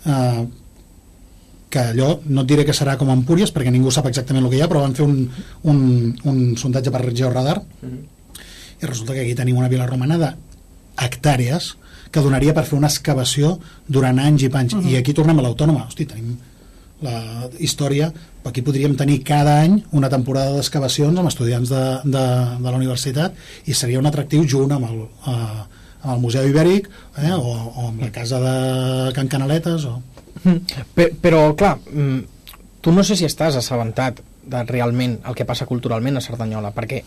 eh, 0.06 0.44
que 1.70 1.80
allò 1.94 2.20
no 2.26 2.44
et 2.44 2.50
diré 2.50 2.66
que 2.66 2.76
serà 2.76 2.98
com 2.98 3.12
Empúries 3.14 3.54
perquè 3.56 3.72
ningú 3.72 3.94
sap 3.94 4.10
exactament 4.10 4.44
el 4.44 4.52
que 4.52 4.60
hi 4.60 4.64
ha 4.66 4.70
però 4.72 4.84
van 4.84 4.98
fer 4.98 5.06
un, 5.06 5.22
un, 5.72 5.82
un 6.28 6.40
sondatge 6.58 6.92
per 6.92 7.06
georadar 7.14 7.60
i 8.80 8.88
resulta 8.88 9.14
que 9.14 9.24
aquí 9.24 9.36
tenim 9.38 9.60
una 9.60 9.72
vila 9.72 9.88
romana 9.88 10.18
de 10.18 10.34
hectàrees 11.00 11.76
que 12.12 12.24
donaria 12.26 12.56
per 12.58 12.66
fer 12.66 12.78
una 12.78 12.90
excavació 12.90 13.58
durant 13.88 14.20
anys 14.20 14.46
i 14.48 14.50
panys. 14.54 14.76
I 14.90 14.98
aquí 14.98 15.14
tornem 15.14 15.40
a 15.40 15.46
l'autònoma. 15.46 15.86
Hosti, 15.88 16.08
tenim 16.10 16.38
la 17.02 17.48
història, 17.60 18.10
aquí 18.44 18.62
podríem 18.66 18.96
tenir 18.98 19.22
cada 19.24 19.60
any 19.62 19.78
una 19.96 20.10
temporada 20.10 20.56
d'excavacions 20.58 21.20
amb 21.20 21.30
estudiants 21.30 21.70
de, 21.72 21.84
de, 22.04 22.24
de 22.60 22.66
la 22.70 22.78
universitat 22.80 23.36
i 23.70 23.76
seria 23.78 24.00
un 24.02 24.10
atractiu 24.10 24.44
junt 24.50 24.72
amb 24.76 24.88
el, 24.90 24.98
eh, 25.30 25.62
amb 26.02 26.14
el 26.16 26.20
Museu 26.24 26.48
Ibèric 26.50 26.90
eh, 27.22 27.32
o, 27.36 27.54
o 27.54 27.88
amb 27.92 28.02
la 28.04 28.12
casa 28.16 28.40
de 28.44 29.14
Can 29.16 29.28
Canaletes 29.32 29.86
o... 29.86 30.00
Pe- 30.96 31.12
Però, 31.22 31.54
clar, 31.60 31.78
mm, 31.92 32.20
tu 32.82 32.92
no 32.96 33.04
sé 33.04 33.16
si 33.20 33.26
estàs 33.28 33.58
assabentat 33.60 34.22
de 34.50 34.62
realment 34.66 35.18
el 35.28 35.36
que 35.36 35.46
passa 35.46 35.68
culturalment 35.70 36.18
a 36.18 36.24
Cerdanyola, 36.26 36.72
perquè 36.74 37.02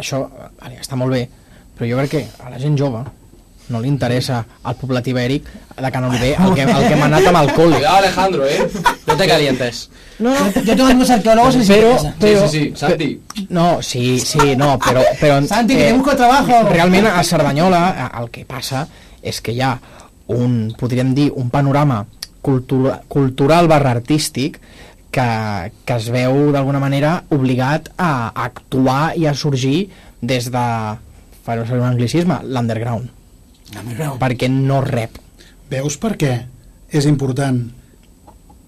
això 0.00 0.24
vale, 0.32 0.78
està 0.80 0.96
molt 0.98 1.12
bé, 1.14 1.26
però 1.76 1.86
jo 1.90 1.98
crec 2.00 2.10
que 2.16 2.22
a 2.42 2.50
la 2.50 2.58
gent 2.58 2.74
jove 2.80 3.04
no 3.68 3.80
li 3.80 3.88
interessa 3.88 4.44
al 4.62 4.76
poblat 4.76 5.06
ibèric 5.08 5.46
de 5.80 5.90
Can 5.90 6.04
Oliver 6.04 6.34
el 6.38 6.54
que, 6.54 6.62
el 6.62 6.88
que 6.88 6.96
m'ha 6.96 7.06
anat 7.08 7.28
amb 7.30 7.40
el 7.40 7.50
col·le. 7.56 7.78
Cuidado, 7.78 7.96
Alejandro, 7.96 8.46
eh? 8.46 8.68
No 9.06 9.16
te 9.16 9.26
calientes. 9.26 9.88
No, 10.18 10.30
no, 10.30 10.50
Yo 10.62 10.76
tengo 10.76 10.86
amigos 10.86 11.10
arqueólogos 11.10 11.56
les 11.56 11.68
Pero-. 11.68 11.96
Pero- 12.20 12.48
sí, 12.48 12.58
sí, 12.58 12.64
sí, 12.70 12.76
Santi. 12.76 13.20
No, 13.48 13.82
sí, 13.82 14.20
sí, 14.20 14.54
no, 14.56 14.78
però... 14.78 15.02
però 15.20 15.38
eh, 15.38 15.48
Santi, 15.48 15.74
que 15.74 15.88
te 15.88 15.92
busco 15.92 16.16
trabajo. 16.16 16.68
Realment 16.68 17.06
a 17.06 17.24
Cerdanyola 17.24 17.82
eh, 17.90 18.20
el 18.20 18.30
que 18.30 18.44
passa 18.44 18.86
és 19.22 19.40
que 19.40 19.56
hi 19.56 19.62
ha 19.64 19.78
un, 20.28 20.74
podríem 20.78 21.14
dir, 21.16 21.30
un 21.34 21.50
panorama 21.50 22.04
cultura, 22.44 23.00
cultural 23.08 23.68
barra 23.68 23.94
artístic 23.96 24.60
que, 25.10 25.26
que 25.86 25.96
es 25.96 26.10
veu 26.12 26.52
d'alguna 26.52 26.82
manera 26.82 27.22
obligat 27.32 27.88
a 27.96 28.30
actuar 28.44 29.14
i 29.16 29.26
a 29.26 29.34
sorgir 29.34 29.88
des 30.20 30.50
de, 30.52 30.64
faré 31.44 31.64
un 31.64 31.86
anglicisme, 31.88 32.40
l'underground. 32.44 33.23
Perquè 34.20 34.48
no 34.50 34.80
rep. 34.84 35.18
Veus 35.70 35.96
per 35.98 36.16
què 36.20 36.34
és 36.94 37.06
important 37.06 37.64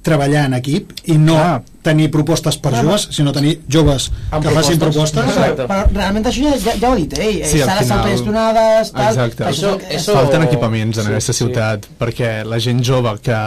treballar 0.06 0.44
en 0.46 0.54
equip 0.54 0.92
i 1.10 1.16
no 1.18 1.34
Clar. 1.34 1.62
tenir 1.82 2.10
propostes 2.14 2.56
per 2.62 2.70
joves, 2.76 3.08
sinó 3.10 3.32
tenir 3.34 3.56
joves 3.68 4.12
Amb 4.30 4.44
que 4.46 4.52
facin 4.54 4.78
propostes. 4.78 5.10
propostes? 5.18 5.36
Exacte. 5.36 5.66
Però 5.66 5.88
realment 5.96 6.28
això 6.30 6.52
ja, 6.62 6.74
ja, 6.78 6.88
ho 6.88 6.92
ha 6.92 6.96
dit 7.00 7.16
ell. 7.18 7.40
Sí, 7.44 7.60
al 7.60 7.68
Sales 7.68 7.82
final- 7.82 7.98
autogestionades, 7.98 8.92
tal... 8.92 9.08
Exacte. 9.08 9.44
Això- 9.44 9.80
això- 9.98 10.14
Falten 10.14 10.42
equipaments 10.46 10.98
en 10.98 11.04
Sí, 11.04 11.10
aquesta 11.10 11.32
sí. 11.32 11.38
ciutat 11.44 11.88
perquè 11.98 12.44
la 12.46 12.58
gent 12.62 12.84
jove 12.86 13.16
que 13.20 13.40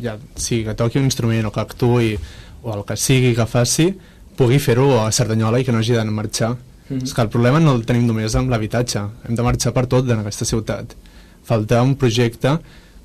ja 0.00 0.16
sigui 0.34 0.64
que 0.64 0.74
toqui 0.74 0.98
un 0.98 1.04
instrument 1.04 1.44
o 1.46 1.52
que 1.52 1.60
actui 1.60 2.18
o 2.62 2.72
el 2.74 2.84
que 2.88 2.96
sigui 2.96 3.34
que 3.36 3.46
faci 3.46 3.90
pugui 4.36 4.58
fer-ho 4.58 5.02
a 5.04 5.12
Cerdanyola 5.12 5.60
i 5.60 5.64
que 5.64 5.72
no 5.72 5.78
hagi 5.78 5.92
de 5.92 6.04
marxar. 6.04 6.56
Mm 6.88 6.98
-hmm. 6.98 7.04
És 7.04 7.14
que 7.14 7.20
el 7.22 7.28
problema 7.28 7.60
no 7.60 7.74
el 7.74 7.84
tenim 7.84 8.06
només 8.06 8.34
amb 8.34 8.50
l'habitatge, 8.50 9.00
hem 9.28 9.34
de 9.34 9.42
marxar 9.42 9.72
per 9.72 9.86
tot 9.86 10.08
en 10.10 10.18
aquesta 10.20 10.44
ciutat. 10.44 10.94
Falta 11.44 11.82
un 11.82 11.94
projecte 11.96 12.58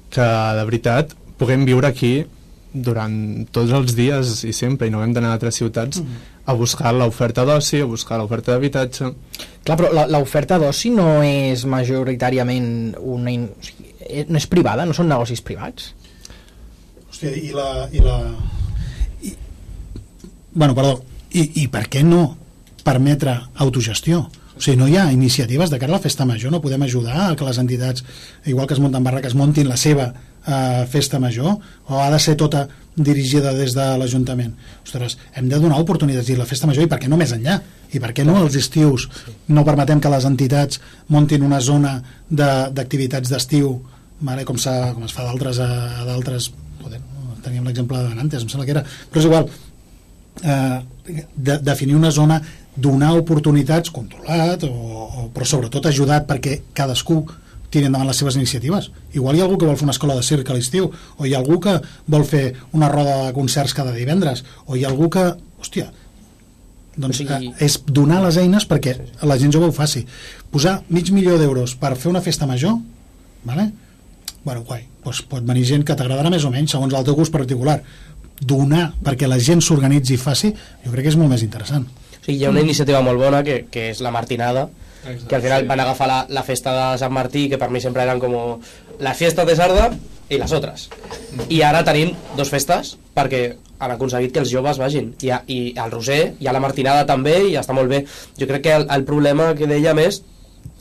que 0.09 0.21
de 0.57 0.63
veritat 0.65 1.13
puguem 1.37 1.65
viure 1.65 1.87
aquí 1.87 2.25
durant 2.73 3.45
tots 3.51 3.71
els 3.71 3.95
dies 3.95 4.43
i 4.43 4.53
sempre 4.53 4.87
i 4.87 4.89
no 4.89 5.03
hem 5.03 5.13
d'anar 5.13 5.29
a 5.29 5.33
altres 5.33 5.55
ciutats 5.55 6.01
a 6.45 6.53
buscar 6.53 6.93
l'oferta 6.93 7.45
d'oci, 7.45 7.81
a 7.81 7.85
buscar 7.85 8.17
l'oferta 8.17 8.51
d'habitatge 8.51 9.13
Clar, 9.63 9.77
però 9.77 9.93
la- 9.93 10.07
l'oferta 10.07 10.57
d'oci 10.59 10.89
no 10.89 11.21
és 11.23 11.65
majoritàriament 11.65 12.95
una... 12.99 13.31
In... 13.31 13.43
o 13.43 13.63
sigui, 13.63 13.93
eh, 13.99 14.25
No 14.27 14.37
és 14.37 14.47
privada, 14.47 14.85
no 14.85 14.93
són 14.93 15.07
negocis 15.07 15.41
privats? 15.41 15.93
Hòstia, 17.11 17.29
i 17.35 17.51
la... 17.51 17.87
I 17.91 17.99
la 17.99 18.17
i, 19.21 19.33
bueno, 20.53 20.73
perdó, 20.75 21.03
i, 21.31 21.63
i 21.63 21.67
per 21.67 21.87
què 21.89 22.03
no 22.03 22.37
permetre 22.83 23.37
autogestió? 23.55 24.27
O 24.53 24.61
sigui, 24.61 24.77
no 24.77 24.87
hi 24.87 24.97
ha 25.01 25.07
iniciatives 25.11 25.71
de 25.73 25.79
cara 25.81 25.95
a 25.95 25.97
la 25.97 26.03
festa 26.03 26.27
major, 26.29 26.51
no 26.53 26.61
podem 26.61 26.83
ajudar 26.85 27.31
a 27.31 27.35
que 27.35 27.45
les 27.47 27.57
entitats, 27.57 28.03
igual 28.45 28.67
que 28.69 28.75
es 28.75 28.79
munten 28.83 29.03
barraques, 29.03 29.33
muntin 29.33 29.67
la 29.67 29.77
seva 29.81 30.11
eh, 30.13 30.85
festa 30.91 31.19
major, 31.19 31.55
o 31.89 32.01
ha 32.03 32.11
de 32.13 32.19
ser 32.21 32.35
tota 32.37 32.67
dirigida 32.95 33.53
des 33.57 33.73
de 33.73 33.87
l'Ajuntament? 33.97 34.53
Ostres, 34.85 35.17
hem 35.33 35.49
de 35.49 35.57
donar 35.57 35.79
oportunitats 35.81 36.29
i 36.29 36.37
la 36.37 36.45
festa 36.45 36.69
major, 36.69 36.85
i 36.85 36.91
per 36.91 36.99
què 37.01 37.09
no 37.09 37.17
més 37.17 37.33
enllà? 37.33 37.57
I 37.93 37.99
per 38.03 38.13
què 38.13 38.25
no 38.27 38.37
als 38.37 38.55
estius 38.61 39.07
no 39.49 39.65
permetem 39.65 39.99
que 39.99 40.11
les 40.13 40.25
entitats 40.29 40.79
muntin 41.09 41.41
una 41.49 41.59
zona 41.59 41.95
de- 42.29 42.69
d'activitats 42.77 43.33
d'estiu, 43.33 43.79
vale, 44.21 44.45
com, 44.45 44.55
com 44.61 45.03
es 45.09 45.17
fa 45.17 45.25
d'altres 45.25 45.59
a, 45.65 45.71
a 46.03 46.05
d'altres 46.05 46.51
teníem 47.43 47.65
l'exemple 47.67 47.97
de 47.99 48.15
Nantes, 48.15 48.43
em 48.45 48.47
sembla 48.47 48.65
que 48.65 48.71
era 48.71 48.83
però 49.11 49.19
és 49.19 49.25
igual 49.27 49.49
eh, 50.43 50.77
de, 51.05 51.57
definir 51.59 51.95
una 51.95 52.11
zona 52.11 52.41
donar 52.75 53.13
oportunitats 53.19 53.91
controlat 53.93 54.63
o, 54.65 54.71
o, 54.73 55.25
però 55.33 55.45
sobretot 55.45 55.85
ajudat 55.89 56.25
perquè 56.29 56.61
cadascú 56.73 57.23
tiri 57.73 57.87
endavant 57.89 58.07
les 58.11 58.17
seves 58.21 58.35
iniciatives. 58.37 58.91
Igual 59.17 59.35
hi 59.35 59.41
ha 59.41 59.45
algú 59.47 59.57
que 59.57 59.65
vol 59.65 59.77
fer 59.77 59.87
una 59.87 59.95
escola 59.95 60.15
de 60.15 60.23
circ 60.25 60.49
a 60.49 60.53
l'estiu 60.57 60.91
o 61.17 61.25
hi 61.25 61.33
ha 61.33 61.39
algú 61.41 61.59
que 61.59 61.73
vol 62.07 62.25
fer 62.29 62.53
una 62.77 62.89
roda 62.89 63.15
de 63.27 63.33
concerts 63.33 63.73
cada 63.73 63.91
divendres 63.95 64.43
o 64.67 64.77
hi 64.77 64.85
ha 64.85 64.89
algú 64.91 65.09
que, 65.09 65.23
hòstia 65.59 65.89
doncs 66.95 67.17
O 67.17 67.23
sigui- 67.23 67.53
és 67.65 67.79
donar 67.89 68.19
les 68.21 68.37
eines 68.37 68.67
perquè 68.69 68.93
la 69.25 69.37
gent 69.41 69.51
jove 69.55 69.71
ho 69.71 69.73
faci. 69.73 70.03
Posar 70.53 70.83
mig 70.89 71.09
milió 71.11 71.39
d'euros 71.41 71.73
per 71.81 71.95
fer 71.97 72.11
una 72.11 72.21
festa 72.21 72.45
major 72.45 72.77
vale? 73.43 73.71
bueno, 74.43 74.61
guai, 74.67 74.83
doncs 75.03 75.21
pot 75.23 75.41
venir 75.47 75.63
gent 75.65 75.85
que 75.87 75.95
t'agradarà 75.95 76.29
més 76.29 76.43
o 76.45 76.49
menys 76.51 76.71
segons 76.75 76.93
el 76.93 77.05
teu 77.07 77.15
gust 77.15 77.31
particular 77.31 77.77
donar 78.41 78.93
perquè 79.03 79.27
la 79.29 79.39
gent 79.39 79.61
s'organitzi 79.61 80.15
i 80.15 80.21
faci 80.21 80.53
jo 80.83 80.91
crec 80.91 81.05
que 81.05 81.13
és 81.13 81.19
molt 81.19 81.31
més 81.31 81.43
interessant 81.45 81.85
O 81.85 82.25
sigui, 82.25 82.39
hi 82.39 82.45
ha 82.45 82.53
una 82.53 82.63
iniciativa 82.63 83.01
molt 83.03 83.19
bona 83.19 83.43
que, 83.43 83.65
que 83.71 83.89
és 83.91 83.99
la 83.99 84.11
Martinada, 84.15 84.69
que 85.27 85.35
al 85.35 85.41
final 85.43 85.65
van 85.67 85.81
agafar 85.83 86.07
la, 86.07 86.19
la 86.29 86.43
festa 86.47 86.71
de 86.77 86.97
Sant 87.01 87.11
Martí, 87.11 87.49
que 87.51 87.59
per 87.59 87.67
mi 87.69 87.81
sempre 87.83 88.05
eren 88.05 88.21
com 88.23 88.37
la 89.03 89.13
fiesta 89.13 89.43
de 89.43 89.57
Sarda 89.59 89.89
i 90.31 90.39
les 90.39 90.53
altres. 90.55 90.87
I 91.51 91.59
ara 91.67 91.83
tenim 91.83 92.13
dos 92.37 92.51
festes 92.53 92.93
perquè 93.13 93.41
han 93.83 93.91
aconseguit 93.91 94.31
que 94.31 94.39
els 94.39 94.51
joves 94.53 94.79
vagin. 94.79 95.11
I, 95.21 95.33
a, 95.35 95.41
i 95.51 95.73
al 95.75 95.91
Roser, 95.91 96.35
hi 96.39 96.47
ha 96.47 96.55
la 96.55 96.63
Martinada 96.63 97.03
també, 97.09 97.35
i 97.51 97.57
està 97.59 97.75
molt 97.75 97.91
bé. 97.91 98.03
Jo 98.39 98.47
crec 98.47 98.63
que 98.63 98.77
el, 98.77 98.87
el 98.95 99.03
problema 99.07 99.51
que 99.57 99.67
dèiem 99.67 99.99
és 100.05 100.21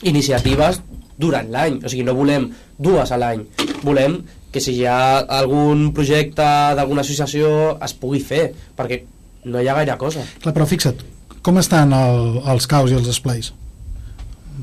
iniciatives 0.06 0.78
durant 1.18 1.50
l'any. 1.50 1.80
O 1.82 1.90
sigui, 1.90 2.06
no 2.06 2.14
volem 2.14 2.52
dues 2.78 3.10
a 3.10 3.18
l'any. 3.18 3.44
Volem 3.82 4.20
que 4.52 4.60
si 4.60 4.76
hi 4.76 4.84
ha 4.86 5.22
algun 5.40 5.90
projecte 5.96 6.44
d'alguna 6.76 7.02
associació 7.06 7.78
es 7.82 7.96
pugui 7.96 8.20
fer, 8.20 8.50
perquè 8.76 9.02
no 9.48 9.60
hi 9.60 9.68
ha 9.68 9.78
gaire 9.80 9.96
cosa. 9.98 10.22
Clar, 10.44 10.54
però 10.54 10.68
fixa't, 10.68 11.02
com 11.42 11.58
estan 11.58 11.94
el, 11.96 12.38
els 12.52 12.68
caus 12.70 12.92
i 12.92 12.98
els 13.00 13.10
esplais? 13.10 13.52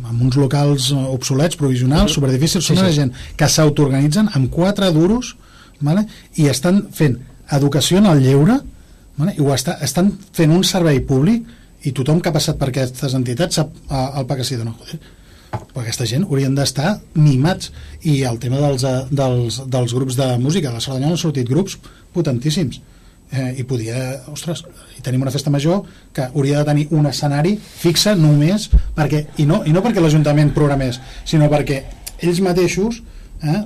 amb 0.09 0.21
uns 0.25 0.37
locals 0.39 0.89
obsolets, 0.95 1.57
provisionals, 1.59 2.15
superdifícils, 2.17 2.65
són 2.65 2.81
una 2.81 2.93
gent 2.93 3.11
que 3.37 3.49
s'autoorganitzen 3.49 4.31
amb 4.37 4.49
quatre 4.53 4.89
duros 4.95 5.35
vale? 5.85 6.05
i 6.39 6.47
estan 6.49 6.83
fent 6.95 7.17
educació 7.57 7.99
en 8.01 8.09
el 8.09 8.23
lleure 8.23 8.59
vale? 9.17 9.35
i 9.35 9.43
ho 9.43 9.53
està, 9.53 9.77
estan 9.85 10.11
fent 10.33 10.53
un 10.55 10.65
servei 10.65 11.01
públic 11.05 11.45
i 11.85 11.93
tothom 11.95 12.21
que 12.21 12.31
ha 12.31 12.35
passat 12.35 12.57
per 12.59 12.71
aquestes 12.71 13.15
entitats 13.17 13.61
sap 13.61 13.73
el 13.89 14.27
pa 14.27 14.37
que 14.39 14.45
s'hi 14.47 14.59
dona. 14.59 14.73
Joder, 14.79 14.99
però 15.49 15.81
aquesta 15.81 16.07
gent 16.09 16.25
haurien 16.27 16.55
d'estar 16.57 16.97
mimats 17.17 17.71
i 18.07 18.21
el 18.27 18.39
tema 18.41 18.61
dels, 18.61 18.85
eh, 18.85 19.01
dels, 19.11 19.61
dels 19.67 19.95
grups 19.97 20.17
de 20.19 20.29
música 20.41 20.71
de 20.73 20.81
Cerdanyola 20.83 21.15
han 21.15 21.21
sortit 21.21 21.49
grups 21.49 21.77
potentíssims 22.13 22.81
eh, 23.31 23.55
i 23.61 23.65
podia, 23.69 23.97
ostres, 24.33 24.63
i 24.97 25.03
tenim 25.05 25.23
una 25.25 25.33
festa 25.33 25.53
major 25.53 25.83
que 26.13 26.27
hauria 26.29 26.61
de 26.61 26.69
tenir 26.71 26.87
un 26.95 27.09
escenari 27.09 27.55
fixe 27.59 28.15
només 28.17 28.69
perquè, 28.97 29.25
i 29.37 29.47
no, 29.49 29.63
i 29.65 29.73
no 29.75 29.83
perquè 29.85 30.03
l'Ajuntament 30.03 30.53
programés, 30.55 31.01
sinó 31.25 31.49
perquè 31.51 31.83
ells 32.25 32.41
mateixos 32.45 33.01
eh, 33.45 33.61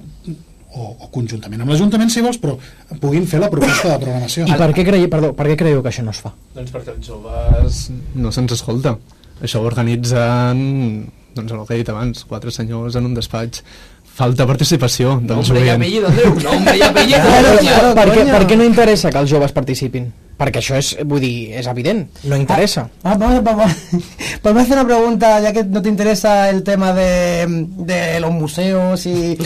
o, 0.73 0.87
o 1.05 1.09
conjuntament 1.13 1.63
amb 1.63 1.73
l'Ajuntament 1.73 2.11
si 2.11 2.23
vols 2.25 2.39
però 2.41 2.55
puguin 3.01 3.27
fer 3.29 3.41
la 3.43 3.49
proposta 3.51 3.91
de 3.93 3.97
programació 4.01 4.47
I 4.47 4.59
per 4.59 4.71
què, 4.75 4.85
creieu, 4.87 5.09
perdó, 5.11 5.33
per 5.37 5.49
què 5.51 5.57
creieu 5.59 5.83
que 5.83 5.91
això 5.93 6.05
no 6.05 6.13
es 6.15 6.21
fa? 6.23 6.33
Doncs 6.55 6.73
perquè 6.73 6.95
els 6.95 7.11
joves 7.11 7.83
no 8.15 8.31
se'ns 8.33 8.55
escolta. 8.55 8.97
Això 9.43 9.59
ho 9.59 9.67
organitzen, 9.67 10.59
doncs 11.35 11.51
el 11.51 11.65
que 11.67 11.73
he 11.75 11.77
dit 11.81 11.89
abans, 11.89 12.25
quatre 12.29 12.51
senyors 12.51 12.95
en 12.95 13.05
un 13.09 13.13
despatx. 13.17 13.63
Falta 14.13 14.45
participació 14.45 15.19
del 15.23 15.41
jovent. 15.43 15.71
apellido, 15.73 16.07
Andreu. 16.07 16.35
Nombre 16.43 16.77
y 16.77 16.81
apellido. 16.83 17.19
Claro, 17.21 17.57
coño. 17.57 17.69
claro, 17.69 17.95
per, 17.95 18.09
què, 18.13 18.25
per 18.31 18.47
què 18.47 18.57
no 18.57 18.63
interessa 18.63 19.09
que 19.09 19.17
els 19.17 19.31
joves 19.31 19.51
participin? 19.51 20.11
Perquè 20.43 20.59
això 20.59 20.75
és, 20.75 20.89
vull 21.07 21.21
dir, 21.23 21.53
és 21.55 21.67
evident, 21.71 22.01
no 22.27 22.35
interessa. 22.35 22.89
Ah, 23.03 23.15
vamos, 23.17 23.41
vamos, 23.43 23.71
vamos 24.43 24.59
a 24.59 24.63
hacer 24.63 24.73
una 24.73 24.85
pregunta, 24.85 25.39
ya 25.39 25.53
que 25.53 25.63
no 25.63 25.81
te 25.81 25.87
interesa 25.87 26.49
el 26.49 26.63
tema 26.63 26.91
de, 26.91 27.45
de 27.47 28.19
los 28.19 28.31
museos 28.31 29.05
y... 29.05 29.37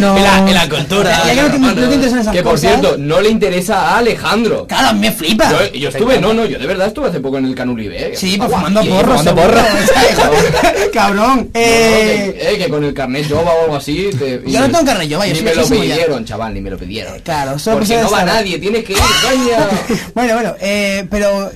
No. 0.00 0.14
Y 0.18 0.22
la, 0.22 0.50
y 0.50 0.54
la 0.54 0.68
cultura. 0.68 1.22
Ya 1.26 1.34
que 1.34 1.58
no 1.58 1.74
te, 1.74 1.74
no 1.82 1.88
te 1.88 1.94
interesan 1.94 2.18
esas 2.20 2.32
Que 2.34 2.42
por 2.42 2.52
cosas. 2.52 2.70
cierto, 2.70 2.96
no 2.96 3.20
le 3.20 3.28
interesa 3.28 3.90
a 3.90 3.98
Alejandro. 3.98 4.66
Claro, 4.66 4.96
me 4.96 5.12
flipa. 5.12 5.50
Yo, 5.50 5.72
yo 5.78 5.88
estuve, 5.90 6.18
no, 6.20 6.32
no, 6.32 6.46
yo 6.46 6.58
de 6.58 6.66
verdad 6.66 6.86
estuve 6.88 7.08
hace 7.08 7.20
poco 7.20 7.36
en 7.38 7.44
el 7.46 7.54
Canuribe. 7.54 8.12
¿eh? 8.12 8.16
Sí, 8.16 8.36
pues 8.38 8.50
fumando 8.50 8.82
porros. 8.84 9.22
porros. 9.24 9.62
Cabrón. 10.92 11.50
No, 11.54 11.60
Eh, 11.60 12.34
que, 12.38 12.54
eh, 12.54 12.58
que 12.58 12.68
con 12.68 12.82
el 12.84 12.94
carnet 12.94 13.28
Jova 13.28 13.52
o 13.52 13.62
algo 13.64 13.76
así. 13.76 14.10
te- 14.18 14.42
Yo 14.46 14.60
no 14.60 14.70
tengo 14.70 14.84
carnet 14.86 15.12
Jova, 15.12 15.26
yo 15.26 15.34
Ni 15.34 15.42
me 15.42 15.54
lo 15.54 15.62
ya. 15.64 15.70
pidieron, 15.70 16.24
chaval, 16.24 16.54
ni 16.54 16.60
me 16.60 16.70
lo 16.70 16.78
pidieron. 16.78 17.18
Claro, 17.20 17.58
solo 17.58 17.78
Porque 17.78 18.00
no 18.00 18.10
va 18.10 18.24
nadie, 18.24 18.58
tienes 18.58 18.84
que 18.84 18.92
ir, 18.94 18.98
coña. 18.98 19.68
Bueno, 20.14 20.34
bueno, 20.34 20.54
eh, 20.60 21.06
pero 21.10 21.50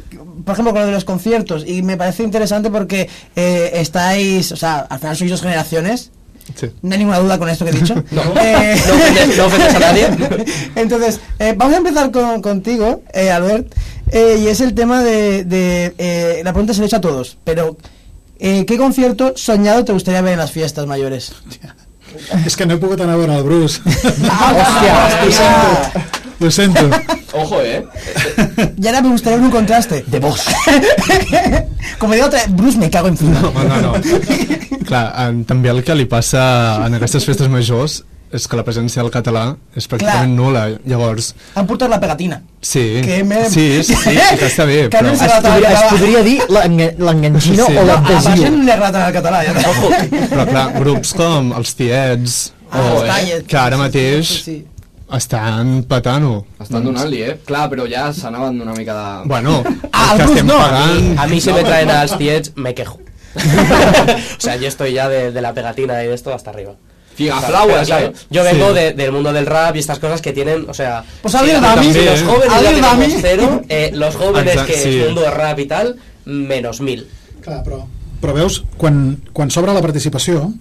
por 0.45 0.53
ejemplo 0.55 0.73
con 0.73 0.81
lo 0.83 0.87
de 0.87 0.93
los 0.93 1.05
conciertos, 1.05 1.65
y 1.67 1.83
me 1.83 1.97
parece 1.97 2.23
interesante 2.23 2.71
porque 2.71 3.09
eh, 3.37 3.71
estáis, 3.75 4.53
o 4.53 4.57
sea, 4.57 4.79
al 4.89 4.99
final 4.99 5.17
sois 5.17 5.31
dos 5.31 5.43
generaciones, 5.43 6.11
Sí. 6.55 6.67
no 6.81 6.93
hay 6.93 6.99
ninguna 7.01 7.19
duda 7.19 7.39
con 7.39 7.47
esto 7.51 7.67
que 7.67 7.73
he 7.73 7.75
dicho. 7.75 7.95
No. 8.11 8.23
Eh, 8.41 8.75
No 8.87 8.95
ofendes- 8.95 9.37
no 9.37 9.47
ofendes 9.47 9.75
a 9.75 9.79
nadie. 9.81 10.09
Entonces, 10.77 11.21
eh, 11.39 11.53
vamos 11.55 11.75
a 11.75 11.79
empezar 11.79 12.11
con, 12.11 12.41
contigo, 12.41 13.03
eh, 13.13 13.31
Albert, 13.31 13.67
eh, 14.11 14.39
y 14.43 14.47
es 14.49 14.63
el 14.63 14.73
tema 14.73 15.03
de, 15.03 15.45
de, 15.45 15.95
eh, 15.99 16.41
la 16.43 16.55
pregunta 16.55 16.73
se 16.73 16.81
le 16.81 16.87
echa 16.87 16.97
a 16.97 17.01
todos, 17.03 17.37
pero 17.45 17.77
eh, 18.39 18.65
¿qué 18.65 18.79
concierto 18.79 19.35
soñado 19.37 19.85
te 19.85 19.93
gustaría 19.93 20.23
ver 20.23 20.33
en 20.33 20.39
las 20.39 20.51
fiestas 20.53 20.87
mayores? 20.87 21.33
és 22.47 22.57
que 22.57 22.65
no 22.65 22.75
he 22.75 22.79
pogut 22.81 22.99
anar 23.05 23.15
a 23.15 23.19
veure 23.21 23.37
el 23.37 23.43
Bruce 23.45 23.83
Hostia, 23.85 25.13
ho 26.41 26.51
sento 26.51 26.89
Ojo, 27.33 27.61
eh. 27.62 27.85
Y 28.81 28.87
ahora 28.87 29.03
me 29.03 29.09
gustaría 29.11 29.37
ver 29.37 29.45
un 29.47 29.51
contraste. 29.53 30.05
De 30.07 30.18
vos. 30.18 30.45
Como 31.99 32.14
digo 32.14 32.26
otra 32.26 32.41
Bruce, 32.49 32.79
me 32.79 32.91
cago 32.91 33.09
en 33.09 33.16
fin. 33.16 33.33
No, 33.33 33.51
no, 33.53 33.76
no. 33.81 33.93
Clar, 34.87 35.12
en, 35.29 35.45
també 35.45 35.68
el 35.70 35.83
que 35.85 35.95
li 35.99 36.07
passa 36.09 36.81
en 36.87 36.95
aquestes 36.97 37.26
festes 37.29 37.51
majors 37.53 38.03
és 38.33 38.45
que 38.49 38.59
la 38.59 38.64
presència 38.64 39.01
del 39.01 39.11
català 39.12 39.55
és 39.76 39.87
pràcticament 39.89 40.35
Clar. 40.35 40.37
nula. 40.37 40.62
Llavors, 40.89 41.31
Han 41.57 41.66
portat 41.68 41.89
la 41.89 41.99
pegatina. 42.01 42.43
sí, 42.61 43.01
Que 43.05 43.22
me- 43.24 43.49
sí, 43.49 43.83
sí, 43.83 43.95
sí, 43.97 44.16
que 44.39 44.47
està 44.53 44.66
bé, 44.68 44.89
Que 44.89 44.99
però... 44.99 45.07
no 45.09 45.12
Es 45.12 45.33
podria, 45.43 45.72
es 45.72 45.83
podria 45.93 46.22
dir 46.22 46.39
l'enga- 46.49 46.93
l'enganxino 46.99 47.66
Sí. 47.66 47.76
o 47.76 47.85
No, 47.85 47.93
Apareixen 47.93 48.31
l'adhesiu. 48.33 48.55
una 48.62 48.76
rata 48.76 49.01
en 49.01 49.07
el 49.07 49.12
català, 49.12 49.45
ja 49.45 49.70
Ojo. 49.70 49.91
Però 50.35 50.47
clar, 50.51 50.66
grups 50.81 51.14
com 51.14 51.53
els 51.57 51.74
Tiets, 51.74 52.53
Ah, 52.70 52.83
o, 52.93 53.03
Tiets, 53.03 53.47
que 53.49 53.57
ara 53.57 53.76
sí, 53.76 53.83
sí, 53.83 53.87
mateix 53.87 54.26
sí, 54.29 54.43
sí. 54.45 54.66
Estan 55.17 55.83
patant-ho. 55.89 56.45
Estan 56.61 56.85
donant-li, 56.85 57.23
eh? 57.23 57.39
Clar, 57.47 57.69
però 57.73 57.87
ja 57.89 58.09
s'anaven 58.13 58.59
d'una 58.59 58.75
mica 58.77 58.95
de... 58.95 59.29
Bueno, 59.29 59.63
Ah, 59.93 60.13
el 60.13 60.17
que 60.19 60.23
alguns 60.23 60.31
estem 60.39 60.47
no. 60.47 60.59
pagant... 60.59 61.19
A 61.19 61.27
mí 61.27 61.41
si 61.41 61.53
me 61.53 61.63
traen 61.65 61.91
a 61.91 62.03
Astiets, 62.03 62.53
me 62.57 62.75
quejo. 62.75 62.99
o 63.39 64.41
sea, 64.41 64.57
yo 64.57 64.69
estoy 64.69 64.93
ya 64.93 65.09
de, 65.09 65.33
de 65.33 65.41
la 65.41 65.55
pegatina 65.55 66.03
y 66.03 66.09
de 66.09 66.15
esto 66.15 66.33
hasta 66.35 66.51
arriba. 66.51 66.75
Figa 67.15 67.37
O 67.37 67.41
sea, 67.41 67.49
flowers, 67.49 67.89
pero 67.89 67.99
claro, 67.99 68.07
eh? 68.07 68.13
Yo 68.31 68.45
vengo 68.45 68.69
Sí. 68.69 68.75
de- 68.75 68.93
del 68.93 69.13
mundo 69.13 69.33
del 69.33 69.47
rap 69.47 69.75
y 69.77 69.79
estas 69.81 69.99
cosas 69.99 70.21
que 70.23 70.33
tienen, 70.33 70.67
o 70.69 70.75
sea... 70.75 71.05
Pues 71.23 71.33
si, 71.33 71.39
alguien 71.39 71.61
la- 71.63 71.69
da 71.69 71.73
a 71.75 71.77
mí. 71.83 71.93
si 71.93 72.05
los 72.05 72.23
jóvenes 72.23 73.19
cero, 73.21 73.63
eh, 73.69 73.91
los 73.95 74.15
jóvenes 74.17 74.53
Exacte, 74.53 74.73
que 74.73 74.79
sí. 74.79 74.99
es 75.01 75.05
mundo 75.07 75.21
de 75.23 75.31
rap 75.31 75.59
y 75.59 75.67
tal, 75.67 75.97
menos 76.25 76.81
mil. 76.81 77.09
Clar, 77.43 77.63
però, 77.65 77.87
però 78.21 78.35
veus, 78.35 78.65
quan, 78.77 79.19
quan 79.33 79.51
s'obre 79.51 79.73
la 79.73 79.81
participació, 79.83 80.53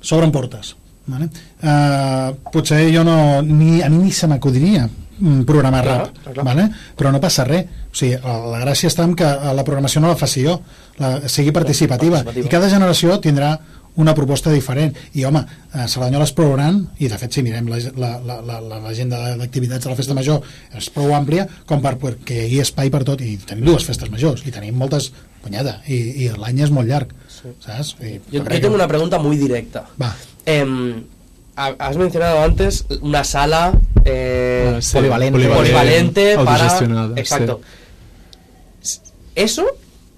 s'obren 0.00 0.30
portes. 0.32 0.76
Vale? 1.12 1.28
Uh, 1.62 2.32
potser 2.52 2.86
jo 2.94 3.04
no, 3.04 3.16
ni, 3.44 3.82
a 3.82 3.90
mi 3.92 4.06
ni 4.06 4.12
se 4.16 4.26
m'acudiria 4.30 4.86
mm, 4.88 5.42
programar 5.48 5.82
Clar, 5.84 5.98
rap, 5.98 6.16
clar, 6.22 6.34
clar. 6.38 6.46
Vale? 6.48 6.64
però 6.96 7.12
no 7.12 7.20
passa 7.20 7.44
res 7.48 7.68
o 7.92 7.94
sigui, 7.98 8.16
la, 8.16 8.62
gràcia 8.64 8.88
està 8.88 9.04
en 9.04 9.12
que 9.18 9.28
eh, 9.28 9.52
la 9.52 9.64
programació 9.66 10.00
no 10.00 10.08
la 10.08 10.16
faci 10.16 10.46
jo 10.46 10.56
la, 10.98 11.20
sigui 11.28 11.52
participativa. 11.52 12.22
participativa. 12.22 12.48
i 12.48 12.52
cada 12.56 12.70
generació 12.72 13.18
tindrà 13.20 13.52
una 14.00 14.14
proposta 14.16 14.48
diferent 14.48 14.94
i 15.20 15.24
home, 15.28 15.42
a 15.76 15.84
Cerdanyola 15.84 16.24
és 16.24 16.32
prou 16.32 16.54
gran 16.54 16.78
i 16.96 17.10
de 17.12 17.18
fet 17.20 17.34
si 17.36 17.42
mirem 17.44 17.68
l'agenda 17.68 18.14
la, 18.24 18.60
la, 18.64 19.34
d'activitats 19.36 19.84
de 19.84 19.92
la 19.92 19.98
festa 19.98 20.16
major 20.16 20.40
és 20.78 20.88
prou 20.94 21.12
àmplia 21.12 21.44
com 21.68 21.82
per, 21.84 21.98
perquè 22.00 22.38
hi 22.38 22.46
hagi 22.46 22.62
espai 22.64 22.88
per 22.94 23.02
tot 23.04 23.20
i 23.20 23.34
tenim 23.36 23.68
dues 23.68 23.84
festes 23.84 24.08
majors 24.12 24.46
i 24.48 24.54
tenim 24.54 24.78
moltes 24.80 25.10
cunyada 25.44 25.80
i, 25.90 25.98
i 26.24 26.30
l'any 26.38 26.64
és 26.64 26.72
molt 26.72 26.88
llarg 26.88 27.12
saps? 27.28 27.96
I, 28.00 28.16
crec 28.30 28.62
tengo 28.62 28.72
que- 28.72 28.78
una 28.80 28.88
pregunta 28.88 29.18
muy 29.18 29.36
directa. 29.36 29.84
Va. 30.00 30.14
Ha- 31.54 31.74
has 31.78 31.96
mencionado 31.96 32.42
antes 32.42 32.86
una 33.02 33.24
sala 33.24 33.74
eh, 34.04 34.74
Ah, 34.76 34.80
sí, 34.82 34.94
polivalente. 34.94 35.48
polivalente 35.48 36.34
para... 36.36 36.52
autogestionada, 36.52 37.14
Exacto. 37.20 37.60
¿Eso 39.34 39.66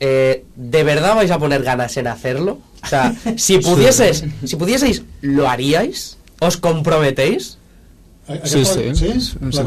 eh, 0.01 0.45
de 0.57 0.85
verdad 0.85 1.15
vais 1.15 1.31
a 1.31 1.39
poner 1.39 1.63
ganas 1.63 1.97
en 1.97 2.07
hacerlo? 2.07 2.59
O 2.83 2.87
sea, 2.87 3.15
si 3.37 3.59
pudieses, 3.59 4.25
si 4.45 4.57
pudieseis, 4.57 5.03
¿lo 5.23 5.49
haríais? 5.49 6.19
¿Os 6.41 6.57
comprometéis? 6.57 7.59
Sí, 8.45 8.65
sí. 8.65 8.95
sí? 8.95 9.21
Sí, 9.21 9.37
La 9.53 9.65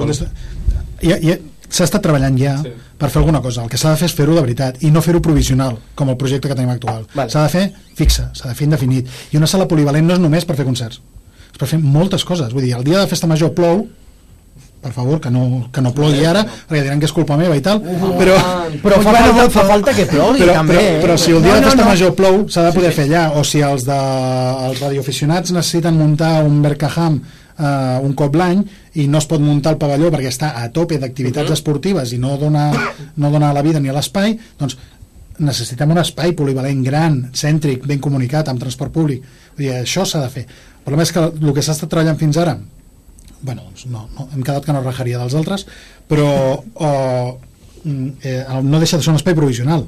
sí, 1.70 1.78
s'ha 1.78 1.84
estat 1.86 2.02
treballant 2.02 2.38
ja 2.40 2.58
Sí. 2.64 2.72
per 2.98 3.10
fer 3.10 3.20
alguna 3.22 3.42
cosa. 3.42 3.64
El 3.64 3.70
que 3.70 3.78
s'ha 3.78 3.92
de 3.92 3.98
fer 3.98 4.06
és 4.10 4.16
fer-ho 4.16 4.36
de 4.36 4.42
veritat 4.42 4.82
i 4.84 4.92
no 4.92 5.02
fer-ho 5.02 5.22
provisional, 5.22 5.78
com 5.96 6.10
el 6.10 6.18
projecte 6.18 6.48
que 6.48 6.56
tenim 6.56 6.70
actual. 6.72 7.06
Vale. 7.14 7.30
S'ha 7.30 7.44
de 7.44 7.50
fer 7.50 7.74
fixe, 7.96 8.30
s'ha 8.34 8.50
de 8.50 8.56
fer 8.56 8.66
indefinit. 8.66 9.08
I 9.32 9.38
una 9.38 9.48
sala 9.48 9.68
polivalent 9.68 10.06
no 10.08 10.14
és 10.14 10.20
només 10.20 10.46
per 10.46 10.56
fer 10.56 10.66
concerts, 10.66 11.02
és 11.52 11.58
per 11.58 11.68
fer 11.68 11.80
moltes 11.80 12.24
coses. 12.26 12.52
Vull 12.54 12.64
dir, 12.64 12.74
el 12.76 12.84
dia 12.84 13.00
de 13.00 13.08
festa 13.08 13.28
major 13.28 13.54
plou, 13.54 13.88
per 14.82 14.92
favor, 14.94 15.20
que 15.20 15.30
no, 15.34 15.70
que 15.74 15.82
no 15.82 15.92
plogui 15.92 16.24
ara, 16.26 16.44
perquè 16.70 16.84
diran 16.84 17.00
que 17.02 17.08
és 17.10 17.12
culpa 17.12 17.36
meva 17.36 17.56
i 17.58 17.62
tal, 17.66 17.82
però... 17.82 18.36
Però 18.84 19.00
fa 19.02 19.12
falta, 19.14 19.50
fa 19.50 19.64
falta 19.66 19.94
que 19.94 20.06
plogui, 20.06 20.40
però, 20.46 20.54
també. 20.54 20.76
però, 20.76 20.84
eh? 20.86 21.00
però 21.02 21.16
si 21.18 21.32
el 21.32 21.42
dia 21.42 21.56
No, 21.56 21.60
de 21.60 21.66
festa 21.66 21.82
no. 21.84 21.88
major 21.90 22.14
plou 22.16 22.46
s'ha 22.48 22.64
de 22.68 22.74
poder 22.76 22.92
fer 22.94 23.08
allà 23.10 23.24
o 23.40 23.44
si 23.44 23.60
els, 23.66 23.84
de, 23.90 23.98
els 24.70 24.80
radioaficionats 24.86 25.52
necessiten 25.52 25.98
muntar 25.98 26.44
un 26.46 26.62
Berkaham 26.62 27.20
eh, 27.60 28.00
un 28.04 28.14
cop 28.14 28.36
l'any 28.36 28.64
i 28.96 29.08
no 29.08 29.18
es 29.22 29.28
pot 29.30 29.42
muntar 29.42 29.74
el 29.76 29.80
pavelló 29.82 30.12
perquè 30.14 30.30
està 30.32 30.54
a 30.62 30.70
tope 30.74 30.98
d'activitats 31.02 31.52
esportives 31.58 32.14
i 32.14 32.20
no 32.22 32.36
dona, 32.38 32.70
no 33.18 33.32
dona 33.34 33.54
la 33.54 33.62
vida 33.66 33.80
ni 33.80 33.90
a 33.90 33.96
l'espai 33.98 34.38
doncs 34.60 34.78
necessitem 35.40 35.92
un 35.94 36.00
espai 36.02 36.32
polivalent 36.34 36.80
gran, 36.84 37.20
cèntric, 37.38 37.84
ben 37.86 38.00
comunicat 38.02 38.48
amb 38.50 38.58
transport 38.60 38.90
públic. 38.92 39.22
Vull 39.54 39.68
dir, 39.68 39.74
això 39.84 40.02
s'ha 40.06 40.24
de 40.24 40.30
fer. 40.34 40.46
El 40.48 40.84
problema 40.88 41.04
és 41.06 41.12
que 41.14 41.22
el 41.22 41.54
que 41.54 41.62
s'ha 41.62 41.76
estat 41.76 41.90
treballant 41.92 42.18
fins 42.18 42.38
ara 42.42 42.58
bueno, 43.42 43.62
doncs 43.68 43.84
no, 43.86 44.08
no, 44.18 44.26
hem 44.34 44.42
quedat 44.42 44.66
que 44.66 44.74
no 44.74 44.82
rajaria 44.82 45.20
dels 45.22 45.36
altres 45.38 45.68
però 46.10 46.26
o, 46.58 46.88
eh, 48.24 48.46
el- 48.50 48.66
no 48.66 48.80
deixa 48.82 48.98
de 48.98 49.04
ser 49.04 49.12
un 49.14 49.20
espai 49.20 49.36
provisional 49.38 49.84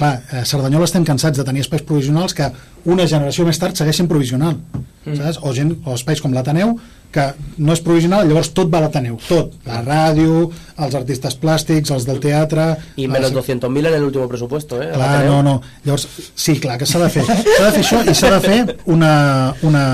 clar, 0.00 0.22
a 0.32 0.44
Cerdanyola 0.48 0.88
estem 0.88 1.04
cansats 1.04 1.36
de 1.38 1.44
tenir 1.44 1.60
espais 1.66 1.82
provisionals 1.86 2.32
que 2.34 2.48
una 2.88 3.04
generació 3.06 3.44
més 3.44 3.58
tard 3.60 3.76
segueixin 3.76 4.08
provisional 4.08 4.56
Mm. 5.00 5.14
saps? 5.16 5.38
O, 5.48 5.50
gent, 5.56 5.70
o 5.88 5.94
espais 5.96 6.20
com 6.20 6.32
l'Ateneu 6.36 6.74
que 7.10 7.22
no 7.58 7.72
és 7.72 7.80
provisional, 7.80 8.26
llavors 8.28 8.50
tot 8.52 8.68
va 8.70 8.78
a 8.78 8.82
l'Ateneu 8.84 9.14
tot, 9.26 9.54
la 9.64 9.78
ràdio, 9.82 10.50
els 10.76 10.94
artistes 10.98 11.38
plàstics 11.40 11.90
els 11.90 12.04
del 12.06 12.20
teatre 12.20 12.66
Y 12.96 13.08
menos 13.08 13.30
els- 13.30 13.38
200.000 13.38 13.86
en 13.88 13.94
el 13.94 14.04
último 14.04 14.28
presupuesto, 14.28 14.76
¿eh? 14.82 14.90
Clar, 14.92 15.24
no, 15.24 15.42
no. 15.42 15.62
Llavors, 15.84 16.06
sí, 16.34 16.58
clar, 16.60 16.76
que 16.78 16.84
s'ha 16.86 16.98
de 17.00 17.08
fer. 17.08 17.24
S'ha 17.24 17.64
de 17.70 17.72
fer 17.72 17.80
això 17.82 18.02
i 18.10 18.14
s'ha 18.14 18.30
de 18.36 18.40
fer 18.44 18.76
una, 18.84 19.54
una, 19.62 19.86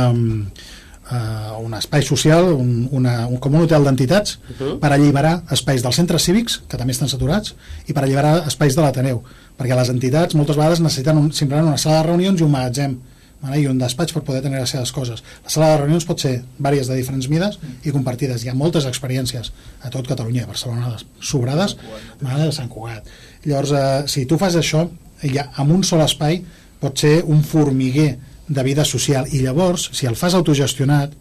uh, 1.10 1.56
un 1.62 1.74
espai 1.78 2.02
social, 2.02 2.52
un, 2.52 2.86
una, 2.92 3.26
un, 3.26 3.38
com 3.42 3.54
un 3.54 3.64
hotel 3.64 3.86
d'entitats, 3.86 4.38
per 4.82 4.92
alliberar 4.92 5.40
espais 5.54 5.84
dels 5.84 5.98
centres 5.98 6.26
cívics, 6.26 6.60
que 6.68 6.78
també 6.80 6.96
estan 6.96 7.10
saturats, 7.12 7.54
i 7.86 7.96
per 7.96 8.04
alliberar 8.04 8.46
espais 8.46 8.76
de 8.76 8.84
l'Ateneu, 8.84 9.22
perquè 9.58 9.76
les 9.78 9.92
entitats 9.92 10.36
moltes 10.38 10.58
vegades 10.58 10.82
necessiten 10.84 11.20
un, 11.20 11.30
simplement 11.32 11.70
una 11.70 11.80
sala 11.80 12.02
de 12.02 12.08
reunions 12.10 12.40
i 12.40 12.46
un 12.46 12.52
magatzem, 12.52 12.98
vale? 13.40 13.60
i 13.62 13.66
un 13.70 13.78
despatx 13.80 14.14
per 14.16 14.24
poder 14.26 14.42
tenir 14.44 14.60
les 14.60 14.72
seves 14.74 14.92
coses. 14.92 15.22
La 15.44 15.52
sala 15.52 15.72
de 15.72 15.80
reunions 15.84 16.06
pot 16.08 16.22
ser 16.22 16.34
vàries 16.58 16.90
de 16.90 16.98
diferents 16.98 17.28
mides 17.32 17.58
i 17.84 17.94
compartides. 17.94 18.44
Hi 18.44 18.52
ha 18.52 18.58
moltes 18.58 18.88
experiències 18.88 19.52
a 19.82 19.92
tot 19.92 20.08
Catalunya, 20.08 20.44
a 20.44 20.52
Barcelona, 20.52 20.94
sobrades, 21.20 21.76
vale? 22.20 22.44
de 22.44 22.52
Sant 22.56 22.70
Cugat. 22.72 23.08
Llavors, 23.46 23.72
eh, 23.72 24.06
si 24.10 24.26
tu 24.26 24.38
fas 24.40 24.56
això, 24.58 24.86
ja, 25.22 25.50
amb 25.56 25.72
un 25.72 25.84
sol 25.84 26.02
espai 26.04 26.42
pot 26.80 26.98
ser 26.98 27.22
un 27.24 27.42
formiguer 27.46 28.16
de 28.48 28.62
vida 28.62 28.84
social. 28.84 29.26
I 29.32 29.42
llavors, 29.42 29.90
si 29.92 30.06
el 30.06 30.16
fas 30.16 30.34
autogestionat 30.34 31.14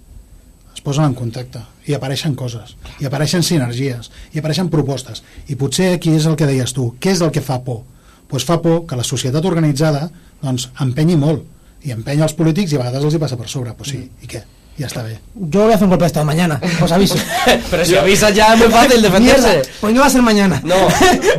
es 0.75 0.83
posen 0.83 1.07
en 1.07 1.15
contacte 1.17 1.61
i 1.87 1.95
apareixen 1.95 2.35
coses, 2.35 2.75
i 2.99 3.07
apareixen 3.07 3.43
sinergies 3.43 4.11
i 4.33 4.41
apareixen 4.41 4.69
propostes, 4.69 5.23
i 5.47 5.55
potser 5.55 5.93
aquí 5.95 6.13
és 6.15 6.27
el 6.29 6.35
que 6.35 6.49
deies 6.49 6.73
tu, 6.75 6.91
què 6.99 7.15
és 7.15 7.23
el 7.25 7.31
que 7.31 7.43
fa 7.45 7.61
por? 7.63 7.83
Pues 8.27 8.45
fa 8.45 8.59
por 8.61 8.83
que 8.89 8.97
la 8.97 9.05
societat 9.05 9.45
organitzada 9.45 10.09
doncs, 10.41 10.69
empenyi 10.81 11.15
molt, 11.17 11.45
i 11.85 11.93
empenya 11.93 12.25
els 12.25 12.35
polítics 12.37 12.73
i 12.73 12.77
a 12.77 12.83
vegades 12.83 13.05
els 13.05 13.15
hi 13.15 13.21
passa 13.21 13.37
per 13.37 13.47
sobre, 13.49 13.73
pues 13.77 13.93
sí, 13.93 14.01
i 14.21 14.29
què? 14.29 14.41
Ja 14.77 14.87
està 14.87 15.03
bé. 15.03 15.19
Yo 15.35 15.63
voy 15.63 15.71
a 15.71 15.75
hacer 15.75 15.85
un 15.85 15.89
golpe 15.91 16.03
de 16.03 16.07
estado 16.07 16.25
mañana, 16.25 16.59
os 16.83 16.91
aviso. 16.91 17.15
Pero 17.71 17.85
si 17.85 17.95
avisas 17.95 18.33
ya 18.35 18.53
es 18.53 18.59
muy 18.59 18.67
fácil 18.67 18.99
Mierda, 18.99 19.09
defenderse. 19.09 19.61
pues 19.79 19.93
no 19.93 20.01
va 20.01 20.07
a 20.07 20.09
ser 20.09 20.21
mañana. 20.21 20.61
No, 20.65 20.75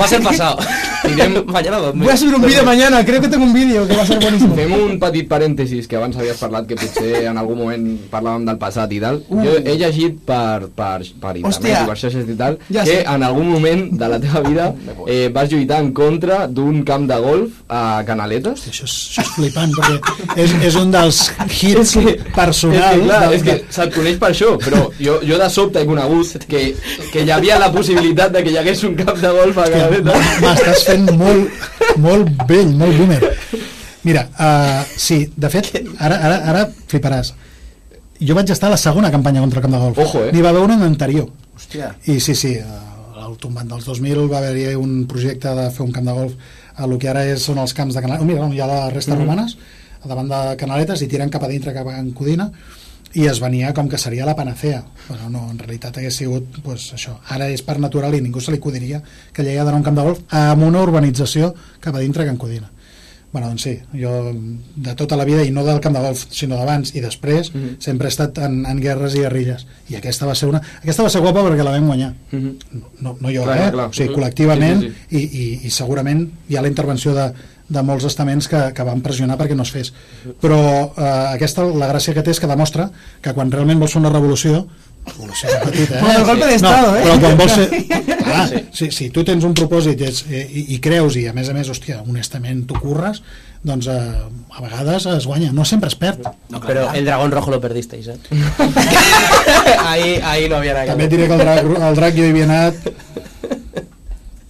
va 0.00 0.04
a 0.04 0.08
ser 0.08 0.22
pasado. 0.22 0.56
Mañana 1.46 1.78
dormir. 1.78 2.04
Voy 2.04 2.12
a 2.12 2.16
subir 2.16 2.34
un 2.34 2.42
vídeo 2.42 2.64
mañana, 2.64 3.04
creo 3.04 3.20
que 3.20 3.28
tengo 3.28 3.44
un 3.44 3.52
vídeo 3.52 3.86
que 3.86 3.94
va 3.94 4.02
a 4.02 4.06
ser 4.06 4.18
buenísimo. 4.18 4.54
Fem 4.56 4.72
un 4.72 4.98
petit 4.98 5.28
parèntesis, 5.28 5.86
que 5.86 5.96
abans 5.96 6.16
havies 6.16 6.36
parlat 6.40 6.66
que 6.66 6.76
potser 6.80 7.26
en 7.30 7.38
algun 7.38 7.58
moment 7.60 7.84
parlàvem 8.10 8.46
del 8.48 8.58
passat 8.58 8.90
i 8.96 9.00
tal. 9.04 9.20
Jo 9.30 9.54
he 9.62 9.76
llegit 9.78 10.16
per, 10.26 10.66
per, 10.74 11.04
per 11.20 11.36
internet 11.36 11.52
Hòstia. 11.52 11.82
i 11.84 11.90
per 11.90 11.96
xarxes 12.00 12.32
i 12.32 12.36
tal 12.40 12.58
Ja 12.72 12.82
que 12.88 12.96
sé. 12.96 13.04
en 13.06 13.22
algun 13.22 13.48
moment 13.52 13.84
de 14.00 14.08
la 14.08 14.18
teva 14.22 14.40
vida 14.48 14.70
eh, 15.06 15.28
vas 15.32 15.50
lluitar 15.52 15.80
en 15.84 15.92
contra 15.92 16.46
d'un 16.48 16.82
camp 16.88 17.06
de 17.06 17.20
golf 17.22 17.62
a 17.68 18.02
Canaletes. 18.08 18.66
Això 18.72 18.88
és, 18.88 18.96
això 19.12 19.22
és 19.26 19.32
flipant, 19.36 19.76
perquè 19.76 20.42
és, 20.42 20.56
és 20.72 20.80
un 20.80 20.90
dels 20.90 21.22
hits 21.60 21.80
És 21.86 21.94
que, 22.00 22.16
personals. 22.34 23.06
Clar, 23.28 23.38
és 23.38 23.44
que 23.46 23.76
se't 23.76 23.94
coneix 23.94 24.18
per 24.22 24.30
això, 24.32 24.52
però 24.62 24.82
jo, 24.98 25.18
jo 25.26 25.38
de 25.40 25.48
sobte 25.52 25.82
he 25.82 25.88
conegut 25.88 26.46
que, 26.50 26.62
que 27.12 27.24
hi 27.24 27.32
havia 27.34 27.58
la 27.62 27.70
possibilitat 27.74 28.34
de 28.36 28.44
que 28.46 28.54
hi 28.54 28.60
hagués 28.62 28.84
un 28.88 28.96
camp 28.98 29.18
de 29.22 29.32
golf 29.38 29.58
a 29.62 29.68
Canaletes. 29.72 30.30
m'estàs 30.44 30.84
fent 30.88 31.10
molt, 31.18 31.66
molt 32.02 32.46
vell, 32.48 32.72
molt 32.78 33.00
boomer. 33.00 33.20
Mira, 34.06 34.28
uh, 34.38 34.82
sí, 34.96 35.24
de 35.34 35.50
fet, 35.50 35.72
ara, 35.98 36.20
ara, 36.28 36.40
ara 36.52 36.66
fliparàs. 36.88 37.32
Jo 38.22 38.36
vaig 38.38 38.50
estar 38.54 38.70
a 38.70 38.76
la 38.76 38.80
segona 38.80 39.10
campanya 39.12 39.42
contra 39.42 39.60
el 39.60 39.66
camp 39.66 39.74
de 39.74 39.80
golf. 39.82 39.98
Ojo, 40.04 40.24
eh? 40.24 40.32
N'hi 40.32 40.44
va 40.44 40.54
haver 40.54 40.62
una 40.62 40.76
en 40.78 40.86
anterior. 40.86 41.26
Hòstia. 41.56 41.90
I 42.06 42.20
sí, 42.20 42.36
sí, 42.38 42.54
al 43.26 43.34
tombant 43.42 43.68
dels 43.68 43.88
2000 43.88 44.28
va 44.30 44.38
haver-hi 44.38 44.76
un 44.78 45.02
projecte 45.10 45.52
de 45.58 45.66
fer 45.74 45.84
un 45.84 45.92
camp 45.92 46.06
de 46.06 46.14
golf 46.14 46.54
a 46.76 46.86
lo 46.86 46.98
que 47.00 47.08
ara 47.10 47.24
és, 47.26 47.42
són 47.42 47.58
els 47.58 47.74
camps 47.74 47.96
de 47.96 48.02
Canaletes. 48.04 48.24
Oh, 48.24 48.30
mira, 48.30 48.44
on 48.44 48.54
hi 48.54 48.60
ha 48.60 48.68
les 48.70 48.94
restes 48.94 49.18
romanes, 49.18 49.56
a 50.02 50.08
davant 50.08 50.28
de 50.30 50.40
Canaletes, 50.60 51.02
i 51.02 51.08
tiren 51.10 51.32
cap 51.32 51.42
a 51.42 51.50
dintre, 51.50 51.74
cap 51.74 51.88
a 51.90 51.96
en 51.98 52.12
Codina, 52.16 52.50
i 53.16 53.26
es 53.30 53.40
venia 53.40 53.72
com 53.76 53.88
que 53.88 53.98
seria 53.98 54.26
la 54.28 54.36
panacea. 54.36 54.82
Però 55.08 55.30
no, 55.32 55.46
en 55.50 55.58
realitat 55.58 55.96
hagués 55.96 56.18
sigut 56.20 56.60
pues, 56.64 56.90
això. 56.96 57.16
ara 57.32 57.48
és 57.52 57.62
per 57.64 57.78
natural 57.80 58.14
i 58.14 58.20
ningú 58.20 58.40
se 58.44 58.52
li 58.52 58.60
acudiria 58.60 59.02
que 59.32 59.42
allà 59.42 59.54
hi 59.54 59.60
ha 59.60 59.64
d'anar 59.64 59.80
un 59.80 59.86
camp 59.86 59.96
de 59.96 60.04
golf 60.06 60.24
amb 60.36 60.66
una 60.68 60.82
urbanització 60.84 61.54
cap 61.80 61.96
a 61.96 62.02
dintre 62.04 62.26
Can 62.28 62.36
Codina. 62.36 62.70
Bueno, 63.32 63.48
doncs 63.50 63.64
sí, 63.66 63.72
jo 63.92 64.10
de 64.32 64.92
tota 64.96 65.16
la 65.18 65.24
vida 65.28 65.42
i 65.44 65.50
no 65.52 65.64
del 65.66 65.80
camp 65.84 65.96
de 65.96 66.00
golf, 66.00 66.22
sinó 66.32 66.56
d'abans 66.56 66.94
i 66.96 67.02
després, 67.04 67.50
sempre 67.84 68.08
he 68.08 68.12
estat 68.14 68.38
en, 68.46 68.62
en 68.64 68.78
guerres 68.80 69.16
i 69.18 69.24
guerrilles. 69.26 69.66
I 69.92 69.98
aquesta 69.98 70.28
va 70.28 70.36
ser 70.38 70.48
una 70.48 70.62
aquesta 70.78 71.04
va 71.04 71.10
ser 71.12 71.20
guapa 71.20 71.42
perquè 71.44 71.66
la 71.66 71.74
vam 71.74 71.90
guanyar. 71.90 72.12
No, 72.32 73.16
no 73.20 73.32
jo, 73.34 73.42
Clar, 73.44 73.58
eh? 73.58 73.68
clar. 73.74 73.90
o 73.90 73.96
sigui, 73.98 74.14
col·lectivament 74.14 74.80
Sí, 74.86 74.92
sí, 75.10 75.18
I, 75.18 75.42
i, 75.42 75.44
i 75.68 75.74
segurament 75.74 76.22
hi 76.48 76.56
ha 76.56 76.64
la 76.64 76.70
intervenció 76.72 77.12
de, 77.18 77.26
de 77.68 77.82
molts 77.82 78.06
estaments 78.06 78.48
que, 78.50 78.60
que 78.74 78.86
van 78.86 79.02
pressionar 79.04 79.38
perquè 79.40 79.56
no 79.58 79.66
es 79.66 79.72
fes 79.74 79.92
però 80.42 80.58
eh, 80.88 81.12
aquesta, 81.36 81.66
la 81.66 81.90
gràcia 81.90 82.14
que 82.14 82.24
té 82.26 82.34
és 82.34 82.42
que 82.42 82.50
demostra 82.50 82.90
que 83.22 83.34
quan 83.36 83.50
realment 83.52 83.80
vols 83.82 83.96
fer 83.96 84.02
una 84.02 84.12
revolució 84.12 84.66
revolució 85.06 85.48
és 85.48 85.58
petit, 85.62 85.90
eh? 85.90 86.00
Con 86.00 86.10
el 86.10 86.24
golpe 86.24 86.46
de 86.46 86.54
estado, 86.54 86.90
no, 86.90 86.96
eh? 86.96 87.02
però 87.04 87.18
quan 87.22 87.36
vols 87.38 87.52
fer 87.54 87.66
clar, 88.22 88.46
si, 88.74 88.90
si 88.94 89.08
tu 89.14 89.22
tens 89.26 89.44
un 89.46 89.54
propòsit 89.56 90.00
i, 90.02 90.08
ets, 90.08 90.24
eh, 90.30 90.44
i, 90.46 90.64
i 90.76 90.80
creus 90.82 91.18
i 91.20 91.26
a 91.30 91.34
més 91.36 91.50
a 91.50 91.54
més, 91.56 91.70
hòstia, 91.70 92.00
honestament 92.06 92.64
tu 92.68 92.78
curres 92.82 93.22
doncs 93.66 93.88
eh, 93.90 93.96
a 93.96 94.62
vegades 94.64 95.06
es 95.10 95.26
guanya 95.26 95.52
no 95.54 95.64
sempre 95.64 95.90
es 95.92 95.98
perd 95.98 96.26
Pero 96.66 96.90
el 96.92 97.04
dragón 97.04 97.32
rojo 97.32 97.50
lo 97.50 97.60
perdisteis, 97.60 98.08
¿eh? 98.08 98.18
ahí, 99.86 100.20
ahí 100.22 100.48
no 100.48 100.56
había 100.56 100.74
nada 100.74 100.86
que 100.86 100.94
també 100.94 101.08
diré 101.08 101.28
que 101.28 101.38
el 101.38 101.44
drac, 101.44 101.70
el 101.90 102.00
drac 102.00 102.18
jo 102.18 102.26
hi 102.26 102.34
havia 102.34 102.48
anat 102.50 103.25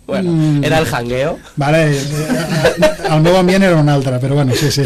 Bueno, 0.06 0.30
Mm. 0.30 0.62
era 0.64 0.78
el 0.78 0.86
jangueo. 0.86 1.38
Vale, 1.56 1.90
eh, 1.90 1.96
eh, 2.00 2.86
el 3.10 3.20
meu 3.22 3.36
ambient 3.36 3.64
era 3.64 3.74
un 3.76 3.88
altre, 3.88 4.20
però 4.20 4.34
bueno, 4.34 4.52
sí, 4.54 4.70
sí. 4.70 4.84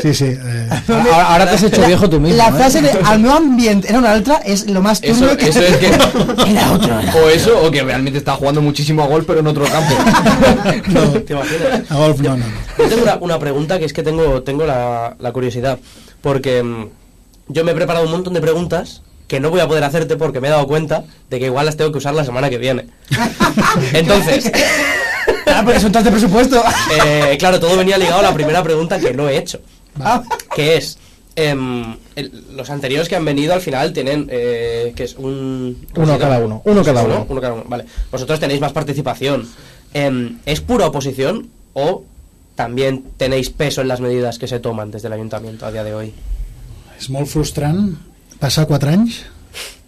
sí, 0.00 0.14
sí 0.14 0.24
eh. 0.26 0.68
Ahora, 0.88 1.26
ahora 1.32 1.46
te 1.48 1.54
has 1.56 1.62
hecho 1.64 1.84
viejo 1.84 2.08
tú 2.08 2.20
mismo. 2.20 2.36
La 2.36 2.48
¿eh? 2.48 2.52
frase 2.52 2.80
de 2.80 2.90
al 2.90 3.18
medio 3.18 3.34
ambiente 3.34 3.88
era 3.88 3.98
una 3.98 4.12
altra 4.12 4.36
es 4.44 4.70
lo 4.70 4.80
más 4.80 5.00
Eso, 5.02 5.18
turbio 5.20 5.36
que... 5.36 5.48
eso 5.48 5.60
es 5.62 5.76
que... 5.78 5.86
Era 6.50 6.72
otro. 6.72 6.94
O 7.24 7.28
eso, 7.28 7.60
o 7.60 7.70
que 7.72 7.82
realmente 7.82 8.18
está 8.18 8.34
jugando 8.36 8.62
muchísimo 8.62 9.02
a 9.02 9.06
golf, 9.08 9.24
pero 9.26 9.40
en 9.40 9.46
otro 9.48 9.64
campo. 9.64 9.94
No, 10.92 11.02
¿Te 11.20 11.32
imaginas? 11.32 11.90
a 11.90 11.94
golf 11.96 12.20
no, 12.20 12.36
no. 12.36 12.44
Yo 12.78 12.88
tengo 12.88 13.02
una, 13.02 13.16
una 13.16 13.38
pregunta 13.40 13.78
que 13.80 13.84
es 13.86 13.92
que 13.92 14.02
tengo, 14.04 14.42
tengo 14.42 14.64
la, 14.64 15.16
la 15.18 15.32
curiosidad. 15.32 15.78
Porque 16.20 16.62
mm, 16.62 16.86
yo 17.48 17.64
me 17.64 17.72
he 17.72 17.74
preparado 17.74 18.04
un 18.06 18.12
montón 18.12 18.34
de 18.34 18.40
preguntas 18.40 19.02
que 19.32 19.40
no 19.40 19.48
voy 19.48 19.60
a 19.60 19.66
poder 19.66 19.82
hacerte 19.82 20.16
porque 20.18 20.42
me 20.42 20.48
he 20.48 20.50
dado 20.50 20.66
cuenta 20.66 21.04
de 21.30 21.38
que 21.40 21.46
igual 21.46 21.64
las 21.64 21.78
tengo 21.78 21.90
que 21.90 21.96
usar 21.96 22.12
la 22.12 22.22
semana 22.22 22.50
que 22.50 22.58
viene. 22.58 22.88
Entonces, 23.94 24.52
Ah, 25.46 25.62
porque 25.64 25.80
son 25.80 25.90
de 25.90 26.10
presupuesto. 26.10 26.62
eh, 27.06 27.36
claro, 27.38 27.58
todo 27.58 27.74
venía 27.78 27.96
ligado 27.96 28.20
a 28.20 28.24
la 28.24 28.34
primera 28.34 28.62
pregunta 28.62 29.00
que 29.00 29.14
no 29.14 29.30
he 29.30 29.38
hecho. 29.38 29.58
Ah, 30.00 30.22
Que 30.54 30.76
es, 30.76 30.98
em, 31.34 31.96
el- 32.14 32.44
los 32.56 32.68
anteriores 32.68 33.08
que 33.08 33.16
han 33.16 33.24
venido 33.24 33.54
al 33.54 33.62
final 33.62 33.94
tienen, 33.94 34.28
eh, 34.30 34.92
que 34.94 35.04
es 35.04 35.14
un... 35.16 35.86
Uno 35.96 36.18
cada 36.18 36.38
uno, 36.38 36.60
uno 36.66 36.84
cada 36.84 37.02
uno. 37.04 37.24
Uno 37.26 37.40
cada 37.40 37.54
uno, 37.54 37.64
vale. 37.66 37.86
Vosotros 38.10 38.38
tenéis 38.38 38.60
más 38.60 38.72
participación. 38.74 39.48
Em, 39.94 40.40
¿Es 40.44 40.60
pura 40.60 40.86
oposición 40.88 41.48
o 41.72 42.04
también 42.54 43.04
tenéis 43.16 43.48
peso 43.48 43.80
en 43.80 43.88
las 43.88 44.00
medidas 44.00 44.38
que 44.38 44.46
se 44.48 44.60
toman 44.60 44.90
desde 44.90 45.06
el 45.08 45.14
ayuntamiento 45.14 45.64
a 45.64 45.72
día 45.72 45.84
de 45.84 45.94
hoy? 45.94 46.12
És 47.00 47.08
molt 47.10 47.26
frustrant 47.26 47.96
passar 48.42 48.66
4 48.66 48.90
anys 48.90 49.22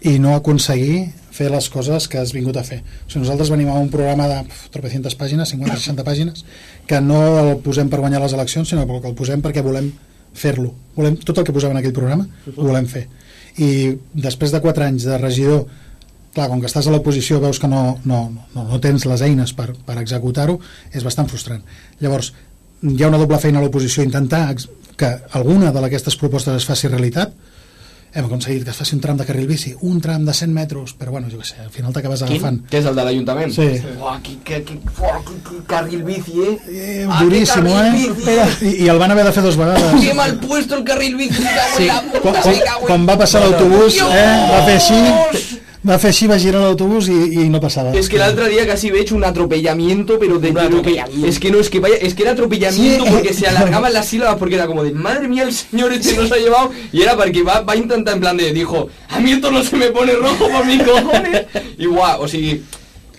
i 0.07 0.19
no 0.23 0.37
aconseguir 0.39 1.09
fer 1.35 1.49
les 1.51 1.67
coses 1.73 2.07
que 2.07 2.21
has 2.21 2.31
vingut 2.35 2.57
a 2.61 2.63
fer. 2.63 2.81
O 2.85 3.11
sigui, 3.11 3.25
nosaltres 3.25 3.51
venim 3.51 3.73
a 3.73 3.79
un 3.83 3.89
programa 3.91 4.29
de 4.31 4.41
tropecientes 4.71 5.17
pàgines, 5.19 5.51
50-60 5.57 6.05
pàgines, 6.07 6.45
que 6.87 7.01
no 7.03 7.21
el 7.41 7.57
posem 7.65 7.91
per 7.91 7.99
guanyar 8.05 8.21
les 8.23 8.37
eleccions, 8.37 8.71
sinó 8.71 8.87
que 8.87 9.09
el 9.11 9.17
posem 9.19 9.43
perquè 9.43 9.65
volem 9.65 9.91
fer-lo. 10.35 10.71
Volem, 10.95 11.17
tot 11.27 11.41
el 11.41 11.47
que 11.49 11.55
posem 11.55 11.75
en 11.75 11.81
aquell 11.81 11.97
programa 11.97 12.29
ho 12.53 12.61
volem 12.61 12.87
fer. 12.91 13.09
I 13.59 13.97
després 14.15 14.55
de 14.55 14.61
4 14.63 14.87
anys 14.87 15.09
de 15.09 15.19
regidor 15.19 15.65
clar, 16.35 16.49
com 16.51 16.61
que 16.61 16.71
estàs 16.71 16.87
a 16.87 16.93
l'oposició 16.95 17.41
veus 17.43 17.61
que 17.63 17.71
no, 17.71 17.83
no, 18.05 18.21
no, 18.55 18.67
no 18.67 18.81
tens 18.83 19.07
les 19.07 19.23
eines 19.23 19.55
per, 19.55 19.71
per 19.87 19.97
executar-ho, 20.03 20.59
és 20.93 21.07
bastant 21.07 21.31
frustrant. 21.31 21.63
Llavors, 22.03 22.33
hi 22.83 23.03
ha 23.03 23.11
una 23.11 23.21
doble 23.23 23.39
feina 23.43 23.63
a 23.63 23.65
l'oposició, 23.65 24.03
intentar 24.07 24.49
que 24.99 25.11
alguna 25.39 25.71
d'aquestes 25.75 26.19
propostes 26.19 26.59
es 26.59 26.67
faci 26.69 26.91
realitat, 26.91 27.35
hem 28.15 28.25
aconseguit 28.27 28.63
que 28.65 28.71
es 28.71 28.77
faci 28.77 28.95
un 28.95 29.01
tram 29.03 29.17
de 29.19 29.25
carril 29.27 29.47
bici, 29.51 29.75
un 29.83 30.01
tram 30.01 30.25
de 30.25 30.33
100 30.33 30.53
metres, 30.55 30.93
però 30.99 31.11
bueno, 31.11 31.27
jo 31.33 31.39
què 31.41 31.49
sé, 31.49 31.57
al 31.65 31.71
final 31.75 31.93
t'acabes 31.93 32.23
agafant. 32.23 32.61
¿Qué 32.71 32.79
es 32.79 32.87
el 32.87 32.95
del 32.95 33.09
ayuntamiento? 33.09 33.55
Sí. 33.61 33.81
Buah, 33.99 34.21
qué, 34.23 34.37
qué, 34.45 34.63
qué, 34.63 34.79
fuah, 34.95 35.19
qué- 35.27 35.41
qué 35.51 35.65
carril 35.67 36.03
bici, 36.05 36.33
eh. 36.41 36.59
Eh, 36.69 37.07
Ah, 37.11 37.23
duríssim, 37.25 37.67
eh? 37.67 37.91
bici. 37.93 38.69
I, 38.71 38.85
I 38.85 38.89
el 38.89 38.99
van 38.99 39.11
haver 39.11 39.25
de 39.27 39.33
fer 39.33 39.43
dues 39.43 39.57
vegades. 39.57 40.01
Qué 40.01 40.15
mal 40.15 40.37
puesto 40.39 40.77
el 40.77 40.85
carril 40.85 41.17
bici, 41.17 41.43
en 41.43 41.87
la 41.89 42.01
puta, 42.03 42.21
Quan, 42.21 42.35
quan, 42.43 42.87
quan 42.87 43.09
va 43.09 43.19
passar 43.19 43.43
l'autobús, 43.43 43.99
eh, 43.99 44.49
va 44.53 44.63
fer 44.67 44.77
així, 44.79 45.61
va 45.89 45.99
fer 45.99 46.09
així, 46.11 46.27
va 46.27 46.39
girar 46.39 46.63
l'autobús 46.63 47.09
i, 47.09 47.17
i 47.45 47.49
no 47.53 47.61
passava. 47.61 47.93
Es 47.93 48.09
que 48.09 48.17
el 48.17 48.23
otro 48.23 48.47
día 48.49 48.67
casi 48.67 48.89
he 48.89 49.01
hecho 49.01 49.15
un 49.15 49.25
atropellamiento, 49.25 50.19
pero 50.19 50.39
de 50.39 50.51
Un 50.51 50.59
atropellamiento. 50.59 51.27
es 51.27 51.39
que 51.39 51.51
no, 51.51 51.59
es 51.61 51.69
que 51.71 51.81
vaya, 51.81 51.97
es 52.01 52.15
que 52.15 52.23
era 52.23 52.33
atropellamiento 52.33 53.05
Sí. 53.05 53.11
porque 53.13 53.35
se 53.35 53.47
alargaban 53.47 53.93
las 53.93 54.07
sílabas 54.07 54.37
porque 54.37 54.55
era 54.55 54.67
como 54.67 54.83
de 54.83 54.93
madre 54.93 55.29
mía 55.29 55.43
el 55.45 55.53
señor 55.53 55.93
este 55.93 56.17
nos 56.17 56.33
ha 56.33 56.37
llevado 56.37 56.71
y 56.93 57.03
era 57.03 57.17
porque 57.17 57.43
va, 57.43 57.61
va 57.61 57.75
a 57.75 57.77
intentar 57.77 58.15
en 58.15 58.21
plan 58.21 58.37
de 58.37 58.53
dijo 58.53 58.89
a 59.11 59.21
mí 59.21 59.33
esto 59.33 59.51
no 59.51 59.63
se 59.63 59.77
me 59.77 59.87
pone 59.91 60.13
rojo 60.15 60.49
por 60.49 60.65
mis 60.65 60.83
cojones 60.83 61.47
y 61.79 61.87
guau, 61.87 62.23
o 62.23 62.29
sea, 62.29 62.41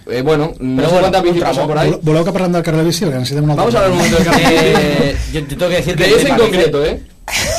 eh, 0.07 0.22
bueno, 0.22 0.53
no 0.59 0.84
sé 0.84 0.91
bueno, 0.93 1.09
cuántas 1.11 1.38
pasan 1.41 1.68
por 1.68 1.78
ahí. 1.78 1.91
Voleu- 2.03 2.24
que 2.24 2.32
parlem 2.32 2.51
del 2.51 2.61
carril 2.63 2.86
bici? 2.86 3.05
Necessitem 3.05 3.45
Vamos 3.47 3.74
a 3.74 3.78
hablar 3.80 3.91
un 3.91 3.97
momento 3.97 4.18
del 4.18 4.26
carril 4.26 4.47
Eh, 4.51 5.16
bici. 5.18 5.32
yo 5.34 5.43
te 5.47 5.55
tengo 5.55 5.70
que 5.72 5.78
decir 5.78 5.95
que 5.95 6.03
De 6.03 6.16
ese 6.16 6.28
en 6.30 6.38
concreto, 6.38 6.86
¿eh? 6.86 7.01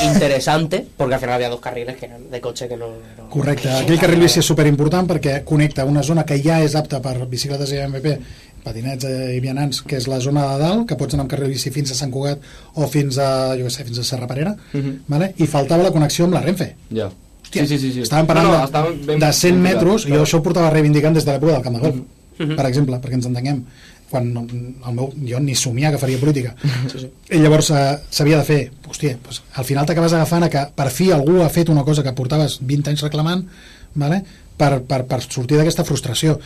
Interesante, 0.03 0.85
porque 0.95 1.15
al 1.15 1.19
final 1.19 1.35
había 1.35 1.49
dos 1.49 1.59
carriles 1.59 1.97
que 1.97 2.05
eran 2.05 2.29
de 2.29 2.39
coche 2.41 2.67
que 2.67 2.77
no... 2.77 2.87
no- 3.17 3.29
Correcte, 3.29 3.69
aquell 3.69 3.99
carril 3.99 4.21
bici 4.23 4.39
és 4.39 4.47
superimportant 4.47 5.07
perquè 5.09 5.41
connecta 5.43 5.83
una 5.85 6.03
zona 6.03 6.23
que 6.25 6.37
ja 6.41 6.61
és 6.63 6.75
apta 6.79 7.01
per 7.03 7.17
bicicletes 7.27 7.73
i 7.75 7.81
MVP, 7.83 8.13
patinets 8.63 9.03
eh, 9.09 9.35
i 9.35 9.41
vianants, 9.43 9.81
que 9.83 9.97
és 9.99 10.07
la 10.07 10.19
zona 10.23 10.45
de 10.53 10.61
dalt, 10.63 10.85
que 10.87 10.95
pots 10.99 11.13
anar 11.17 11.25
amb 11.25 11.31
carril 11.33 11.51
bici 11.51 11.71
fins 11.75 11.91
a 11.91 11.97
Sant 11.99 12.11
Cugat 12.13 12.39
o 12.75 12.87
fins 12.87 13.19
a, 13.19 13.27
jo 13.59 13.67
què 13.67 13.73
sé, 13.75 13.83
fins 13.89 13.99
a 13.99 14.05
Serra 14.07 14.27
Parera, 14.31 14.55
Mhm. 14.73 14.93
vale? 15.07 15.33
i 15.37 15.47
faltava 15.47 15.83
la 15.83 15.91
connexió 15.91 16.25
amb 16.25 16.35
la 16.39 16.41
Renfe. 16.45 16.75
Ya. 16.89 17.09
Hòstia, 17.43 17.65
Sí, 17.65 17.77
sí, 17.77 17.79
sí, 17.79 17.91
sí. 17.93 18.01
estàvem 18.07 18.25
parlant 18.27 18.47
No, 18.47 18.53
no, 18.53 18.59
de- 18.59 18.65
estava 18.65 18.89
ben- 18.91 19.19
de 19.19 19.33
100 19.33 19.53
ben 19.55 19.61
metres, 19.63 20.03
ficat, 20.05 20.17
jo 20.17 20.23
això 20.23 20.37
ho 20.39 20.43
portava 20.43 20.69
reivindicant 20.69 21.13
des 21.15 21.25
de 21.25 21.31
l'època 21.31 21.53
del 21.53 21.61
Camp 21.63 21.75
de 21.75 21.81
Golf, 21.81 21.95
Mhm. 22.39 22.55
per 22.55 22.65
exemple, 22.67 22.95
perquè 23.01 23.13
ens 23.13 23.25
entenguem 23.25 23.63
quan 24.09 24.29
el 24.37 24.93
meu, 24.95 25.09
jo 25.27 25.39
ni 25.43 25.55
somiar 25.55 25.91
que 25.93 26.01
faria 26.01 26.19
política 26.21 26.55
sí, 26.91 27.03
sí. 27.03 27.09
i 27.35 27.41
llavors 27.43 27.71
eh, 27.75 27.85
s'havia 28.09 28.41
de 28.41 28.47
fer 28.47 28.59
hòstia, 28.87 29.17
doncs, 29.23 29.41
al 29.59 29.67
final 29.67 29.87
t'acabes 29.87 30.15
agafant 30.15 30.47
a 30.47 30.51
que 30.53 30.67
per 30.75 30.89
fi 30.93 31.11
algú 31.11 31.41
ha 31.43 31.49
fet 31.53 31.71
una 31.73 31.83
cosa 31.87 32.05
que 32.05 32.15
portaves 32.15 32.59
20 32.61 32.93
anys 32.93 33.03
reclamant 33.07 33.43
vale? 33.95 34.21
per, 34.57 34.77
per, 34.87 35.03
per 35.09 35.21
sortir 35.25 35.59
d'aquesta 35.59 35.85
frustració 35.87 36.37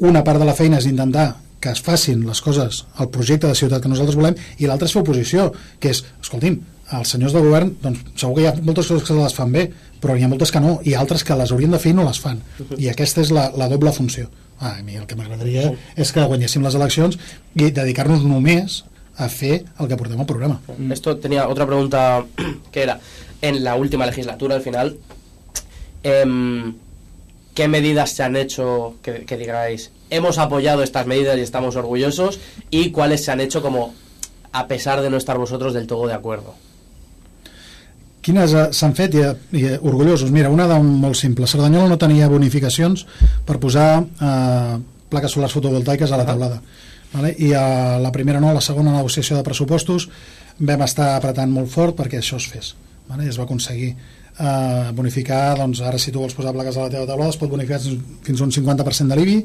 una 0.00 0.24
part 0.24 0.40
de 0.40 0.48
la 0.48 0.56
feina 0.56 0.80
és 0.80 0.88
intentar 0.88 1.30
que 1.60 1.70
es 1.70 1.82
facin 1.84 2.24
les 2.26 2.40
coses 2.40 2.84
al 2.96 3.10
projecte 3.12 3.46
de 3.46 3.54
ciutat 3.54 3.82
que 3.84 3.90
nosaltres 3.92 4.16
volem 4.16 4.36
i 4.58 4.66
l'altra 4.66 4.88
és 4.88 4.94
fer 4.96 5.02
oposició, 5.04 5.50
que 5.78 5.92
és, 5.92 6.00
escolti'm, 6.24 6.56
els 6.98 7.12
senyors 7.14 7.34
de 7.36 7.42
govern, 7.44 7.72
doncs 7.82 8.02
segur 8.18 8.36
que 8.36 8.44
hi 8.44 8.48
ha 8.50 8.54
moltes 8.66 8.90
coses 8.90 9.06
que 9.06 9.16
les 9.16 9.34
fan 9.36 9.52
bé, 9.54 9.66
però 10.00 10.16
n'hi 10.16 10.26
ha 10.26 10.30
moltes 10.32 10.50
que 10.50 10.62
no, 10.62 10.78
i 10.86 10.94
altres 10.98 11.24
que 11.26 11.36
les 11.38 11.52
haurien 11.52 11.74
de 11.74 11.80
fer 11.82 11.92
i 11.92 11.96
no 11.98 12.06
les 12.06 12.20
fan. 12.20 12.40
I 12.78 12.90
aquesta 12.90 13.22
és 13.22 13.32
la, 13.34 13.50
la 13.56 13.68
doble 13.70 13.92
funció. 13.94 14.30
Ah, 14.60 14.76
a 14.76 14.82
mi 14.84 14.98
el 15.00 15.06
que 15.08 15.16
m'agradaria 15.16 15.70
és 15.96 16.10
que 16.12 16.24
guanyéssim 16.28 16.64
les 16.66 16.74
eleccions 16.76 17.16
i 17.56 17.70
dedicar-nos 17.72 18.26
només 18.28 18.82
a 19.16 19.28
fer 19.32 19.62
el 19.80 19.88
que 19.88 19.96
portem 19.96 20.20
al 20.20 20.28
programa. 20.28 20.60
Esto 20.92 21.16
tenía 21.16 21.48
otra 21.48 21.66
pregunta 21.66 22.24
que 22.72 22.82
era, 22.82 23.00
en 23.40 23.64
la 23.64 23.74
última 23.76 24.06
legislatura, 24.06 24.56
al 24.56 24.62
final, 24.62 24.98
em, 26.02 26.74
¿qué 27.54 27.68
medidas 27.68 28.10
se 28.10 28.22
han 28.22 28.36
hecho 28.36 28.96
que, 29.02 29.24
que 29.24 29.36
digáis, 29.36 29.92
hemos 30.10 30.38
apoyado 30.38 30.82
estas 30.82 31.06
medidas 31.06 31.38
y 31.38 31.42
estamos 31.42 31.76
orgullosos? 31.76 32.40
¿Y 32.70 32.90
cuáles 32.90 33.24
se 33.24 33.30
han 33.32 33.40
hecho 33.40 33.62
como, 33.62 33.94
a 34.52 34.66
pesar 34.68 35.00
de 35.00 35.08
no 35.08 35.16
estar 35.16 35.38
vosotros 35.38 35.72
del 35.72 35.86
todo 35.86 36.06
de 36.06 36.14
acuerdo? 36.14 36.54
Quines 38.24 38.52
eh, 38.52 38.66
s'han 38.76 38.94
fet 38.96 39.16
i, 39.16 39.24
i 39.56 39.64
eh, 39.66 39.78
orgullosos? 39.80 40.30
Mira, 40.34 40.50
una 40.52 40.68
de 40.68 40.76
molt 40.84 41.16
simple. 41.18 41.48
Cerdanyola 41.48 41.88
no 41.88 41.98
tenia 42.00 42.28
bonificacions 42.28 43.06
per 43.48 43.58
posar 43.62 43.88
eh, 44.00 44.76
plaques 45.10 45.36
solars 45.36 45.56
fotovoltaiques 45.56 46.12
a 46.12 46.20
la 46.20 46.26
taulada. 46.28 46.60
Vale? 47.14 47.32
I 47.42 47.52
a 47.58 47.98
la 47.98 48.12
primera 48.14 48.40
no, 48.42 48.50
a 48.50 48.58
la 48.58 48.64
segona 48.64 48.94
negociació 48.94 49.38
de 49.38 49.46
pressupostos 49.46 50.08
vam 50.60 50.84
estar 50.84 51.14
apretant 51.16 51.50
molt 51.50 51.72
fort 51.72 51.96
perquè 51.98 52.20
això 52.20 52.38
es 52.38 52.48
fes. 52.52 52.74
Vale? 53.08 53.26
I 53.26 53.32
es 53.32 53.38
va 53.40 53.48
aconseguir 53.48 53.94
eh, 53.94 54.90
bonificar, 54.96 55.56
doncs 55.58 55.80
ara 55.82 55.98
si 55.98 56.12
tu 56.12 56.22
vols 56.22 56.36
posar 56.36 56.54
plaques 56.56 56.76
a 56.76 56.86
la 56.86 56.92
teva 56.92 57.08
taulada 57.08 57.32
es 57.32 57.40
pot 57.40 57.50
bonificar 57.50 57.80
fins 57.80 58.36
a 58.36 58.44
un 58.46 58.52
50% 58.54 59.10
de 59.10 59.18
l'IBI, 59.18 59.40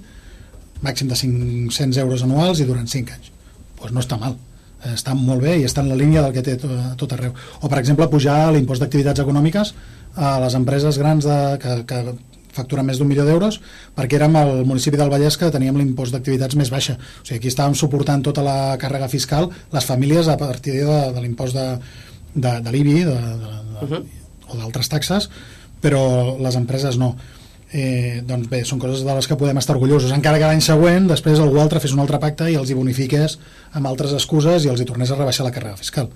màxim 0.85 1.07
de 1.07 1.17
500 1.17 2.03
euros 2.03 2.27
anuals 2.27 2.59
i 2.59 2.67
durant 2.67 2.91
5 2.91 3.17
anys. 3.17 3.31
Doncs 3.31 3.79
pues 3.79 3.95
no 3.95 4.03
està 4.03 4.19
mal 4.19 4.35
Eh, 4.35 4.54
està 4.93 5.15
molt 5.17 5.41
bé 5.41 5.57
i 5.59 5.65
està 5.65 5.81
en 5.81 5.89
la 5.89 5.99
línia 5.99 6.21
del 6.21 6.33
que 6.35 6.43
té 6.45 6.55
tot, 6.61 6.71
tot 6.97 7.13
arreu. 7.17 7.33
O, 7.61 7.67
per 7.67 7.79
exemple, 7.79 8.07
pujar 8.11 8.51
l'impost 8.53 8.83
d'activitats 8.83 9.23
econòmiques 9.23 9.73
a 10.15 10.37
les 10.43 10.55
empreses 10.55 10.97
grans 11.01 11.25
de, 11.27 11.39
que, 11.59 11.81
que 11.89 12.15
facturen 12.55 12.87
més 12.87 12.99
d'un 12.99 13.09
milió 13.09 13.25
d'euros, 13.27 13.59
perquè 13.97 14.19
érem 14.19 14.37
el 14.39 14.63
municipi 14.67 14.99
del 14.99 15.11
Vallès 15.11 15.37
que 15.39 15.51
teníem 15.51 15.77
l'impost 15.79 16.15
d'activitats 16.15 16.55
més 16.59 16.71
baixa. 16.71 16.95
O 16.95 17.25
sigui, 17.27 17.41
aquí 17.41 17.51
estàvem 17.51 17.75
suportant 17.75 18.23
tota 18.23 18.45
la 18.45 18.77
càrrega 18.81 19.11
fiscal, 19.11 19.49
les 19.75 19.87
famílies 19.87 20.31
a 20.31 20.37
partir 20.39 20.79
de, 20.85 20.99
de 21.15 21.23
l'impost 21.23 21.57
de, 21.57 21.67
de, 22.35 22.59
de 22.63 22.75
l'IBI 22.75 22.99
de, 23.03 23.15
de, 23.15 23.35
de, 23.43 23.63
Uh 23.75 23.89
-huh. 23.89 24.03
o 24.47 24.55
d'altres 24.55 24.87
taxes, 24.87 25.29
però 25.81 26.37
les 26.39 26.55
empreses 26.55 26.97
no. 26.97 27.17
Eh, 27.73 28.21
doncs 28.23 28.47
bé, 28.47 28.63
són 28.63 28.79
coses 28.79 29.03
de 29.03 29.13
les 29.13 29.27
que 29.27 29.35
podem 29.35 29.57
estar 29.57 29.75
orgullosos 29.75 30.11
encara 30.13 30.37
que 30.37 30.45
l'any 30.45 30.61
següent 30.61 31.07
després 31.09 31.39
algú 31.39 31.59
altre 31.59 31.79
fes 31.79 31.91
un 31.91 31.99
altre 31.99 32.19
pacte 32.19 32.45
i 32.51 32.55
els 32.55 32.69
hi 32.69 32.77
bonifiqués 32.77 33.39
amb 33.75 33.91
altres 33.91 34.15
excuses 34.17 34.65
i 34.65 34.71
els 34.71 34.81
hi 34.81 34.89
tornés 34.89 35.11
a 35.11 35.19
rebaixar 35.19 35.45
la 35.47 35.53
càrrega 35.55 35.79
fiscal 35.79 36.09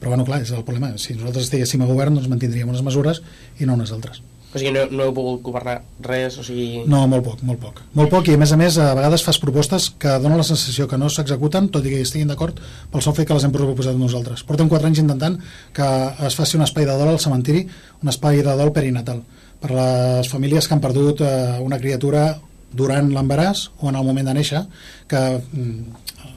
però 0.00 0.12
bueno, 0.12 0.26
clar, 0.26 0.42
és 0.42 0.52
el 0.52 0.66
problema 0.66 0.92
si 0.98 1.16
nosaltres 1.16 1.48
estiguéssim 1.48 1.82
a 1.82 1.90
govern 1.90 2.18
doncs 2.18 2.30
mantindríem 2.30 2.70
unes 2.70 2.84
mesures 2.84 3.22
i 3.58 3.68
no 3.68 3.78
unes 3.78 3.94
altres 3.94 4.22
O 4.54 4.58
sigui, 4.58 4.70
no, 4.70 4.84
no 4.86 5.08
heu 5.08 5.14
pogut 5.14 5.40
governar 5.42 5.80
res, 6.06 6.36
o 6.38 6.44
sigui... 6.46 6.84
no, 6.86 7.00
molt 7.10 7.24
poc, 7.26 7.40
molt 7.42 7.58
poc. 7.58 7.80
Molt 7.98 8.12
poc 8.12 8.28
i 8.30 8.36
a 8.36 8.38
més 8.38 8.52
a 8.54 8.58
més 8.60 8.76
a 8.78 8.92
vegades 8.94 9.24
fas 9.26 9.40
propostes 9.42 9.88
que 9.98 10.12
donen 10.22 10.38
la 10.38 10.46
sensació 10.46 10.86
que 10.86 10.98
no 11.00 11.08
s'executen, 11.10 11.66
tot 11.74 11.82
i 11.82 11.90
que 11.90 11.98
estiguin 12.04 12.30
d'acord 12.30 12.60
pel 12.92 13.02
sol 13.02 13.16
fet 13.16 13.26
que 13.26 13.34
les 13.34 13.48
hem 13.48 13.54
proposat 13.54 13.98
nosaltres. 13.98 14.44
Portem 14.46 14.70
4 14.70 14.92
anys 14.92 15.02
intentant 15.02 15.40
que 15.74 15.88
es 16.28 16.38
faci 16.38 16.54
un 16.54 16.62
espai 16.68 16.86
de 16.86 16.94
dol 16.94 17.10
al 17.16 17.18
cementiri, 17.24 17.64
un 18.06 18.14
espai 18.14 18.44
de 18.46 18.54
dol 18.60 18.70
perinatal 18.76 19.24
per 19.64 19.72
les 19.74 20.30
famílies 20.30 20.68
que 20.68 20.78
han 20.78 20.84
perdut 20.84 21.24
eh, 21.26 21.58
una 21.64 21.80
criatura 21.82 22.28
durant 22.74 23.10
l'embaràs 23.10 23.68
o 23.80 23.90
en 23.90 23.98
el 23.98 24.06
moment 24.06 24.30
de 24.30 24.38
néixer 24.38 24.62
que 25.10 25.24
mm, 25.40 26.33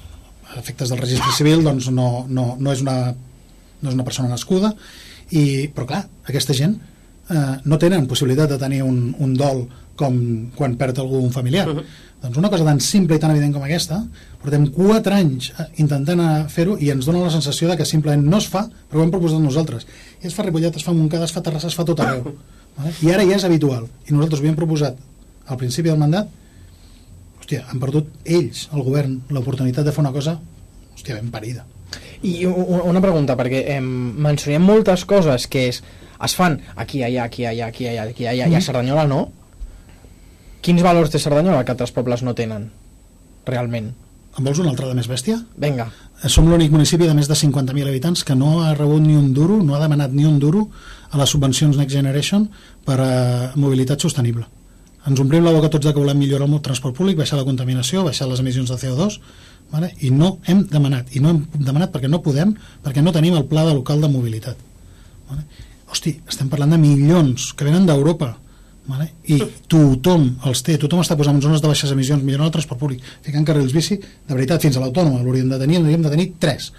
efectes 0.56 0.90
del 0.90 1.02
registre 1.02 1.34
civil 1.36 1.64
doncs 1.66 1.90
no, 1.92 2.26
no, 2.30 2.56
no, 2.60 2.72
és 2.72 2.82
una, 2.86 3.14
no 3.82 3.90
és 3.90 3.96
una 3.98 4.06
persona 4.08 4.32
nascuda 4.32 4.74
i, 5.30 5.68
però 5.76 5.88
clar, 5.90 6.06
aquesta 6.30 6.56
gent 6.56 6.78
eh, 6.78 7.56
no 7.66 7.80
tenen 7.82 8.08
possibilitat 8.08 8.54
de 8.54 8.60
tenir 8.62 8.84
un, 8.86 9.12
un 9.20 9.36
dol 9.38 9.66
com 9.98 10.18
quan 10.56 10.76
perd 10.78 11.00
algú 11.02 11.20
un 11.20 11.34
familiar. 11.34 11.68
Uh 11.68 11.80
-huh. 11.80 11.84
Doncs 12.22 12.38
una 12.38 12.50
cosa 12.50 12.64
tan 12.66 12.80
simple 12.80 13.16
i 13.16 13.20
tan 13.20 13.32
evident 13.32 13.54
com 13.54 13.64
aquesta, 13.64 14.04
portem 14.42 14.68
4 14.72 15.14
anys 15.14 15.52
eh, 15.60 15.66
intentant 15.78 16.50
fer-ho 16.50 16.78
i 16.80 16.90
ens 16.90 17.06
dona 17.06 17.24
la 17.24 17.30
sensació 17.30 17.70
de 17.70 17.78
que 17.78 17.86
simplement 17.86 18.24
no 18.24 18.38
es 18.38 18.48
fa, 18.48 18.70
però 18.90 19.00
ho 19.00 19.04
hem 19.04 19.12
proposat 19.12 19.40
nosaltres. 19.40 19.86
I 20.24 20.28
es 20.28 20.34
fa 20.34 20.44
Ripollet, 20.44 20.76
es 20.76 20.84
fa 20.84 20.94
Montcada, 20.94 21.26
es 21.26 21.32
fa 21.32 21.42
Terrassa, 21.42 21.68
es 21.68 21.76
fa 21.76 21.86
tot 21.86 22.00
arreu. 22.00 22.36
Vale? 22.78 22.94
I 23.02 23.12
ara 23.12 23.24
ja 23.24 23.36
és 23.36 23.44
habitual. 23.44 23.88
I 24.08 24.14
nosaltres 24.14 24.40
ho 24.40 24.44
havíem 24.44 24.56
proposat 24.56 24.96
al 25.46 25.58
principi 25.58 25.90
del 25.90 25.98
mandat, 25.98 26.28
hòstia, 27.48 27.64
han 27.72 27.80
perdut 27.80 28.08
ells, 28.26 28.68
el 28.76 28.84
govern, 28.84 29.22
l'oportunitat 29.32 29.86
de 29.88 29.94
fer 29.96 30.02
una 30.04 30.12
cosa, 30.12 30.38
hòstia, 30.96 31.16
ben 31.16 31.30
parida. 31.32 31.64
I 32.28 32.46
una 32.46 33.00
pregunta, 33.00 33.38
perquè 33.40 33.62
eh, 33.72 33.80
mencionem 33.80 34.66
moltes 34.66 35.06
coses 35.08 35.48
que 35.48 35.68
és, 35.70 35.80
es 36.24 36.36
fan 36.36 36.58
aquí, 36.76 37.04
allà, 37.06 37.24
aquí, 37.30 37.46
allà, 37.46 37.70
aquí, 37.70 37.88
allà, 37.88 38.10
aquí, 38.10 38.26
allà, 38.28 38.50
i 38.50 38.58
a 38.58 38.62
Cerdanyola 38.62 39.06
no. 39.08 39.30
Quins 40.62 40.84
valors 40.84 41.14
té 41.14 41.22
Cerdanyola 41.24 41.64
que 41.64 41.72
altres 41.72 41.94
pobles 41.96 42.26
no 42.26 42.36
tenen? 42.36 42.68
Realment. 43.48 43.94
En 44.38 44.44
vols 44.44 44.60
una 44.60 44.74
altra 44.74 44.90
de 44.90 44.98
més 44.98 45.08
bèstia? 45.08 45.40
Vinga. 45.56 45.88
Eh, 46.20 46.28
Som 46.28 46.50
l'únic 46.52 46.74
municipi 46.74 47.08
de 47.08 47.16
més 47.16 47.32
de 47.32 47.38
50.000 47.38 47.88
habitants 47.88 48.26
que 48.28 48.36
no 48.36 48.66
ha 48.66 48.76
rebut 48.76 49.06
ni 49.06 49.16
un 49.16 49.32
duro, 49.34 49.62
no 49.64 49.78
ha 49.78 49.82
demanat 49.86 50.12
ni 50.12 50.28
un 50.28 50.42
duro 50.44 50.68
a 51.12 51.22
les 51.22 51.32
subvencions 51.32 51.80
Next 51.80 51.96
Generation 51.96 52.50
per 52.84 53.00
a 53.00 53.12
mobilitat 53.56 54.04
sostenible. 54.04 54.50
Ens 55.08 55.20
omplim 55.24 55.46
la 55.46 55.54
boca 55.56 55.70
tots 55.72 55.88
de 55.88 55.94
que 55.96 56.02
volem 56.02 56.18
millorar 56.20 56.50
el 56.50 56.62
transport 56.64 56.96
públic, 56.96 57.18
baixar 57.18 57.38
la 57.40 57.46
contaminació, 57.48 58.04
baixar 58.04 58.28
les 58.28 58.42
emissions 58.44 58.72
de 58.72 58.76
CO2, 58.82 59.20
vale? 59.72 59.94
i 60.04 60.12
no 60.12 60.38
hem 60.46 60.66
demanat, 60.68 61.14
i 61.16 61.22
no 61.24 61.32
hem 61.32 61.46
demanat 61.54 61.94
perquè 61.94 62.10
no 62.12 62.20
podem, 62.24 62.52
perquè 62.84 63.04
no 63.04 63.14
tenim 63.16 63.38
el 63.38 63.46
pla 63.48 63.64
de 63.68 63.76
local 63.78 64.04
de 64.04 64.10
mobilitat. 64.12 64.60
Vale? 65.30 65.46
Hosti, 65.88 66.18
estem 66.28 66.50
parlant 66.52 66.76
de 66.76 66.82
milions 66.82 67.54
que 67.56 67.68
venen 67.68 67.88
d'Europa, 67.88 68.34
vale? 68.88 69.14
i 69.32 69.40
tothom 69.72 70.28
els 70.50 70.64
té, 70.68 70.76
tothom 70.82 71.04
està 71.04 71.16
posant 71.20 71.40
zones 71.44 71.64
de 71.64 71.72
baixes 71.72 71.96
emissions, 71.96 72.24
millorant 72.28 72.52
el 72.52 72.58
transport 72.58 72.84
públic, 72.84 73.08
ficant 73.24 73.48
carrils 73.48 73.76
bici, 73.76 74.00
de 74.02 74.36
veritat, 74.36 74.68
fins 74.68 74.76
a 74.76 74.84
l'autònoma 74.84 75.24
l'hauríem 75.24 75.48
de 75.54 75.62
tenir, 75.64 75.80
n'hauríem 75.80 76.04
de 76.04 76.14
tenir 76.18 76.30
tres, 76.40 76.74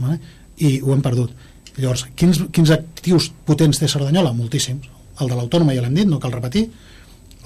vale? 0.00 0.20
i 0.60 0.76
ho 0.84 0.92
hem 0.92 1.00
perdut. 1.04 1.32
Llavors, 1.78 2.04
quins, 2.18 2.44
quins 2.52 2.76
actius 2.76 3.30
potents 3.48 3.80
té 3.80 3.88
Cerdanyola? 3.88 4.34
Moltíssims. 4.36 4.90
El 5.20 5.30
de 5.30 5.36
l'autònoma 5.36 5.72
ja 5.76 5.84
l'hem 5.84 5.96
dit, 5.96 6.08
no 6.08 6.18
cal 6.20 6.32
repetir, 6.34 6.66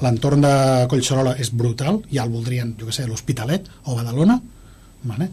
l'entorn 0.02 0.42
de 0.42 0.54
Collserola 0.90 1.36
és 1.38 1.52
brutal, 1.54 2.02
ja 2.10 2.24
el 2.24 2.32
voldrien, 2.32 2.74
jo 2.78 2.88
què 2.88 2.94
sé, 2.96 3.06
l'Hospitalet 3.06 3.68
o 3.84 3.94
Badalona, 3.98 4.40
vale? 5.04 5.30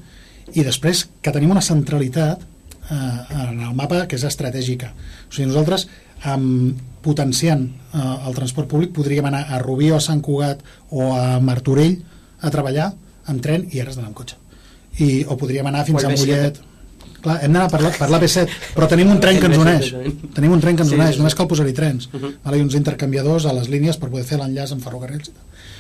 i 0.51 0.64
després 0.66 1.05
que 1.24 1.32
tenim 1.34 1.53
una 1.53 1.64
centralitat 1.64 2.41
eh, 2.41 2.95
en 2.95 3.62
el 3.62 3.76
mapa 3.78 4.05
que 4.07 4.18
és 4.20 4.26
estratègica. 4.28 4.91
O 5.30 5.34
sigui, 5.34 5.47
nosaltres, 5.49 5.88
amb, 6.28 6.80
potenciant 7.05 7.64
eh, 7.68 8.01
el 8.28 8.36
transport 8.38 8.70
públic, 8.72 8.91
podríem 8.95 9.30
anar 9.30 9.45
a 9.49 9.62
Rubí 9.62 9.91
o 9.91 9.97
a 9.97 10.03
Sant 10.03 10.22
Cugat 10.26 10.62
o 10.89 11.12
a 11.16 11.39
Martorell 11.43 11.97
a 12.41 12.51
treballar 12.53 12.91
amb 13.32 13.43
tren 13.43 13.68
i 13.70 13.82
ara 13.82 13.93
has 13.93 13.99
d'anar 13.99 14.12
amb 14.12 14.18
cotxe. 14.18 14.38
I, 14.99 15.24
o 15.24 15.38
podríem 15.39 15.68
anar 15.70 15.86
fins 15.88 16.03
O 16.03 16.07
a 16.07 16.12
B7. 16.12 16.26
Mollet. 16.26 16.62
Clar, 17.22 17.38
hem 17.45 17.53
d'anar 17.53 17.69
per 17.69 17.82
la, 17.84 17.91
per 17.93 18.09
la 18.09 18.19
B7, 18.22 18.59
però 18.76 18.88
tenim 18.89 19.11
un 19.13 19.19
tren 19.22 19.38
que 19.38 19.49
ens 19.49 19.57
El 19.57 19.63
B7 19.63 19.65
uneix. 19.65 20.30
Tenim 20.36 20.55
un 20.55 20.61
tren 20.63 20.78
que 20.78 20.86
ens 20.88 20.93
uneix, 20.95 21.19
només 21.22 21.38
cal 21.38 21.49
posar-hi 21.49 21.74
trens. 21.78 22.09
Uh 22.11 22.19
-huh. 22.19 22.32
vale? 22.43 22.57
I 22.57 22.61
uns 22.65 22.76
intercanviadors 22.76 23.45
a 23.45 23.53
les 23.53 23.69
línies 23.69 23.97
per 23.97 24.09
poder 24.09 24.26
fer 24.26 24.39
l'enllaç 24.39 24.72
amb 24.72 24.82
ferrocarrils. 24.84 25.30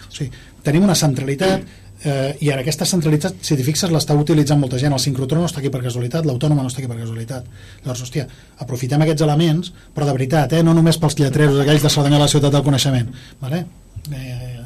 O 0.09 0.13
sigui, 0.13 0.31
tenim 0.63 0.83
una 0.83 0.95
centralitat 0.95 1.61
eh, 2.03 2.35
i 2.41 2.49
ara 2.51 2.61
aquesta 2.61 2.85
centralitat, 2.85 3.35
si 3.41 3.55
t'hi 3.55 3.63
fixes, 3.63 3.91
l'està 3.91 4.15
utilitzant 4.17 4.59
molta 4.59 4.79
gent. 4.81 4.93
El 4.93 4.99
sincrotró 4.99 5.39
no 5.39 5.49
està 5.49 5.61
aquí 5.61 5.69
per 5.69 5.83
casualitat, 5.83 6.25
l'autònoma 6.25 6.61
no 6.61 6.71
està 6.71 6.81
aquí 6.81 6.89
per 6.89 6.97
casualitat. 6.97 7.45
Llavors, 7.83 8.01
hòstia, 8.01 8.27
aprofitem 8.57 9.01
aquests 9.01 9.21
elements, 9.21 9.73
però 9.95 10.05
de 10.05 10.13
veritat, 10.17 10.53
eh, 10.53 10.63
no 10.63 10.73
només 10.73 10.97
pels 10.97 11.17
lletreros 11.19 11.59
aquells 11.59 11.81
de 11.81 11.89
Cerdanyola, 11.89 12.25
la 12.25 12.27
ciutat 12.27 12.51
del 12.51 12.63
coneixement. 12.63 13.13
Vale? 13.41 13.65
Eh, 14.11 14.59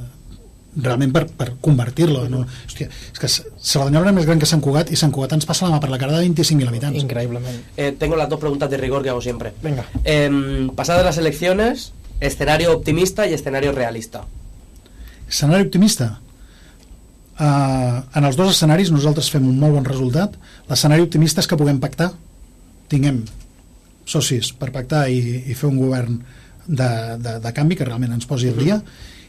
realment 0.75 1.13
per, 1.15 1.25
per 1.31 1.49
convertir-lo 1.63 2.25
no? 2.29 2.43
Hòstia, 2.67 2.89
és 2.89 3.21
que 3.21 3.29
Cerdanyola 3.29 4.09
era 4.09 4.15
més 4.15 4.27
gran 4.27 4.41
que 4.41 4.49
Sant 4.49 4.63
Cugat 4.63 4.91
i 4.91 4.99
Sant 4.99 5.13
Cugat 5.15 5.35
ens 5.37 5.47
passa 5.47 5.67
la 5.67 5.75
mà 5.75 5.81
per 5.83 5.91
la 5.91 5.99
cara 6.01 6.17
de 6.17 6.25
25.000 6.27 6.71
habitants 6.71 7.01
Increïblement. 7.01 7.61
Eh, 7.77 7.91
tengo 7.99 8.15
las 8.15 8.29
dos 8.29 8.39
preguntas 8.39 8.69
de 8.69 8.77
rigor 8.77 9.03
que 9.03 9.09
hago 9.09 9.21
siempre. 9.21 9.53
Vinga. 9.63 9.85
Em, 10.03 10.69
pasadas 10.75 11.05
las 11.05 11.17
elecciones, 11.17 11.93
escenario 12.19 12.73
optimista 12.73 13.27
y 13.27 13.33
escenario 13.33 13.71
realista. 13.71 14.25
escenari 15.27 15.63
optimista 15.65 16.19
uh, 17.39 18.03
en 18.13 18.23
els 18.23 18.37
dos 18.37 18.51
escenaris 18.53 18.91
nosaltres 18.93 19.31
fem 19.33 19.47
un 19.47 19.57
molt 19.59 19.73
bon 19.79 19.87
resultat 19.87 20.35
l'escenari 20.69 21.05
optimista 21.05 21.41
és 21.41 21.49
que 21.49 21.57
puguem 21.57 21.79
pactar 21.81 22.11
tinguem 22.91 23.23
socis 24.05 24.51
per 24.53 24.69
pactar 24.71 25.07
i, 25.09 25.41
i 25.49 25.57
fer 25.57 25.69
un 25.71 25.79
govern 25.81 26.19
de, 26.67 26.89
de, 27.21 27.39
de 27.41 27.53
canvi 27.57 27.77
que 27.77 27.87
realment 27.87 28.13
ens 28.13 28.29
posi 28.29 28.51
al 28.51 28.61
dia 28.61 28.79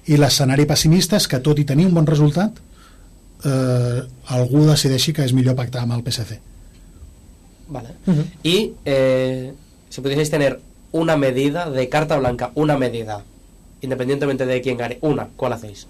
i 0.07 0.19
l'escenari 0.19 0.67
pessimista 0.67 1.17
és 1.17 1.27
que 1.29 1.43
tot 1.43 1.59
i 1.59 1.67
tenir 1.69 1.87
un 1.89 1.95
bon 1.95 2.07
resultat 2.07 2.59
eh, 3.45 4.01
algú 4.37 4.67
decideixi 4.69 5.13
que 5.13 5.25
és 5.27 5.35
millor 5.37 5.57
pactar 5.59 5.83
amb 5.83 5.97
el 5.99 6.05
PSC 6.07 6.39
Vale. 7.69 7.89
Y 8.45 8.75
eh, 8.85 9.53
si 9.89 10.01
pudieseis 10.01 10.31
tener 10.31 10.61
una 10.93 11.17
medida 11.17 11.69
de 11.69 11.89
carta 11.89 12.17
blanca, 12.17 12.53
una 12.55 12.79
medida, 12.79 13.25
independientemente 13.81 14.47
de 14.47 14.63
quién 14.63 14.79
gane, 14.79 14.99
una, 15.01 15.29
¿cuál 15.37 15.53
hacéis? 15.53 15.89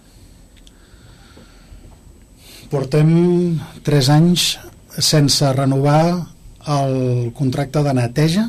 portem 2.70 3.60
3 3.86 4.08
anys 4.10 4.56
sense 4.98 5.52
renovar 5.54 6.32
el 6.66 7.30
contracte 7.36 7.82
de 7.86 7.92
neteja 7.94 8.48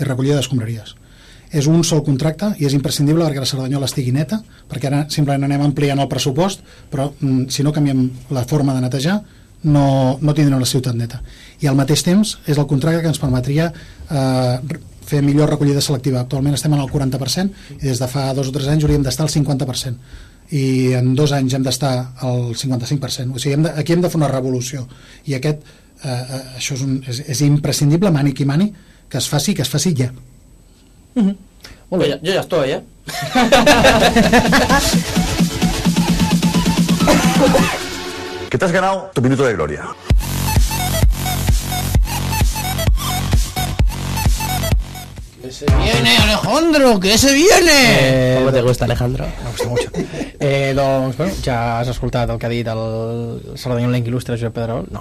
i 0.00 0.06
recollida 0.08 0.40
d'escombraries 0.40 0.96
és 1.52 1.68
un 1.68 1.84
sol 1.84 2.02
contracte 2.06 2.52
i 2.58 2.66
és 2.68 2.74
imprescindible 2.76 3.26
perquè 3.26 3.42
la 3.42 3.48
Cerdanyola 3.48 3.88
estigui 3.90 4.12
neta 4.14 4.40
perquè 4.70 4.88
ara 4.90 5.04
simplement 5.12 5.48
anem 5.48 5.66
ampliant 5.68 6.00
el 6.02 6.10
pressupost 6.10 6.64
però 6.90 7.10
mm, 7.12 7.48
si 7.52 7.64
no 7.66 7.74
canviem 7.76 8.08
la 8.30 8.44
forma 8.48 8.74
de 8.74 8.84
netejar 8.86 9.20
no, 9.62 10.18
no 10.20 10.34
tindrem 10.34 10.58
la 10.58 10.68
ciutat 10.68 10.96
neta 10.98 11.20
i 11.60 11.68
al 11.70 11.78
mateix 11.78 12.02
temps 12.02 12.38
és 12.46 12.58
el 12.58 12.66
contracte 12.66 13.04
que 13.04 13.12
ens 13.12 13.22
permetria 13.22 13.70
eh, 13.72 14.80
fer 15.06 15.22
millor 15.22 15.50
recollida 15.52 15.82
selectiva 15.84 16.22
actualment 16.24 16.56
estem 16.56 16.74
en 16.74 16.82
el 16.82 16.90
40% 16.90 17.78
i 17.78 17.86
des 17.86 18.00
de 18.00 18.10
fa 18.10 18.30
dos 18.34 18.48
o 18.48 18.54
tres 18.54 18.68
anys 18.72 18.86
hauríem 18.86 19.04
d'estar 19.06 19.28
al 19.28 19.34
50% 19.34 20.30
i 20.52 20.92
en 20.96 21.14
dos 21.16 21.32
anys 21.32 21.54
hem 21.56 21.64
d'estar 21.64 21.92
al 22.20 22.52
55%. 22.52 23.32
O 23.32 23.40
sigui, 23.40 23.54
hem 23.56 23.62
de, 23.64 23.72
aquí 23.80 23.94
hem 23.94 24.02
de 24.04 24.10
fer 24.12 24.20
una 24.20 24.28
revolució. 24.28 24.84
I 25.24 25.38
aquest, 25.38 25.62
eh, 26.04 26.12
eh, 26.12 26.40
això 26.58 26.76
és, 26.76 26.82
un, 26.84 26.98
és, 27.08 27.22
és 27.34 27.40
imprescindible, 27.46 28.12
mani 28.12 28.34
qui 28.36 28.44
mani, 28.44 28.68
que 29.08 29.20
es 29.20 29.28
faci, 29.32 29.54
que 29.56 29.64
es 29.64 29.72
faci 29.72 29.94
ja. 29.96 30.10
Yo 31.14 32.06
ya, 32.06 32.18
yo 32.22 32.32
ya 32.32 32.40
estoy, 32.40 32.70
¿eh? 32.70 32.80
Que 38.50 38.58
te 38.58 38.64
has 38.66 38.72
ganado 38.72 39.10
tu 39.14 39.22
minuto 39.22 39.44
de 39.44 39.54
gloria. 39.54 39.86
Viene 45.60 46.16
Alejandro, 46.16 46.98
que 46.98 47.18
se 47.18 47.32
viene. 47.32 47.70
Eh, 47.70 48.34
¿Cómo 48.38 48.52
te 48.52 48.62
gusta, 48.62 48.84
Alejandro? 48.86 49.26
Me 49.44 49.50
gusta 49.50 49.68
mucho. 49.68 49.90
Eh, 50.44 50.72
doncs, 50.74 51.16
bueno, 51.16 51.32
ja 51.44 51.78
has 51.78 51.86
escoltat 51.92 52.28
el 52.32 52.38
que 52.40 52.46
ha 52.46 52.50
dit 52.50 52.66
el 52.66 53.54
Cerdanyolenc 53.54 54.08
il·lustre 54.10 54.34
Josep 54.34 54.50
Pedrol. 54.56 54.88
No. 54.90 54.98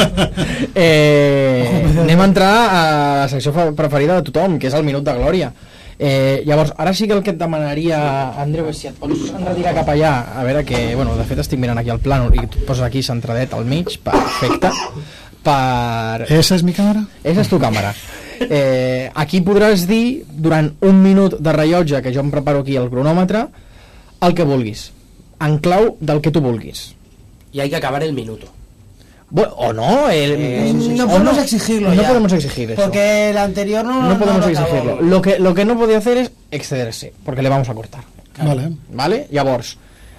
eh, 0.74 1.84
anem 2.00 2.22
a 2.22 2.28
entrar 2.30 2.54
a 2.70 2.80
la 3.18 3.28
secció 3.28 3.52
preferida 3.76 4.16
de 4.16 4.24
tothom, 4.30 4.56
que 4.56 4.70
és 4.70 4.78
el 4.78 4.88
Minut 4.88 5.04
de 5.04 5.18
Glòria. 5.18 5.50
Eh, 5.98 6.40
llavors, 6.48 6.72
ara 6.80 6.96
sí 6.96 7.04
que 7.04 7.12
el 7.12 7.22
que 7.22 7.34
et 7.36 7.42
demanaria, 7.44 8.00
Andreu, 8.40 8.72
és 8.72 8.80
si 8.80 8.88
et 8.88 8.96
pots 8.96 9.28
enretirar 9.36 9.76
cap 9.76 9.92
allà, 9.92 10.16
a 10.32 10.48
veure 10.48 10.64
que, 10.64 10.86
bueno, 10.96 11.12
de 11.20 11.28
fet 11.28 11.44
estic 11.44 11.60
mirant 11.60 11.84
aquí 11.84 11.92
el 11.92 12.00
plànol 12.00 12.32
i 12.32 12.48
tu 12.48 12.64
et 12.64 12.66
poses 12.66 12.88
aquí 12.88 13.04
centradet 13.04 13.52
al 13.52 13.68
mig, 13.68 13.98
perfecte, 14.00 14.72
per... 15.44 16.24
Esa 16.24 16.56
és 16.56 16.64
mi 16.64 16.72
càmera? 16.72 17.04
Esa 17.20 17.44
és 17.44 17.52
tu 17.52 17.60
càmera. 17.60 17.92
Eh, 18.40 19.10
aquí 19.14 19.40
podràs 19.40 19.86
dir, 19.86 20.24
durant 20.28 20.72
un 20.82 21.02
minut 21.02 21.38
de 21.38 21.52
rellotge, 21.52 22.00
que 22.02 22.12
jo 22.14 22.20
em 22.20 22.30
preparo 22.30 22.60
aquí 22.64 22.76
el 22.76 22.90
cronòmetre, 22.90 23.46
el 24.20 24.34
que 24.34 24.44
vulguis. 24.44 24.90
En 25.40 25.58
clau 25.58 25.96
del 26.00 26.20
que 26.20 26.30
tu 26.30 26.40
vulguis. 26.40 26.94
Y 27.52 27.60
hay 27.60 27.70
que 27.70 27.76
acabar 27.76 28.02
el 28.02 28.12
minuto. 28.12 28.46
O 29.56 29.72
no, 29.72 30.08
el, 30.10 30.32
Eh, 30.38 30.72
no 30.74 31.08
podemos 31.08 31.38
exigirlo 31.38 31.88
No 31.94 32.02
ya. 32.02 32.08
podemos 32.08 32.32
exigir 32.32 32.70
eso. 32.70 32.80
Porque 32.82 33.30
el 33.30 33.38
anterior 33.38 33.84
no, 33.84 34.08
no 34.10 34.18
podemos 34.18 34.42
lo 34.42 34.48
exigirlo. 34.48 34.92
acabó. 34.92 35.02
Lo 35.02 35.22
que, 35.22 35.38
lo 35.40 35.54
que 35.54 35.64
no 35.64 35.76
podía 35.76 35.98
hacer 35.98 36.18
es 36.18 36.30
excederse, 36.52 37.12
porque 37.24 37.42
le 37.42 37.48
vamos 37.48 37.68
a 37.68 37.74
cortar. 37.74 38.04
Vale. 38.38 38.70
Vale? 38.92 39.26
Llavors, 39.30 39.76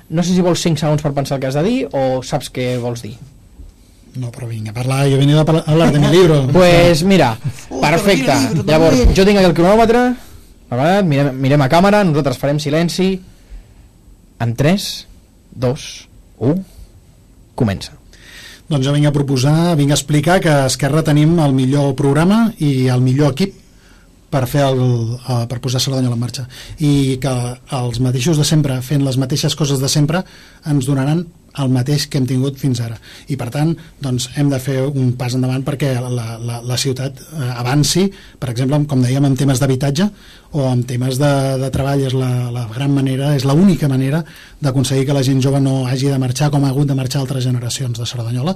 no 0.09 0.21
sé 0.23 0.33
si 0.33 0.41
vols 0.41 0.59
5 0.61 0.77
segons 0.77 1.01
per 1.01 1.13
pensar 1.13 1.35
el 1.37 1.41
que 1.41 1.47
has 1.47 1.53
de 1.55 1.63
dir 1.63 1.87
o 1.93 2.21
saps 2.23 2.51
què 2.51 2.77
vols 2.79 3.01
dir. 3.03 3.15
No, 4.15 4.29
però 4.31 4.47
vinga, 4.47 4.71
parlar, 4.73 5.05
jo 5.09 5.15
he 5.17 5.19
venido 5.19 5.41
a 5.41 5.45
parlar- 5.45 5.65
hablar 5.67 5.91
de 5.91 5.99
mi 5.99 6.07
libro. 6.07 6.47
Pues 6.53 7.03
mira, 7.03 7.37
perfecte. 7.81 8.31
Llavors, 8.65 9.01
jo 9.15 9.25
tinc 9.27 9.37
aquí 9.41 9.49
el 9.49 9.53
cronòmetre, 9.57 10.05
mirem, 11.03 11.35
mirem 11.35 11.61
a 11.61 11.69
càmera, 11.69 12.03
nosaltres 12.07 12.37
farem 12.39 12.59
silenci. 12.59 13.09
En 14.39 14.55
3, 14.55 14.87
2, 15.55 15.83
1, 16.39 16.63
comença. 17.55 17.93
Doncs 18.67 18.87
jo 18.87 18.95
vinc 18.95 19.05
a 19.07 19.13
proposar, 19.13 19.75
vinc 19.77 19.91
a 19.91 19.99
explicar 19.99 20.39
que 20.41 20.49
a 20.49 20.65
Esquerra 20.65 21.03
tenim 21.05 21.37
el 21.39 21.53
millor 21.53 21.93
programa 21.95 22.47
i 22.57 22.87
el 22.89 23.03
millor 23.05 23.35
equip 23.35 23.53
per 24.33 24.41
fer 24.49 24.63
el, 24.65 24.79
eh, 25.21 25.43
per 25.47 25.59
posar 25.63 25.79
Cerdanyola 25.79 26.15
en 26.17 26.19
marxa 26.23 26.47
i 26.83 27.15
que 27.21 27.31
els 27.77 27.99
mateixos 28.03 28.39
de 28.41 28.43
sempre 28.43 28.79
fent 28.83 29.05
les 29.05 29.19
mateixes 29.21 29.55
coses 29.55 29.79
de 29.79 29.87
sempre 29.87 30.23
ens 30.65 30.87
donaran 30.89 31.21
el 31.61 31.71
mateix 31.73 32.07
que 32.09 32.19
hem 32.19 32.27
tingut 32.29 32.59
fins 32.59 32.81
ara. 32.83 32.97
I 33.31 33.37
per 33.39 33.49
tant 33.53 33.73
doncs, 34.03 34.29
hem 34.35 34.49
de 34.51 34.59
fer 34.61 34.79
un 34.85 35.13
pas 35.19 35.35
endavant 35.37 35.63
perquè 35.65 35.93
la, 36.01 36.37
la, 36.39 36.61
la 36.65 36.77
ciutat 36.79 37.21
eh, 37.21 37.51
avanci, 37.55 38.07
per 38.39 38.51
exemple 38.53 38.81
com 38.89 39.03
dèiem 39.03 39.27
en 39.27 39.37
temes 39.39 39.61
d'habitatge 39.61 40.09
o 40.55 40.67
en 40.69 40.83
temes 40.87 41.19
de, 41.21 41.31
de 41.61 41.71
treball. 41.73 42.05
És 42.05 42.15
la, 42.17 42.51
la 42.53 42.67
gran 42.73 42.93
manera 42.95 43.33
és 43.35 43.47
l'única 43.47 43.89
manera 43.91 44.23
d'aconseguir 44.61 45.07
que 45.07 45.17
la 45.17 45.25
gent 45.25 45.41
jove 45.43 45.61
no 45.63 45.83
hagi 45.87 46.11
de 46.11 46.21
marxar 46.21 46.51
com 46.53 46.65
ha 46.65 46.73
hagut 46.73 46.89
de 46.89 46.97
marxar 46.97 47.23
altres 47.23 47.47
generacions 47.47 47.99
de 47.99 48.07
Cerdanyola 48.07 48.55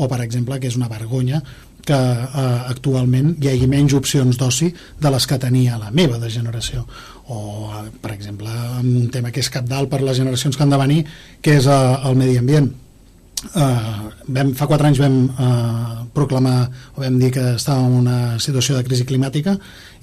o 0.00 0.08
per 0.08 0.22
exemple 0.24 0.58
que 0.60 0.70
és 0.70 0.78
una 0.78 0.88
vergonya 0.90 1.42
que 1.86 1.96
eh, 1.96 2.60
actualment 2.72 3.34
hi 3.40 3.52
hagi 3.52 3.70
menys 3.70 3.94
opcions 3.98 4.38
d'oci 4.40 4.70
de 5.00 5.14
les 5.14 5.26
que 5.26 5.38
tenia 5.38 5.78
la 5.80 5.90
meva 5.90 6.18
de 6.18 6.30
generació 6.30 6.84
o 7.30 7.70
eh, 7.70 7.88
per 8.02 8.12
exemple 8.16 8.50
un 8.82 9.08
tema 9.14 9.30
que 9.30 9.40
és 9.40 9.50
capdalt 9.50 9.90
per 9.90 10.02
les 10.02 10.18
generacions 10.18 10.56
que 10.56 10.66
han 10.66 10.74
de 10.74 10.80
venir 10.80 11.00
que 11.40 11.58
és 11.58 11.66
eh, 11.66 11.80
el 12.04 12.16
medi 12.20 12.38
ambient 12.40 12.70
Uh, 13.40 14.10
vam, 14.28 14.50
fa 14.52 14.66
quatre 14.68 14.84
anys 14.84 14.98
vam 15.00 15.14
uh, 15.32 16.02
proclamar 16.12 16.66
o 16.92 17.00
vam 17.00 17.14
dir 17.16 17.30
que 17.32 17.44
estàvem 17.54 17.86
en 17.86 17.94
una 18.02 18.16
situació 18.36 18.76
de 18.76 18.82
crisi 18.84 19.06
climàtica 19.08 19.54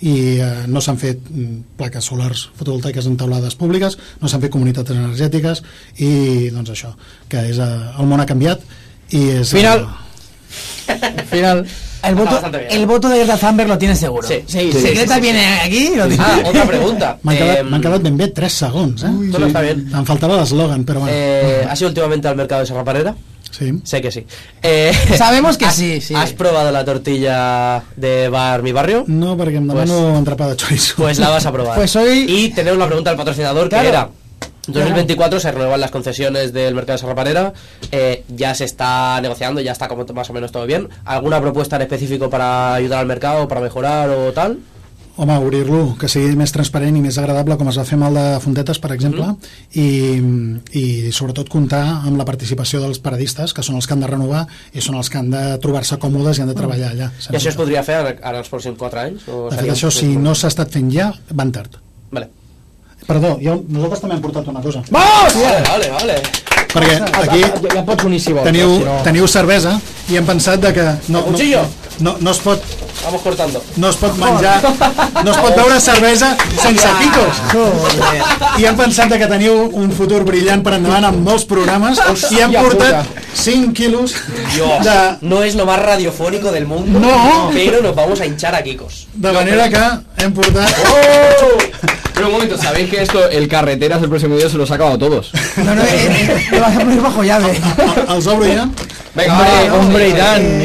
i 0.01 0.15
uh, 0.41 0.63
no 0.65 0.81
s'han 0.81 0.97
fet 0.97 1.21
mm, 1.29 1.77
plaques 1.77 2.09
solars 2.09 2.47
fotovoltaiques 2.57 3.05
en 3.05 3.19
taulades 3.21 3.53
públiques 3.59 3.99
no 4.23 4.25
s'han 4.25 4.41
fet 4.41 4.55
comunitats 4.55 4.95
energètiques 4.95 5.61
i 6.01 6.49
doncs 6.49 6.73
això, 6.73 6.95
que 7.29 7.45
és, 7.51 7.61
uh, 7.61 7.93
el 8.01 8.09
món 8.09 8.25
ha 8.25 8.25
canviat 8.25 8.65
i 9.13 9.21
és, 9.37 9.53
Final. 9.53 9.85
Uh, 10.87 11.21
Final. 11.29 11.65
El 12.03 12.15
voto, 12.15 12.39
el 12.69 12.85
voto 12.85 13.09
de 13.09 13.17
Greta 13.19 13.37
Thunberg 13.37 13.67
lo 13.69 13.77
tiene 13.77 13.95
seguro. 13.95 14.25
Sí, 14.27 14.43
sí. 14.45 14.71
sí, 14.71 14.79
sí, 14.79 14.87
Greta 14.93 15.15
sí, 15.15 15.19
sí. 15.19 15.21
viene 15.21 15.45
aquí, 15.61 15.89
lo 15.95 16.07
tiene. 16.07 16.23
Ah, 16.23 16.39
otra 16.45 16.65
pregunta. 16.65 17.17
m'han 17.23 17.35
quedat, 17.37 17.57
Em, 17.59 17.69
m'han 17.69 17.81
quedat 17.81 18.01
ben 18.05 18.17
bé 18.17 18.27
3 18.29 18.53
segons 18.53 19.03
eh? 19.03 19.09
Todo 19.31 19.47
está 19.47 19.61
bien. 19.61 19.81
em 19.91 20.05
faltava 20.05 20.37
l'eslògan 20.37 20.85
però 20.85 21.01
bueno, 21.01 21.11
Eh, 21.17 21.65
¿Has 21.69 21.81
ido 21.81 21.89
últimamente 21.89 22.27
al 22.27 22.35
mercado 22.37 22.61
de 22.61 22.67
Serraparera? 22.67 23.15
sí. 23.51 23.73
Sé 23.83 23.99
que 24.01 24.11
sí. 24.11 24.25
Eh, 24.61 24.93
Sabemos 25.17 25.57
que 25.57 25.65
¿has- 25.65 25.75
sí, 25.75 25.99
sí. 25.99 26.13
¿Has 26.13 26.31
probado 26.33 26.71
la 26.71 26.85
tortilla 26.85 27.81
de 27.95 28.29
Bar 28.29 28.61
Mi 28.61 28.71
Barrio? 28.71 29.03
no 29.07 29.35
perquè 29.35 29.57
em 29.57 29.67
demano 29.67 29.97
Pues- 30.13 30.17
entrepà 30.21 30.47
de 30.49 30.55
chorizo 30.55 30.93
Pues 30.97 31.17
la 31.19 31.29
vas 31.29 31.45
a 31.47 31.51
probar. 31.51 31.75
Pues 31.75 31.95
hoy- 31.95 32.25
Y 32.29 32.49
tenemos 32.49 32.77
la 32.77 32.85
pregunta 32.85 33.09
del 33.09 33.17
patrocinador 33.17 33.69
Claro. 33.69 33.83
que 33.83 33.89
era... 33.89 34.09
2024 34.67 35.39
se 35.39 35.51
renuevan 35.51 35.79
las 35.79 35.91
concesiones 35.91 36.53
del 36.53 36.75
mercado 36.75 36.95
de 36.97 37.01
Serraparera, 37.01 37.53
eh, 37.91 38.23
ya 38.35 38.53
se 38.53 38.65
está 38.65 39.19
negociando, 39.21 39.61
ya 39.61 39.71
está 39.71 39.87
como 39.87 40.05
más 40.13 40.29
o 40.29 40.33
menos 40.33 40.51
todo 40.51 40.65
bien. 40.65 40.89
¿Alguna 41.05 41.39
propuesta 41.41 41.75
en 41.77 41.83
específico 41.83 42.29
para 42.29 42.73
ayudar 42.73 42.99
al 42.99 43.05
mercado, 43.07 43.47
para 43.47 43.61
mejorar 43.61 44.09
o 44.09 44.31
tal? 44.33 44.59
Home, 45.19 45.35
obrir-lo, 45.35 45.95
que 45.97 46.05
sigui 46.05 46.35
més 46.37 46.51
transparent 46.53 46.93
i 46.93 47.01
més 47.01 47.15
agradable, 47.17 47.55
com 47.57 47.71
es 47.71 47.77
va 47.79 47.85
fer 47.89 47.95
amb 47.97 48.05
el 48.05 48.17
de 48.19 48.25
Fontetes, 48.43 48.77
per 48.77 48.91
exemple, 48.93 49.31
i, 49.73 50.13
i 50.77 51.11
sobretot 51.11 51.49
comptar 51.49 51.81
amb 52.05 52.19
la 52.21 52.25
participació 52.27 52.83
dels 52.83 52.99
paradistes, 53.01 53.49
que 53.57 53.63
són 53.65 53.79
els 53.79 53.87
que 53.89 53.95
han 53.97 54.03
de 54.05 54.11
renovar 54.11 54.43
i 54.77 54.83
són 54.85 54.99
els 54.99 55.09
que 55.09 55.17
han 55.17 55.31
de 55.33 55.41
trobar-se 55.63 55.97
còmodes 55.97 56.37
i 56.37 56.43
han 56.45 56.51
de 56.53 56.57
treballar 56.59 56.91
allà. 56.93 57.09
I 57.31 57.39
això 57.39 57.49
es 57.49 57.57
podria 57.57 57.81
fer 57.87 57.95
ara 58.03 58.13
ara 58.21 58.43
els 58.43 58.51
pròxims 58.53 58.77
4 58.77 58.99
anys? 59.07 59.25
O 59.27 59.47
De 59.47 59.55
fet, 59.55 59.59
seria- 59.63 59.73
això, 59.73 59.89
si 59.89 60.11
no 60.21 60.35
s'ha 60.37 60.51
estat 60.53 60.69
fent 60.77 60.91
ja, 60.93 61.09
van 61.33 61.51
tard. 61.51 61.81
Vale. 62.11 62.29
Perdó, 63.07 63.37
jo, 63.39 63.53
nosaltres 63.71 64.01
també 64.03 64.17
hem 64.17 64.23
portat 64.25 64.47
una 64.51 64.61
cosa. 64.61 64.81
Vale, 64.91 65.61
vale, 65.69 65.91
vale. 65.95 66.17
Perquè 66.67 66.97
aquí 67.21 67.39
Ja, 67.41 67.51
ja 67.77 67.83
pots 67.87 68.03
unir 68.03 68.19
si 68.19 68.33
vols. 68.35 68.43
teniu, 68.43 68.73
si 68.81 68.83
no... 68.83 68.97
teniu 69.05 69.27
cervesa 69.31 69.77
i 70.11 70.17
hem 70.19 70.25
pensat 70.27 70.59
de 70.59 70.73
que 70.75 70.83
no, 71.07 71.23
no, 71.31 71.37
no, 71.99 72.15
no, 72.19 72.31
es 72.31 72.41
pot, 72.43 72.63
Vamos 73.05 73.21
cortando. 73.21 73.63
no 73.77 73.89
es 73.89 73.95
pot 73.95 74.17
menjar, 74.17 74.61
no 75.23 75.31
es 75.31 75.37
pot 75.37 75.55
beure 75.55 75.79
cervesa 75.79 76.35
sense 76.61 76.87
quicos. 76.99 77.41
I 78.59 78.65
hem 78.65 78.75
pensat 78.75 79.13
que 79.17 79.27
teniu 79.29 79.69
un 79.71 79.91
futur 79.95 80.23
brillant 80.27 80.63
per 80.65 80.73
endavant 80.79 81.05
amb 81.11 81.21
molts 81.23 81.45
programes 81.47 82.01
i 82.31 82.41
hem 82.43 82.51
portat 82.57 83.05
puta. 83.07 83.23
5 83.37 83.73
quilos 83.77 84.15
de, 84.83 84.97
no 85.21 85.43
es 85.43 85.55
lo 85.55 85.65
más 85.65 85.79
radiofónico 85.79 86.51
del 86.51 86.65
mundo, 86.65 86.99
No. 86.99 87.49
pero 87.53 87.81
nos 87.81 87.95
vamos 87.95 88.19
a 88.19 88.25
hinchar 88.25 88.55
a 88.55 88.63
Kikos. 88.63 89.07
de 89.13 89.31
manera 89.31 89.69
que 89.69 90.23
hem 90.23 90.33
portat... 90.33 90.67
Pero 92.13 92.27
un 92.29 92.33
momento, 92.33 92.57
¿sabéis 92.57 92.89
que 92.89 93.03
esto, 93.03 93.29
el 93.29 93.47
carreteras 93.47 94.01
del 94.01 94.09
próximo 94.09 94.33
vídeo 94.35 94.49
se 94.49 94.57
los 94.57 94.71
ha 94.71 94.73
acabado 94.75 94.95
a 94.95 94.99
todos? 94.99 95.31
No, 95.57 95.75
no, 95.75 95.81
eh, 95.83 95.87
eh, 95.87 96.47
lo 96.51 96.61
vas 96.61 96.75
a 96.75 96.79
poner 96.79 96.99
bajo 96.99 97.23
llave. 97.23 97.61
Els 98.09 98.25
obro 98.27 98.45
ja. 98.51 98.67
Venga, 99.17 99.33
hombre, 99.33 99.71
hombre, 99.71 100.09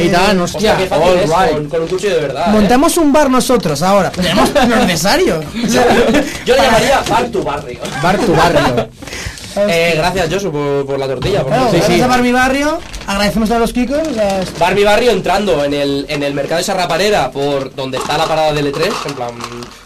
y 0.05 0.09
tant, 0.11 0.41
hostia. 0.43 0.77
all 0.91 1.19
es 1.19 1.31
right. 1.31 1.53
con, 1.55 1.69
con 1.71 1.83
un 1.83 1.89
cuchillo 1.89 2.17
de 2.17 2.21
verdad. 2.21 2.49
¿eh? 2.49 2.51
Montamos 2.53 2.99
un 2.99 3.11
bar 3.11 3.31
nosotros 3.31 3.81
ahora. 3.81 4.11
Tenemos 4.11 4.51
lo 4.53 4.77
necesario. 4.85 5.41
Yo 6.45 6.55
le 6.55 6.63
llamaría 6.63 7.01
bar 7.09 7.29
tu 7.29 7.43
barrio. 7.43 7.81
Bar 8.03 8.19
tu 8.19 8.35
barrio. 8.35 8.89
Eh, 9.57 9.95
gracias, 9.97 10.29
Josu, 10.33 10.51
por, 10.51 10.87
por 10.87 10.99
la 10.99 11.07
tortilla. 11.07 11.43
por 11.43 11.49
Claro, 11.53 12.05
a 12.05 12.07
Barbie 12.07 12.33
Barrio, 12.33 12.79
agradecemos 13.07 13.51
a 13.51 13.59
los 13.59 13.73
Kikos. 13.73 14.01
las- 14.17 14.59
Barbie 14.59 14.85
Barrio 14.85 15.11
entrando 15.11 15.65
en 15.65 15.75
el, 15.75 16.07
en 16.09 16.23
el 16.23 16.35
mercado 16.35 16.59
de 16.59 16.65
Sarraparera, 16.65 17.31
por 17.31 17.75
donde 17.75 17.99
está 17.99 18.17
la 18.19 18.27
parada 18.27 18.53
del 18.53 18.73
E3, 18.73 18.91
en 19.07 19.15
plan, 19.15 19.31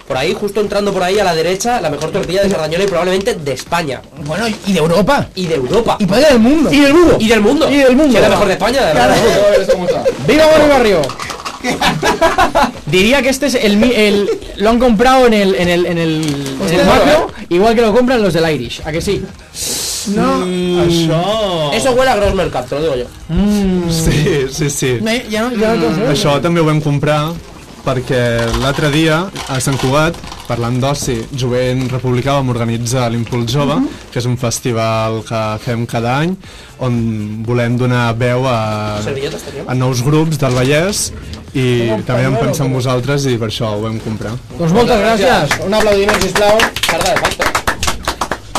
por 0.06 0.16
ahí, 0.16 0.34
justo 0.38 0.60
entrando 0.60 0.92
por 0.92 1.02
ahí 1.02 1.18
a 1.18 1.24
la 1.24 1.34
derecha, 1.34 1.80
la 1.80 1.90
mejor 1.90 2.10
tortilla 2.12 2.42
de 2.42 2.50
Sardañola 2.50 2.84
y 2.84 2.86
probablemente 2.86 3.34
de 3.34 3.52
España. 3.52 4.00
Bueno, 4.24 4.44
y 4.48 4.72
de 4.72 4.78
Europa. 4.78 5.26
Y 5.34 5.46
de 5.46 5.56
Europa. 5.56 5.96
Y 5.98 6.06
puede 6.06 6.26
del 6.28 6.38
mundo. 6.38 6.72
Y 6.72 6.80
del 6.80 6.94
mundo. 6.94 7.16
Y 7.18 7.28
del 7.28 7.40
mundo. 7.40 7.70
Y 7.70 7.76
del 7.78 7.96
mundo. 7.96 8.12
Que 8.12 8.18
es 8.18 8.22
la 8.22 8.28
mejor 8.30 8.46
de 8.46 8.52
España, 8.52 8.80
de 8.84 8.94
verdad. 8.94 9.16
¡Viva 10.26 10.46
Barrio 10.46 10.68
Barrio! 10.68 11.02
Diría 12.86 13.22
que 13.22 13.28
este 13.28 13.46
es 13.46 13.54
el, 13.56 13.82
el 13.82 14.28
lo 14.56 14.70
han 14.70 14.78
comprado 14.78 15.26
en 15.26 15.34
el 15.34 15.54
en 15.56 15.68
el 15.68 15.86
en 15.86 15.98
el, 15.98 16.56
en 16.68 16.78
el 16.80 16.86
macro, 16.86 17.30
igual 17.48 17.74
que 17.74 17.82
lo 17.82 17.92
compran 17.92 18.22
los 18.22 18.34
del 18.34 18.48
Irish, 18.54 18.82
¿a 18.84 18.92
que 18.92 19.00
sí? 19.00 19.22
No, 20.14 20.44
Això... 20.84 21.72
Eso 21.74 21.92
huele 21.92 22.10
a 22.10 22.16
Gross 22.16 22.34
Mercat, 22.34 22.68
te 22.68 22.74
lo 22.76 22.82
digo 22.82 22.96
yo. 22.96 23.06
Sí, 23.90 24.46
sí, 24.50 24.70
sí. 24.70 24.98
no, 25.00 25.10
ja 25.30 25.42
no, 25.42 25.50
ja 25.58 25.74
no 25.74 25.90
mm. 25.90 26.10
Això 26.12 26.36
també 26.42 26.62
ho 26.62 26.66
vam 26.68 26.80
comprar 26.80 27.32
perquè 27.86 28.20
l'altre 28.58 28.90
dia 28.90 29.20
a 29.52 29.58
Sant 29.62 29.78
Cugat, 29.78 30.18
parlant 30.48 30.80
d'oci, 30.82 31.16
Jovent 31.38 31.86
Republicà 31.92 32.34
vam 32.40 32.50
organitzar 32.50 33.06
l'Impuls 33.12 33.52
Jove, 33.54 33.78
que 34.10 34.18
és 34.18 34.26
un 34.26 34.36
festival 34.40 35.22
que 35.26 35.42
fem 35.62 35.86
cada 35.90 36.16
any, 36.24 36.34
on 36.82 36.98
volem 37.46 37.78
donar 37.78 38.10
veu 38.18 38.46
a, 38.50 38.98
a 38.98 39.78
nous 39.78 40.02
grups 40.06 40.42
del 40.42 40.58
Vallès 40.58 41.08
i 41.56 41.66
també 42.04 42.26
vam 42.26 42.40
pensar 42.42 42.66
en 42.66 42.76
vosaltres 42.76 43.30
i 43.30 43.38
per 43.40 43.52
això 43.52 43.76
ho 43.76 43.82
vam 43.86 44.00
comprar. 44.04 44.34
Doncs 44.58 44.76
moltes 44.76 45.04
gràcies. 45.06 45.60
Un 45.64 45.78
aplaudiment, 45.78 46.24
sisplau. 46.26 46.58
Carga 46.90 47.45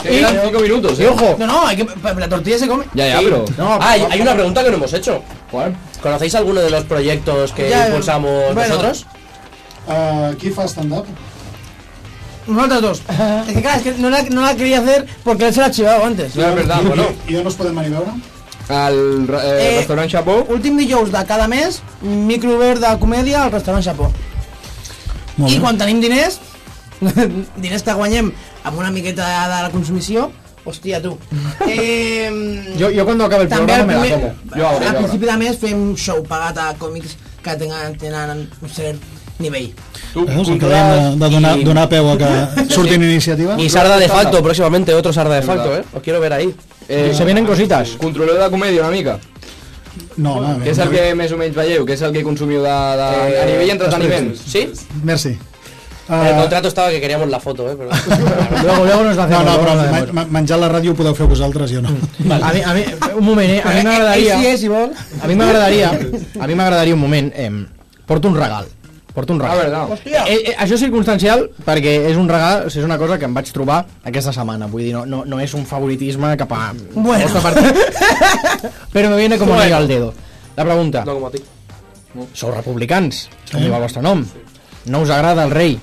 Que 0.07 0.19
quedan 0.19 0.39
5 0.45 0.59
minutos, 0.59 0.99
Y 0.99 1.03
eh. 1.03 1.07
ojo, 1.09 1.35
No, 1.39 1.47
no, 1.47 1.67
hay 1.67 1.77
que, 1.77 1.87
la 2.17 2.29
tortilla 2.29 2.57
se 2.59 2.67
come. 2.67 2.85
Ya, 2.93 3.07
ya, 3.07 3.19
pero. 3.19 3.45
no, 3.57 3.73
Ah, 3.73 3.91
hay, 3.91 4.05
hay 4.09 4.21
una 4.21 4.33
pregunta 4.33 4.63
que 4.63 4.69
no 4.71 4.77
hemos 4.77 4.93
hecho. 4.93 5.21
¿Cuál? 5.51 5.75
¿Conocéis 6.01 6.35
alguno 6.35 6.61
de 6.61 6.69
los 6.69 6.83
proyectos 6.85 7.51
que 7.53 7.69
Ya, 7.69 7.87
impulsamos 7.87 8.53
bueno. 8.53 8.67
nosotros? 8.75 9.05
Uh, 9.87 10.35
qui 10.37 10.49
fa 10.51 10.67
stand-up? 10.67 11.05
Nosotros 12.47 12.81
dos. 12.81 13.01
Es 13.47 13.53
que 13.55 13.61
claro, 13.61 13.77
es 13.77 13.83
que 13.83 13.91
no 14.01 14.09
la, 14.09 14.21
no 14.23 14.41
la 14.41 14.55
quería 14.55 14.79
hacer 14.79 15.05
porque 15.23 15.47
él 15.47 15.53
se 15.53 15.59
la 15.61 15.67
ha 15.67 15.71
chivado 15.71 16.05
antes. 16.05 16.35
No, 16.35 16.47
es 16.47 16.55
verdad, 16.55 16.81
bueno. 16.83 17.03
I 17.27 17.35
on 17.35 17.47
us 17.47 17.55
podem 17.55 17.75
venir 17.75 17.95
a 17.95 17.99
veure? 17.99 18.11
Al 18.69 19.27
eh, 19.29 19.59
Eh, 19.73 19.77
restaurant 19.79 20.09
Chapeau. 20.11 20.45
Últim 20.49 20.77
dijous 20.77 21.11
de 21.11 21.25
cada 21.25 21.47
mes, 21.47 21.81
micro 22.01 22.55
obert 22.57 22.79
de 22.81 22.97
comèdia 22.99 23.43
al 23.43 23.51
restaurant 23.51 23.83
Chapó. 23.83 24.11
Molt 25.37 25.51
I 25.51 25.55
bé. 25.55 25.61
quan 25.61 25.77
tenim 25.77 25.99
diners, 26.01 26.39
diners 27.61 27.83
que 27.83 27.93
guanyem 27.93 28.31
amb 28.67 28.79
una 28.79 28.91
miqueta 28.91 29.25
de 29.47 29.61
la 29.63 29.69
consumició, 29.71 30.29
hòstia, 30.67 31.01
tu. 31.01 31.17
Eh, 31.67 32.73
Yo, 32.77 32.89
yo 32.91 33.05
cuando 33.05 33.25
acabe 33.25 33.43
el 33.43 33.49
també 33.49 33.73
programa 33.73 33.81
al 33.81 33.87
me 33.87 33.93
la 33.93 34.01
primer, 34.01 34.19
como. 34.19 34.55
Jo 34.61 34.67
ara, 34.67 34.89
al 34.89 34.95
jo 34.95 34.99
principi 35.03 35.25
de 35.25 35.37
mes 35.37 35.57
fem 35.61 35.85
show 35.95 36.23
pagat 36.27 36.57
a 36.57 36.73
còmics 36.79 37.15
que 37.43 37.55
tenen, 37.55 37.97
tenen 37.97 38.49
un 38.61 38.69
cert 38.69 38.99
nivell. 39.39 39.71
Tu, 40.13 40.25
Veus? 40.25 40.47
Que 40.49 40.65
dèiem 40.65 41.19
de, 41.19 41.25
de 41.25 41.29
donar, 41.35 41.57
I- 41.59 41.63
donar 41.63 41.87
peu 41.89 42.09
a 42.11 42.17
que 42.17 42.29
surtin 42.75 43.03
iniciatives. 43.03 43.59
Y 43.59 43.69
Sarda 43.69 43.97
de 43.97 44.07
facto, 44.09 44.41
próximamente 44.43 44.93
otro 44.93 45.13
Sarda 45.13 45.35
de 45.35 45.41
facto. 45.43 45.75
¿eh? 45.77 45.83
Os 45.93 46.01
quiero 46.01 46.19
ver 46.19 46.33
ahí. 46.33 46.53
Eh, 46.89 47.13
Se 47.15 47.23
vienen 47.25 47.45
cositas. 47.45 47.89
Controleu 47.99 48.35
de 48.37 48.49
comèdia 48.49 48.81
una 48.81 48.91
mica. 48.91 49.19
No, 50.17 50.35
home, 50.37 50.63
Què 50.65 50.71
és 50.71 50.77
el 50.79 50.89
que 50.93 51.03
més 51.17 51.31
o 51.33 51.37
menys 51.37 51.55
veieu? 51.57 51.83
Què 51.85 51.93
és 51.95 52.01
el 52.05 52.11
que 52.13 52.21
consumiu 52.25 52.61
de, 52.61 52.69
de, 52.99 53.07
Eh, 53.33 53.41
a 53.41 53.45
nivell 53.49 53.69
entreteniment? 53.73 54.27
¿Sí? 54.37 54.67
Merci. 55.03 55.37
En 56.09 56.25
el 56.27 56.35
contrato 56.35 56.67
estaba 56.69 56.89
que 56.89 57.01
queríamos 57.01 57.27
la 57.29 57.39
foto, 57.39 57.69
¿eh? 57.69 57.75
Pero... 57.77 57.89
Luego, 58.63 58.85
luego 58.85 59.03
nos 59.03 59.15
la 59.17 59.27
no, 59.27 59.37
hacemos. 59.39 59.53
no, 59.53 59.59
però 59.61 59.75
la 59.75 59.83
hacemos. 59.83 60.13
ma- 60.13 60.25
menjar 60.25 60.59
la 60.59 60.69
ràdio 60.71 60.91
ho 60.91 60.95
podeu 60.95 61.13
fer 61.15 61.27
vosaltres, 61.27 61.71
jo 61.71 61.81
no. 61.81 61.89
A 61.89 62.53
mi, 62.53 62.61
a 62.63 62.73
mi, 62.73 62.83
un 63.17 63.25
moment, 63.25 63.49
eh? 63.49 63.61
A 63.65 63.73
mi 63.75 63.83
m'agradaria... 63.83 64.39
sí 64.39 64.57
si 64.57 64.67
vol. 64.71 64.91
A 65.21 65.27
mi 65.27 65.35
m'agradaria... 65.35 65.91
A 66.39 66.47
mi 66.47 66.55
m'agradaria 66.55 66.93
un 66.95 67.01
moment... 67.01 67.31
Eh, 67.35 67.51
porto 68.05 68.27
un 68.29 68.35
regal. 68.39 68.65
Porto 69.13 69.33
un 69.33 69.41
Ah, 69.41 69.47
regal. 69.49 69.57
verdad. 69.65 69.87
Hòstia. 69.89 70.23
Eh, 70.29 70.43
eh, 70.51 70.55
això 70.61 70.75
és 70.77 70.79
circumstancial 70.85 71.47
perquè 71.65 71.93
és 72.11 72.15
un 72.15 72.29
regal, 72.29 72.67
o 72.67 72.69
sigui, 72.69 72.83
és 72.83 72.85
una 72.85 72.97
cosa 73.01 73.17
que 73.17 73.25
em 73.25 73.33
vaig 73.33 73.49
trobar 73.51 73.79
aquesta 74.05 74.31
setmana, 74.31 74.67
vull 74.69 74.83
dir, 74.85 74.93
no, 74.93 75.05
no, 75.09 75.23
no 75.25 75.39
és 75.41 75.53
un 75.57 75.65
favoritisme 75.65 76.35
cap 76.37 76.51
a... 76.53 76.71
Bueno. 76.93 77.25
Però 78.93 79.09
me 79.09 79.17
viene 79.17 79.37
com 79.37 79.47
bueno. 79.49 79.75
al 79.75 79.87
dedo. 79.87 80.13
La 80.55 80.63
pregunta, 80.65 81.03
No 81.05 81.13
como 81.15 81.27
a 81.27 81.31
ti. 81.31 81.41
sou 82.33 82.49
republicans, 82.53 83.27
com 83.51 83.61
diu 83.61 83.73
el 83.75 83.81
vostre 83.83 84.01
nom, 84.01 84.23
no 84.89 85.01
us 85.03 85.09
agrada 85.13 85.43
el 85.45 85.51
rei, 85.51 85.75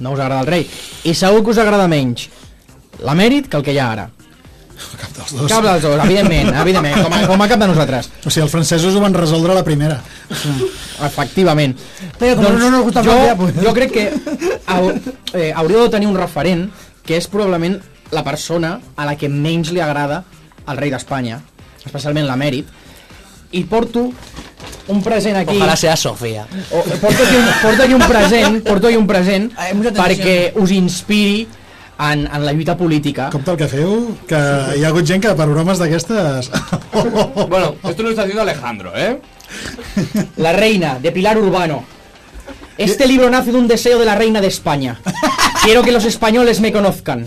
no 0.00 0.12
us 0.12 0.20
agrada 0.20 0.40
el 0.42 0.46
rei, 0.50 0.66
i 1.04 1.14
segur 1.14 1.44
que 1.44 1.54
us 1.54 1.58
agrada 1.62 1.88
menys 1.88 2.28
l'emèrit 3.04 3.48
que 3.50 3.58
el 3.58 3.64
que 3.66 3.74
hi 3.74 3.78
ha 3.82 3.90
ara. 3.92 4.08
Cap 4.98 5.10
dels 5.16 5.32
dos. 5.34 5.48
Cap 5.50 5.62
dels 5.64 5.82
dos, 5.82 6.00
evidentment, 6.04 6.50
evidentment, 6.64 7.02
com 7.04 7.14
a, 7.14 7.20
com 7.30 7.42
a 7.42 7.48
cap 7.48 7.60
de 7.62 7.68
nosaltres. 7.70 8.10
O 8.26 8.30
sigui, 8.30 8.44
els 8.46 8.52
francesos 8.54 8.94
ho 8.94 9.02
van 9.02 9.14
resoldre 9.14 9.54
a 9.54 9.58
la 9.58 9.64
primera. 9.66 10.00
Efectivament. 11.06 11.76
Però 12.18 12.36
com 12.38 12.58
no 12.58 12.70
nos 12.70 12.84
gusta 12.88 13.02
jo, 13.06 13.16
pues- 13.38 13.58
jo 13.62 13.74
crec 13.76 13.92
que 13.94 14.04
hau, 14.66 14.90
eh, 15.32 15.52
hauríeu 15.54 15.84
de 15.86 15.90
tenir 15.94 16.08
un 16.10 16.18
referent 16.18 16.68
que 17.04 17.16
és 17.18 17.28
probablement 17.28 17.78
la 18.14 18.24
persona 18.24 18.78
a 18.96 19.06
la 19.06 19.16
que 19.18 19.28
menys 19.28 19.72
li 19.74 19.82
agrada 19.82 20.22
al 20.66 20.78
rei 20.78 20.90
d'Espanya, 20.90 21.40
especialment 21.84 22.26
l'emèrit, 22.28 22.68
i 23.52 23.64
porto 23.70 24.08
un 24.88 25.02
present 25.02 25.36
aquí... 25.36 25.56
Ojalá 25.56 25.76
sea 25.76 25.96
Sofía. 25.96 26.46
O, 26.70 26.82
porto, 26.82 27.22
aquí 27.24 27.36
un, 27.36 27.46
porto 27.62 27.82
aquí 27.82 27.94
un 27.94 28.02
present, 28.02 28.64
porto 28.66 28.86
aquí 28.88 28.96
un 28.96 29.06
present 29.06 29.52
tensión. 29.54 29.94
perquè 29.96 30.52
us 30.60 30.72
inspiri 30.72 31.46
en, 31.98 32.26
en 32.26 32.44
la 32.44 32.52
lluita 32.52 32.76
política. 32.76 33.30
Compte 33.32 33.52
el 33.52 33.56
que 33.56 33.68
feu, 33.68 33.96
que 34.28 34.40
hi 34.78 34.84
ha 34.84 34.90
hagut 34.90 35.06
gent 35.08 35.22
que 35.24 35.34
per 35.38 35.48
bromes 35.48 35.80
d'aquestes... 35.80 36.50
Bueno, 37.48 37.74
esto 37.82 38.02
lo 38.02 38.10
está 38.10 38.22
haciendo 38.22 38.42
Alejandro, 38.42 38.92
¿eh? 38.96 39.20
La 40.36 40.52
reina, 40.52 40.98
de 41.00 41.12
Pilar 41.12 41.38
Urbano. 41.38 41.84
Este 42.76 43.06
libro 43.06 43.30
nace 43.30 43.52
de 43.52 43.58
un 43.58 43.68
deseo 43.68 43.98
de 43.98 44.04
la 44.04 44.16
reina 44.16 44.40
de 44.40 44.48
España. 44.48 45.00
Quiero 45.62 45.82
que 45.82 45.92
los 45.92 46.04
españoles 46.04 46.60
me 46.60 46.72
conozcan. 46.72 47.26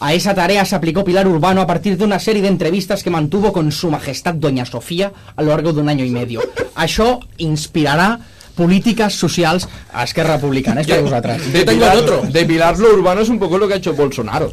A 0.00 0.14
esa 0.14 0.34
tarea 0.34 0.64
se 0.64 0.74
aplicó 0.74 1.04
Pilar 1.04 1.28
Urbano 1.28 1.60
a 1.60 1.66
partir 1.66 1.98
de 1.98 2.04
una 2.04 2.18
serie 2.18 2.40
de 2.40 2.48
entrevistas 2.48 3.02
que 3.02 3.10
mantuvo 3.10 3.52
con 3.52 3.70
su 3.70 3.90
majestad 3.90 4.34
Doña 4.34 4.64
Sofía 4.64 5.12
a 5.36 5.42
lo 5.42 5.50
largo 5.50 5.74
de 5.74 5.82
un 5.82 5.90
año 5.90 6.06
y 6.06 6.10
medio. 6.10 6.40
Això 6.74 7.20
inspirarà 7.36 8.16
políticas 8.56 9.12
socials 9.12 9.68
a 9.92 10.04
Esquerra 10.08 10.38
Republicana. 10.40 10.80
És 10.80 10.88
per 10.88 11.02
vosaltres. 11.04 11.52
De 11.52 11.66
Pilar, 11.68 12.00
de 12.32 12.44
Pilar 12.48 12.78
lo 12.78 12.94
urbano 12.94 13.20
es 13.20 13.28
un 13.28 13.38
poco 13.38 13.58
lo 13.58 13.68
que 13.68 13.74
ha 13.74 13.76
hecho 13.76 13.92
Bolsonaro. 13.92 14.52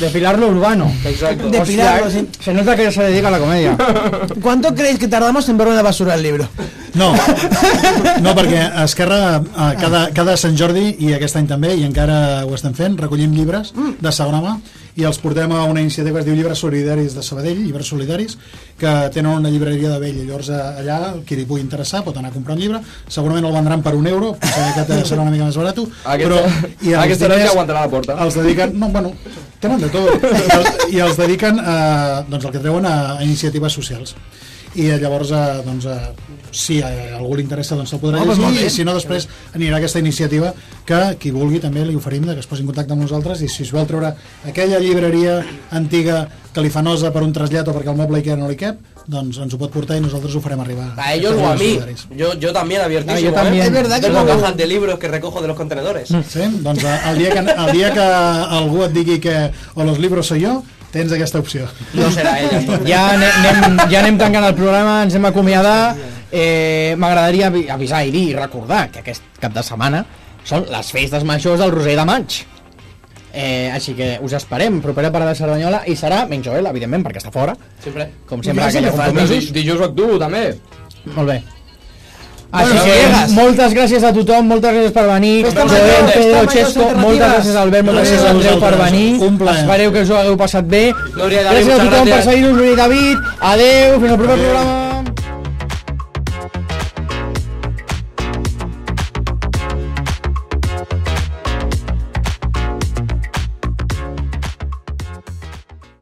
Depilar 0.00 0.38
lo 0.38 0.48
urbano. 0.48 0.90
Exacto. 1.04 1.50
Depilarlo, 1.50 2.06
Hostia, 2.06 2.22
sí. 2.22 2.28
Se 2.40 2.54
nota 2.54 2.74
que 2.74 2.90
se 2.90 3.02
dedica 3.02 3.28
a 3.28 3.32
la 3.32 3.38
comedia. 3.38 3.76
¿Cuánto 4.40 4.74
creéis 4.74 4.98
que 4.98 5.08
tardamos 5.08 5.46
en 5.50 5.58
ver 5.58 5.68
una 5.68 5.82
basura 5.82 6.14
el 6.14 6.22
libro? 6.22 6.48
No, 6.96 7.10
no 8.24 8.32
perquè 8.38 8.62
a 8.64 8.86
Esquerra 8.86 9.20
eh, 9.42 9.68
cada, 9.80 10.06
cada 10.16 10.36
Sant 10.40 10.56
Jordi 10.56 10.88
i 11.04 11.12
aquest 11.16 11.36
any 11.36 11.48
també, 11.50 11.74
i 11.76 11.84
encara 11.84 12.46
ho 12.46 12.54
estem 12.56 12.74
fent, 12.76 12.96
recollim 13.00 13.34
llibres 13.36 13.74
de 13.76 14.12
segona 14.14 14.40
mà 14.44 14.56
i 14.96 15.04
els 15.04 15.18
portem 15.20 15.50
a 15.52 15.64
una 15.68 15.82
iniciativa 15.84 16.16
que 16.16 16.22
es 16.22 16.26
diu 16.26 16.36
Llibres 16.38 16.62
Solidaris 16.64 17.14
de 17.14 17.22
Sabadell, 17.22 17.58
Llibres 17.60 17.90
Solidaris, 17.92 18.38
que 18.80 18.92
tenen 19.12 19.42
una 19.42 19.50
llibreria 19.52 19.90
de 19.92 19.98
vell. 20.00 20.22
Llavors 20.24 20.48
eh, 20.48 20.60
allà, 20.80 20.98
qui 21.28 21.36
li 21.36 21.44
pugui 21.48 21.60
interessar 21.60 22.00
pot 22.06 22.16
anar 22.16 22.30
a 22.32 22.34
comprar 22.36 22.56
un 22.56 22.62
llibre, 22.62 22.80
segurament 23.12 23.44
el 23.44 23.52
vendran 23.58 23.84
per 23.84 23.92
un 23.98 24.08
euro, 24.08 24.32
potser 24.40 24.64
aquest 24.70 24.94
serà 25.10 25.26
una 25.26 25.34
mica 25.34 25.50
més 25.50 25.60
barat, 25.60 25.82
però 26.24 26.40
i 26.80 26.94
els 26.94 27.02
aquest 27.02 27.26
serà 27.26 27.36
el 27.36 27.42
que 27.42 27.44
diners 27.44 27.52
aguantarà 27.52 27.84
la 27.84 27.92
porta. 27.92 28.16
Els 28.24 28.40
dediquen, 28.40 28.72
no, 28.80 28.88
bueno, 28.96 29.12
tenen 29.60 29.84
de 29.84 29.92
tot, 29.92 30.26
i 30.32 30.56
els, 30.56 30.72
i 30.96 31.04
els 31.10 31.20
dediquen 31.20 31.60
a, 31.60 31.78
doncs 32.30 32.48
el 32.48 32.56
que 32.56 32.64
treuen 32.64 32.88
a, 32.88 32.96
a 33.18 33.22
iniciatives 33.28 33.76
socials 33.76 34.16
i 34.76 34.88
llavors 35.00 35.30
eh, 35.32 35.42
doncs, 35.66 35.86
eh, 35.86 35.96
si 36.52 36.78
a 36.84 36.90
algú 37.18 37.34
li 37.36 37.42
interessa 37.44 37.76
doncs 37.76 37.90
se'l 37.94 38.00
podrà 38.02 38.22
Oh, 38.22 38.34
llegir 38.34 38.66
i 38.66 38.70
si 38.72 38.84
no 38.84 38.94
després 38.96 39.28
anirà 39.54 39.76
aquesta 39.80 39.98
iniciativa 40.02 40.52
que 40.86 41.00
qui 41.20 41.30
vulgui 41.34 41.60
també 41.60 41.84
li 41.84 41.96
oferim 41.96 42.24
de 42.26 42.34
que 42.34 42.40
es 42.44 42.46
posi 42.50 42.62
en 42.64 42.70
contacte 42.72 42.92
amb 42.94 43.02
nosaltres 43.04 43.42
i 43.42 43.48
si 43.48 43.62
es 43.66 43.72
vol 43.74 43.86
treure 43.88 44.14
aquella 44.46 44.78
llibreria 44.80 45.40
antiga 45.70 46.26
que 46.54 46.62
li 46.64 46.70
fa 46.72 46.80
nosa 46.82 47.10
per 47.12 47.22
un 47.26 47.32
trasllat 47.36 47.68
o 47.68 47.74
perquè 47.76 47.90
el 47.92 47.98
moble 47.98 48.20
Ikea 48.22 48.36
no 48.40 48.48
li 48.48 48.56
cap 48.56 48.76
doncs 49.06 49.38
ens 49.38 49.52
ho 49.54 49.58
pot 49.60 49.70
portar 49.70 49.98
i 49.98 50.00
nosaltres 50.02 50.34
ho 50.34 50.40
farem 50.42 50.60
arribar 50.64 50.88
A 50.96 51.12
ellos 51.14 51.34
o 51.38 51.46
a 51.46 51.54
mí. 51.54 51.78
Yo, 52.16 52.34
yo 52.34 52.52
también 52.52 52.80
abiertísimo. 52.80 53.18
Ah, 53.18 53.20
yo 53.20 53.32
también. 53.32 53.62
¿eh? 53.62 53.66
Es 53.66 53.72
verdad 53.72 53.96
que 54.00 54.06
Tengo 54.08 54.20
no. 54.20 54.26
cajas 54.26 54.56
de 54.56 54.66
libros 54.66 54.98
que 54.98 55.06
recojo 55.08 55.40
de 55.40 55.46
los 55.48 55.56
contenedores. 55.56 56.08
Sí, 56.08 56.40
doncs 56.62 56.82
eh, 56.82 56.98
el 57.10 57.18
dia, 57.18 57.30
que, 57.30 57.38
el 57.38 57.72
dia 57.72 57.92
que 57.92 58.00
algú 58.00 58.82
et 58.82 58.92
digui 58.92 59.20
que 59.20 59.52
o 59.76 59.84
los 59.84 60.00
libros 60.00 60.26
soy 60.26 60.40
yo, 60.40 60.64
tens 60.96 61.12
aquesta 61.12 61.38
opció. 61.44 61.68
No 61.94 62.10
será 62.10 62.34
ella. 62.40 62.60
Ja 62.88 63.04
anem, 63.14 63.78
ja 63.92 64.00
anem 64.02 64.18
tancant 64.18 64.48
el 64.48 64.54
programa, 64.58 65.02
ens 65.06 65.14
hem 65.14 65.24
acomiadar. 65.28 65.94
Eh, 66.32 66.94
M'agradaria 66.98 67.46
avi- 67.52 67.68
avisar 67.70 68.02
i 68.04 68.10
dir 68.10 68.24
i 68.32 68.34
recordar 68.36 68.88
que 68.90 69.04
aquest 69.04 69.22
cap 69.40 69.52
de 69.54 69.62
setmana 69.62 70.04
són 70.46 70.66
les 70.70 70.90
festes 70.92 71.24
majors 71.24 71.60
del 71.62 71.70
Roser 71.74 71.94
de 71.98 72.04
Maig. 72.08 72.40
Eh, 73.36 73.68
així 73.70 73.92
que 73.94 74.14
us 74.24 74.32
esperem, 74.32 74.78
propera 74.80 75.10
parada 75.12 75.34
de 75.34 75.36
Cerdanyola, 75.38 75.82
i 75.86 75.94
serà 75.98 76.22
menys 76.28 76.46
Joel, 76.48 76.66
evidentment, 76.70 77.02
perquè 77.04 77.20
està 77.20 77.30
fora, 77.34 77.52
Sempre. 77.84 78.06
com 78.26 78.42
sempre, 78.42 78.70
Ja 78.72 78.92
fa, 78.92 79.10
compromisos. 79.10 79.52
Dijous 79.52 79.82
actuo, 79.90 80.16
també. 80.18 80.54
Molt 81.14 81.28
bé. 81.28 81.42
Així 82.52 82.70
Bueno, 82.72 82.84
que 82.84 82.90
Viegas. 82.92 83.30
moltes 83.32 83.72
gràcies 83.74 84.04
a 84.04 84.12
tothom, 84.14 84.46
moltes 84.46 84.72
gràcies 84.72 84.92
per 84.92 85.06
venir. 85.10 85.46
Joel, 85.52 86.10
Pedro, 86.14 86.44
Xesco, 86.52 86.88
moltes 86.96 87.28
gràcies 87.34 87.56
Albert, 87.56 87.84
moltes 87.84 88.02
Gràcies 88.02 88.22
gràcies 88.22 88.26
a 88.26 88.30
Andreu 88.30 88.60
per 88.60 88.74
venir. 88.84 89.22
Un 89.22 89.38
plaer. 89.38 89.60
Espereu 89.64 89.92
que 89.92 90.02
us 90.02 90.10
ho 90.10 90.16
hagueu 90.16 90.36
passat 90.36 90.64
bé. 90.64 90.92
Gràcies 91.16 91.74
a 91.74 91.84
tothom 91.84 92.08
per 92.08 92.22
seguir-nos, 92.22 92.56
Núria 92.56 92.72
i 92.72 92.76
David. 92.76 93.18
Adeu, 93.40 94.00
fins 94.00 94.12
al 94.12 94.18
proper 94.18 94.36
programa. 94.38 94.85